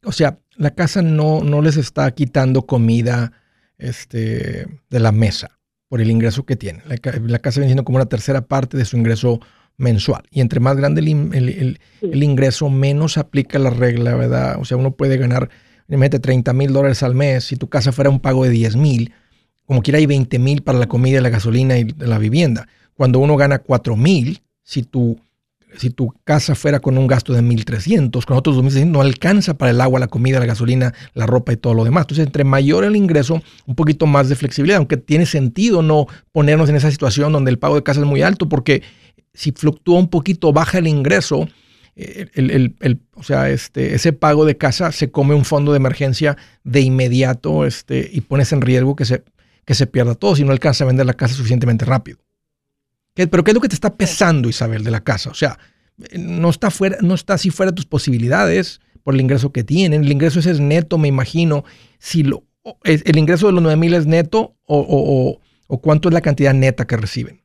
o 0.03 0.11
sea, 0.11 0.39
la 0.55 0.71
casa 0.71 1.03
no, 1.03 1.41
no 1.41 1.61
les 1.61 1.77
está 1.77 2.09
quitando 2.15 2.63
comida 2.63 3.33
este, 3.77 4.65
de 4.89 4.99
la 4.99 5.11
mesa 5.11 5.59
por 5.89 6.01
el 6.01 6.09
ingreso 6.09 6.43
que 6.47 6.55
tienen. 6.55 6.81
La, 6.87 6.95
la 7.27 7.37
casa 7.37 7.59
viene 7.59 7.69
siendo 7.69 7.83
como 7.83 7.97
una 7.97 8.09
tercera 8.09 8.41
parte 8.41 8.77
de 8.77 8.85
su 8.85 8.97
ingreso 8.97 9.41
mensual. 9.77 10.23
Y 10.31 10.41
entre 10.41 10.59
más 10.59 10.77
grande 10.77 11.01
el, 11.01 11.79
el, 12.01 12.23
ingreso, 12.23 12.69
menos 12.69 13.17
aplica 13.17 13.59
la 13.59 13.69
regla, 13.69 14.15
¿verdad? 14.15 14.57
O 14.59 14.65
sea, 14.65 14.77
uno 14.77 14.91
puede 14.91 15.17
ganar, 15.17 15.49
mete 15.87 16.19
30 16.19 16.53
mil 16.53 16.73
dólares 16.73 17.03
al 17.03 17.15
mes. 17.15 17.45
Si 17.45 17.55
tu 17.55 17.67
casa 17.67 17.91
fuera 17.91 18.09
un 18.09 18.19
pago 18.19 18.43
de 18.43 18.51
10 18.51 18.75
mil, 18.75 19.13
como 19.65 19.81
quiera 19.81 19.99
hay 19.99 20.05
20 20.05 20.37
mil 20.39 20.63
para 20.63 20.77
la 20.77 20.87
comida, 20.87 21.21
la 21.21 21.29
gasolina 21.29 21.77
y 21.77 21.85
la 21.97 22.17
vivienda. 22.17 22.67
Cuando 22.93 23.19
uno 23.19 23.37
gana 23.37 23.59
4 23.59 23.95
mil, 23.95 24.41
si 24.63 24.83
tu, 24.83 25.19
si 25.77 25.89
tu 25.89 26.13
casa 26.23 26.55
fuera 26.55 26.79
con 26.79 26.97
un 26.97 27.07
gasto 27.07 27.33
de 27.33 27.41
1.300, 27.41 28.25
con 28.25 28.37
otros 28.37 28.57
2.600, 28.57 28.87
no 28.87 29.01
alcanza 29.01 29.57
para 29.57 29.71
el 29.71 29.81
agua, 29.81 29.99
la 29.99 30.07
comida, 30.07 30.39
la 30.39 30.45
gasolina, 30.45 30.93
la 31.13 31.25
ropa 31.25 31.53
y 31.53 31.57
todo 31.57 31.73
lo 31.73 31.83
demás. 31.83 32.03
Entonces, 32.03 32.25
entre 32.25 32.43
mayor 32.43 32.83
el 32.83 32.95
ingreso, 32.95 33.41
un 33.65 33.75
poquito 33.75 34.05
más 34.05 34.29
de 34.29 34.35
flexibilidad, 34.35 34.77
aunque 34.77 34.97
tiene 34.97 35.25
sentido 35.25 35.81
no 35.81 36.07
ponernos 36.31 36.69
en 36.69 36.75
esa 36.75 36.91
situación 36.91 37.31
donde 37.31 37.51
el 37.51 37.59
pago 37.59 37.75
de 37.75 37.83
casa 37.83 38.01
es 38.01 38.05
muy 38.05 38.21
alto, 38.21 38.49
porque 38.49 38.83
si 39.33 39.51
fluctúa 39.51 39.99
un 39.99 40.09
poquito, 40.09 40.51
baja 40.51 40.77
el 40.79 40.87
ingreso, 40.87 41.47
eh, 41.95 42.27
el, 42.33 43.01
o 43.15 43.23
sea, 43.23 43.49
este, 43.49 43.95
ese 43.95 44.13
pago 44.13 44.45
de 44.45 44.57
casa 44.57 44.91
se 44.91 45.11
come 45.11 45.35
un 45.35 45.45
fondo 45.45 45.71
de 45.71 45.77
emergencia 45.77 46.37
de 46.63 46.81
inmediato 46.81 47.65
este, 47.65 48.09
y 48.11 48.21
pones 48.21 48.51
en 48.51 48.61
riesgo 48.61 48.95
que 48.95 49.05
se, 49.05 49.23
que 49.65 49.73
se 49.73 49.87
pierda 49.87 50.15
todo 50.15 50.35
si 50.35 50.43
no 50.43 50.51
alcanza 50.51 50.83
a 50.83 50.87
vender 50.87 51.05
la 51.05 51.13
casa 51.13 51.35
suficientemente 51.35 51.85
rápido. 51.85 52.19
¿Pero 53.13 53.43
qué 53.43 53.51
es 53.51 53.55
lo 53.55 53.61
que 53.61 53.67
te 53.67 53.75
está 53.75 53.95
pesando, 53.95 54.49
Isabel, 54.49 54.83
de 54.83 54.91
la 54.91 55.03
casa? 55.03 55.29
O 55.29 55.33
sea, 55.33 55.57
no 56.17 56.49
está, 56.49 56.71
fuera, 56.71 56.97
no 57.01 57.13
está 57.13 57.33
así 57.33 57.49
fuera 57.49 57.71
de 57.71 57.75
tus 57.75 57.85
posibilidades 57.85 58.79
por 59.03 59.13
el 59.13 59.21
ingreso 59.21 59.51
que 59.51 59.63
tienen. 59.63 60.03
El 60.03 60.11
ingreso 60.11 60.39
ese 60.39 60.51
es 60.51 60.59
neto, 60.59 60.97
me 60.97 61.07
imagino. 61.07 61.63
Si 61.99 62.23
lo, 62.23 62.43
¿El 62.83 63.17
ingreso 63.17 63.47
de 63.47 63.53
los 63.53 63.61
9 63.61 63.77
mil 63.77 63.93
es 63.93 64.05
neto 64.05 64.55
o, 64.65 65.39
o 65.67 65.81
cuánto 65.81 66.09
es 66.09 66.13
la 66.13 66.21
cantidad 66.21 66.53
neta 66.53 66.85
que 66.85 66.97
reciben? 66.97 67.41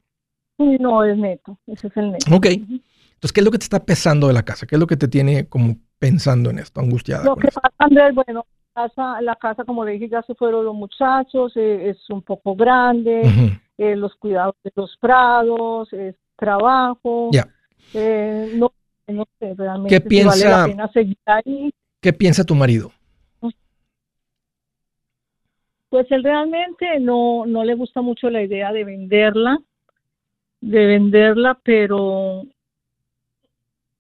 no, 0.59 1.05
es 1.05 1.17
neto, 1.17 1.59
ese 1.67 1.89
es 1.89 1.97
el 1.97 2.13
neto. 2.13 2.35
Ok. 2.35 2.47
Entonces, 2.47 3.33
¿qué 3.33 3.41
es 3.41 3.45
lo 3.45 3.51
que 3.51 3.59
te 3.59 3.65
está 3.65 3.85
pesando 3.85 4.27
de 4.27 4.33
la 4.33 4.45
casa? 4.45 4.67
¿Qué 4.67 4.75
es 4.75 4.81
lo 4.81 4.87
que 4.87 4.97
te 4.97 5.09
tiene 5.09 5.49
como 5.49 5.77
pensando 5.99 6.51
en 6.51 6.59
esto, 6.59 6.81
angustiada? 6.81 7.25
Lo 7.25 7.37
que 7.37 7.49
pasa, 7.49 7.73
Andrés, 7.79 8.15
bueno, 8.15 8.45
la 9.21 9.37
casa, 9.37 9.65
como 9.65 9.85
le 9.85 9.93
dije, 9.93 10.09
ya 10.09 10.23
se 10.23 10.35
fueron 10.35 10.65
los 10.65 10.75
muchachos, 10.75 11.53
eh, 11.57 11.91
es 11.91 12.11
un 12.11 12.23
poco 12.23 12.55
grande, 12.55 13.23
eh, 13.79 13.97
los 13.97 14.15
cuidados 14.17 14.55
de 14.65 14.73
los 14.75 14.97
prados, 14.99 15.93
es 15.93 16.17
trabajo. 16.37 17.31
Ya. 17.33 17.47
Eh, 17.95 18.53
no, 18.55 18.73
no 19.07 19.27
sé 19.39 19.55
realmente 19.55 19.95
¿Qué 19.95 20.01
piensa, 20.01 20.31
vale 20.31 20.45
la 20.45 20.67
pena 20.67 20.93
seguir 20.93 21.19
ahí. 21.27 21.73
¿Qué 22.01 22.13
piensa 22.13 22.45
tu 22.45 22.55
marido? 22.55 22.93
Pues 25.89 26.11
él 26.11 26.25
realmente 26.25 26.99
no, 27.01 27.47
no 27.47 27.65
le 27.65 27.75
gusta 27.75 28.03
mucho 28.03 28.29
la 28.29 28.43
idea 28.43 28.73
de 28.73 28.85
venderla, 28.85 29.59
de 30.61 30.87
venderla, 30.87 31.59
pero 31.63 32.43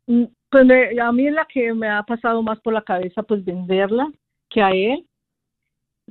mm, 0.06 0.24
pues 0.50 0.98
a 1.00 1.12
mí 1.12 1.28
es 1.28 1.32
la 1.32 1.46
que 1.46 1.72
me 1.74 1.88
ha 1.88 2.02
pasado 2.02 2.42
más 2.42 2.60
por 2.60 2.72
la 2.72 2.82
cabeza, 2.82 3.22
pues 3.22 3.44
venderla 3.44 4.10
que 4.48 4.62
a 4.62 4.70
él. 4.70 5.06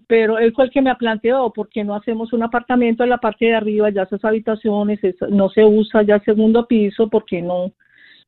Pero 0.08 0.38
él 0.38 0.54
fue 0.54 0.66
el 0.66 0.72
que 0.72 0.82
me 0.82 0.90
ha 0.90 0.98
planteado, 0.98 1.52
¿por 1.54 1.70
qué 1.70 1.84
no 1.84 1.96
hacemos 1.96 2.34
un 2.34 2.44
apartamento 2.44 3.04
en 3.04 3.10
la 3.10 3.18
parte 3.18 3.46
de 3.46 3.56
arriba, 3.56 3.90
ya 3.90 4.04
esas 4.04 4.24
habitaciones, 4.24 5.00
no 5.30 5.50
se 5.50 5.64
usa 5.64 6.04
ya 6.04 6.20
segundo 6.20 6.68
piso, 6.68 7.10
¿por 7.10 7.26
qué 7.26 7.42
no? 7.42 7.72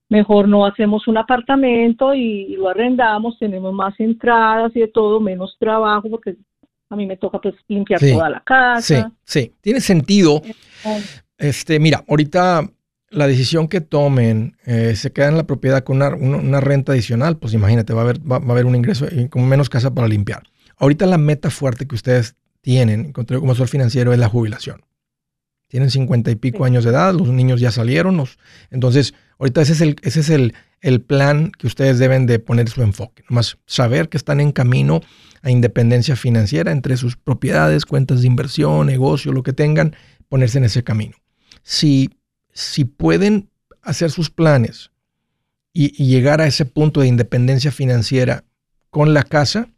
Mejor 0.10 0.48
no 0.48 0.66
hacemos 0.66 1.08
un 1.08 1.18
apartamento 1.18 2.14
y, 2.14 2.56
lo 2.56 2.70
arrendamos, 2.70 3.38
tenemos 3.38 3.74
más 3.74 4.00
entradas 4.00 4.74
y 4.76 4.80
de 4.80 4.88
todo, 4.88 5.20
menos 5.20 5.58
trabajo, 5.60 6.10
porque 6.10 6.38
a 6.90 6.96
mí 6.96 7.06
me 7.06 7.18
toca 7.18 7.40
pues 7.40 7.56
limpiar 7.68 8.00
toda 8.00 8.30
la 8.30 8.40
casa. 8.40 9.12
Sí, 9.26 9.42
sí, 9.42 9.54
tiene 9.60 9.82
sentido. 9.82 10.42
Este, 11.38 11.80
mira, 11.80 12.04
ahorita 12.08 12.62
la 13.10 13.28
decisión 13.28 13.68
que 13.68 13.82
tomen 13.82 14.56
eh, 14.66 14.96
se 14.96 15.12
queda 15.12 15.28
en 15.28 15.38
la 15.38 15.46
propiedad 15.46 15.84
con 15.84 16.02
una, 16.02 16.62
renta 16.62 16.94
adicional, 16.94 17.38
pues 17.38 17.54
imagínate, 17.54 17.94
va 17.94 18.02
a 18.02 18.04
haber, 18.06 18.20
va, 18.20 18.38
a 18.38 18.52
haber 18.52 18.66
un 18.66 18.76
ingreso 18.76 19.06
con 19.30 19.48
menos 19.48 19.70
casa 19.70 19.94
para 19.94 20.08
limpiar. 20.08 20.44
Ahorita 20.78 21.06
la 21.06 21.18
meta 21.18 21.50
fuerte 21.50 21.88
que 21.88 21.96
ustedes 21.96 22.36
tienen, 22.62 23.12
como 23.12 23.52
asesor 23.52 23.68
financiero, 23.68 24.14
es 24.14 24.20
la 24.20 24.30
jubilación. 24.30 24.86
Tienen 25.68 25.92
cincuenta 25.92 26.32
y 26.32 26.36
pico 26.36 26.64
años 26.64 26.86
de 26.86 26.92
edad, 26.92 27.14
los 27.14 27.28
niños 27.30 27.60
ya 27.60 27.72
salieron, 27.72 28.24
entonces 28.72 29.14
ahorita 29.38 29.62
ese 29.62 29.74
es, 29.74 29.82
el, 29.82 29.96
ese 30.02 30.22
es 30.22 30.30
el, 30.30 30.54
el, 30.80 31.02
plan 31.02 31.52
que 31.52 31.68
ustedes 31.68 32.00
deben 32.00 32.26
de 32.26 32.40
poner 32.40 32.70
su 32.70 32.84
enfoque. 32.84 33.24
Nomás 33.30 33.58
saber 33.66 34.08
que 34.08 34.16
están 34.16 34.40
en 34.40 34.54
camino 34.54 35.02
a 35.42 35.52
independencia 35.52 36.16
financiera 36.16 36.72
entre 36.72 36.96
sus 36.96 37.18
propiedades, 37.18 37.86
cuentas 37.86 38.22
de 38.22 38.28
inversión, 38.28 38.88
negocio, 38.88 39.34
lo 39.34 39.44
que 39.44 39.52
tengan, 39.52 39.94
ponerse 40.30 40.58
en 40.58 40.64
ese 40.64 40.84
camino. 40.84 41.18
Si 41.64 42.18
si 42.58 42.86
pueden 42.86 43.52
hacer 43.84 44.10
sus 44.10 44.32
planes 44.32 44.90
y, 45.74 46.04
llegar 46.04 46.42
a 46.42 46.48
ese 46.48 46.66
punto 46.66 47.02
de 47.02 47.08
independencia 47.08 47.72
financiera 47.72 48.46
con 48.90 49.14
la 49.14 49.22
casa, 49.22 49.70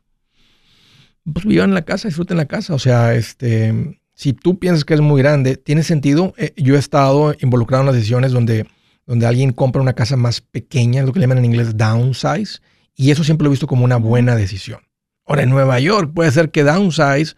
pues 1.33 1.45
vivan 1.45 1.69
en 1.69 1.75
la 1.75 1.83
casa, 1.83 2.07
disfruten 2.07 2.37
la 2.37 2.45
casa. 2.45 2.73
O 2.73 2.79
sea, 2.79 3.15
este, 3.15 3.99
si 4.13 4.33
tú 4.33 4.59
piensas 4.59 4.85
que 4.85 4.93
es 4.93 5.01
muy 5.01 5.21
grande, 5.21 5.55
tiene 5.57 5.83
sentido. 5.83 6.33
Eh, 6.37 6.53
yo 6.57 6.75
he 6.75 6.79
estado 6.79 7.33
involucrado 7.39 7.83
en 7.83 7.87
las 7.87 7.95
decisiones 7.95 8.31
donde, 8.31 8.67
donde 9.05 9.25
alguien 9.25 9.51
compra 9.53 9.81
una 9.81 9.93
casa 9.93 10.17
más 10.17 10.41
pequeña, 10.41 11.03
lo 11.03 11.13
que 11.13 11.19
le 11.19 11.23
llaman 11.23 11.39
en 11.39 11.45
inglés 11.45 11.77
downsize, 11.77 12.61
y 12.95 13.11
eso 13.11 13.23
siempre 13.23 13.45
lo 13.45 13.49
he 13.49 13.53
visto 13.53 13.67
como 13.67 13.85
una 13.85 13.97
buena 13.97 14.35
decisión. 14.35 14.81
Ahora, 15.25 15.43
en 15.43 15.49
Nueva 15.49 15.79
York 15.79 16.11
puede 16.13 16.31
ser 16.31 16.51
que 16.51 16.63
downsize, 16.63 17.35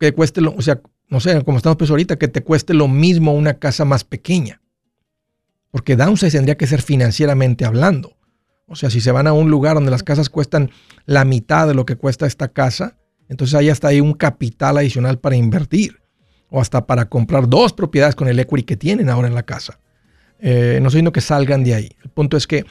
que 0.00 0.12
cueste, 0.12 0.40
lo, 0.40 0.54
o 0.54 0.62
sea, 0.62 0.80
no 1.08 1.20
sé, 1.20 1.44
como 1.44 1.58
estamos 1.58 1.76
pues 1.76 1.90
ahorita, 1.90 2.16
que 2.16 2.28
te 2.28 2.42
cueste 2.42 2.72
lo 2.72 2.88
mismo 2.88 3.34
una 3.34 3.54
casa 3.54 3.84
más 3.84 4.04
pequeña. 4.04 4.62
Porque 5.70 5.96
downsize 5.96 6.32
tendría 6.32 6.56
que 6.56 6.66
ser 6.66 6.80
financieramente 6.80 7.64
hablando. 7.64 8.16
O 8.66 8.74
sea, 8.74 8.88
si 8.88 9.02
se 9.02 9.12
van 9.12 9.26
a 9.26 9.34
un 9.34 9.50
lugar 9.50 9.74
donde 9.74 9.90
las 9.90 10.02
casas 10.02 10.30
cuestan 10.30 10.70
la 11.04 11.26
mitad 11.26 11.68
de 11.68 11.74
lo 11.74 11.84
que 11.84 11.96
cuesta 11.96 12.26
esta 12.26 12.48
casa, 12.48 12.96
entonces 13.32 13.54
ahí 13.54 13.70
hasta 13.70 13.88
hay 13.88 14.00
un 14.00 14.12
capital 14.12 14.76
adicional 14.76 15.18
para 15.18 15.36
invertir. 15.36 16.00
O 16.50 16.60
hasta 16.60 16.86
para 16.86 17.08
comprar 17.08 17.48
dos 17.48 17.72
propiedades 17.72 18.14
con 18.14 18.28
el 18.28 18.38
equity 18.38 18.62
que 18.62 18.76
tienen 18.76 19.08
ahora 19.08 19.26
en 19.26 19.34
la 19.34 19.42
casa. 19.42 19.78
Eh, 20.38 20.78
no 20.82 20.88
estoy 20.88 20.98
diciendo 20.98 21.12
que 21.12 21.22
salgan 21.22 21.64
de 21.64 21.74
ahí. 21.74 21.96
El 22.04 22.10
punto 22.10 22.36
es 22.36 22.46
que 22.46 22.66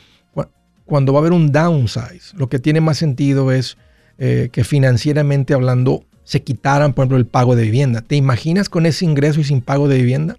cuando 0.86 1.14
va 1.14 1.20
a 1.20 1.22
haber 1.22 1.32
un 1.32 1.52
downsize, 1.52 2.36
lo 2.36 2.48
que 2.48 2.60
tiene 2.60 2.80
más 2.80 2.98
sentido 2.98 3.52
es 3.52 3.78
eh, 4.20 4.50
que 4.52 4.64
financieramente 4.64 5.56
hablando 5.56 6.04
se 6.26 6.44
quitaran, 6.44 6.94
por 6.94 7.04
ejemplo, 7.04 7.18
el 7.18 7.26
pago 7.26 7.56
de 7.56 7.64
vivienda. 7.64 8.02
¿Te 8.02 8.16
imaginas 8.16 8.70
con 8.70 8.86
ese 8.86 9.06
ingreso 9.06 9.40
y 9.40 9.44
sin 9.44 9.62
pago 9.62 9.88
de 9.88 9.98
vivienda? 9.98 10.38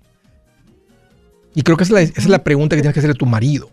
Y 1.54 1.62
creo 1.62 1.76
que 1.76 1.84
esa 1.84 2.00
es, 2.00 2.28
la, 2.28 2.44
pregunta 2.44 2.76
que 2.76 2.82
tienes 2.82 2.94
que 2.94 3.00
hacer 3.00 3.10
a 3.10 3.14
tu 3.14 3.26
marido. 3.26 3.70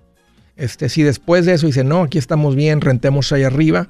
Este, 0.60 0.90
si 0.90 1.04
después 1.04 1.46
de 1.46 1.54
eso 1.54 1.68
dice, 1.68 1.84
no, 1.84 2.04
aquí 2.04 2.18
estamos 2.18 2.56
bien, 2.56 2.82
rentemos 2.82 3.32
ahí 3.32 3.44
arriba. 3.44 3.90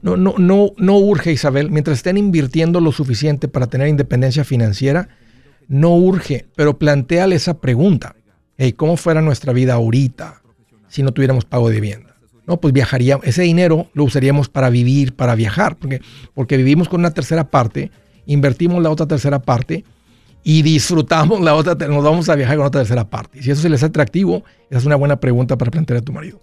No, 0.00 0.16
no, 0.16 0.34
no, 0.38 0.72
no 0.78 0.96
urge, 0.96 1.32
Isabel. 1.32 1.70
Mientras 1.70 1.98
estén 1.98 2.16
invirtiendo 2.16 2.80
lo 2.80 2.92
suficiente 2.92 3.46
para 3.46 3.66
tener 3.66 3.88
independencia 3.88 4.42
financiera, 4.42 5.08
no 5.68 5.94
urge, 5.94 6.46
pero 6.56 6.78
planteale 6.78 7.36
esa 7.36 7.60
pregunta. 7.60 8.14
¿cómo 8.74 8.96
fuera 8.96 9.20
nuestra 9.20 9.52
vida 9.52 9.74
ahorita 9.74 10.42
si 10.88 11.04
no 11.04 11.12
tuviéramos 11.12 11.44
pago 11.44 11.68
de 11.68 11.76
vivienda? 11.76 12.16
No, 12.46 12.58
pues 12.58 12.72
viajaría, 12.72 13.20
ese 13.22 13.42
dinero 13.42 13.88
lo 13.92 14.04
usaríamos 14.04 14.48
para 14.48 14.70
vivir, 14.70 15.14
para 15.14 15.34
viajar, 15.34 15.76
porque, 15.76 16.00
porque 16.34 16.56
vivimos 16.56 16.88
con 16.88 17.00
una 17.00 17.12
tercera 17.12 17.50
parte, 17.50 17.92
invertimos 18.26 18.82
la 18.82 18.90
otra 18.90 19.06
tercera 19.06 19.40
parte 19.40 19.84
y 20.48 20.62
disfrutamos 20.62 21.42
la 21.42 21.54
otra, 21.54 21.74
nos 21.74 22.02
vamos 22.02 22.30
a 22.30 22.34
viajar 22.34 22.56
con 22.56 22.64
otra 22.64 22.80
tercera 22.80 23.10
parte. 23.10 23.42
Si 23.42 23.50
eso 23.50 23.60
se 23.60 23.68
les 23.68 23.80
hace 23.80 23.90
atractivo, 23.90 24.44
esa 24.70 24.78
es 24.78 24.86
una 24.86 24.96
buena 24.96 25.20
pregunta 25.20 25.58
para 25.58 25.70
plantear 25.70 25.98
a 25.98 26.00
tu 26.00 26.10
marido. 26.10 26.40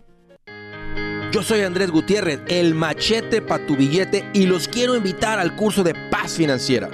Yo 1.31 1.41
soy 1.41 1.61
Andrés 1.61 1.89
Gutiérrez, 1.89 2.39
el 2.47 2.75
machete 2.75 3.41
para 3.41 3.65
tu 3.65 3.75
billete 3.75 4.23
y 4.31 4.45
los 4.45 4.67
quiero 4.67 4.95
invitar 4.95 5.39
al 5.39 5.55
curso 5.55 5.83
de 5.83 5.95
paz 6.11 6.33
financiera. 6.33 6.87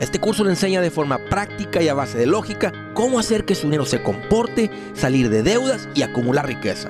Este 0.00 0.18
curso 0.18 0.42
le 0.42 0.52
enseña 0.52 0.80
de 0.80 0.90
forma 0.90 1.18
práctica 1.28 1.82
y 1.82 1.88
a 1.88 1.94
base 1.94 2.16
de 2.16 2.24
lógica 2.24 2.72
cómo 2.94 3.18
hacer 3.18 3.44
que 3.44 3.54
su 3.54 3.66
dinero 3.66 3.84
se 3.84 4.02
comporte, 4.02 4.70
salir 4.94 5.28
de 5.28 5.42
deudas 5.42 5.90
y 5.94 6.00
acumular 6.00 6.46
riqueza. 6.46 6.88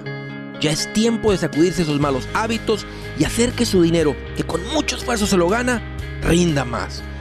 Ya 0.60 0.70
es 0.70 0.92
tiempo 0.92 1.32
de 1.32 1.38
sacudirse 1.38 1.82
esos 1.82 1.98
malos 1.98 2.28
hábitos 2.32 2.86
y 3.18 3.24
hacer 3.24 3.50
que 3.50 3.66
su 3.66 3.82
dinero, 3.82 4.14
que 4.36 4.44
con 4.44 4.64
mucho 4.72 4.94
esfuerzo 4.94 5.26
se 5.26 5.36
lo 5.36 5.48
gana, 5.48 5.82
rinda 6.22 6.64
más. 6.64 7.02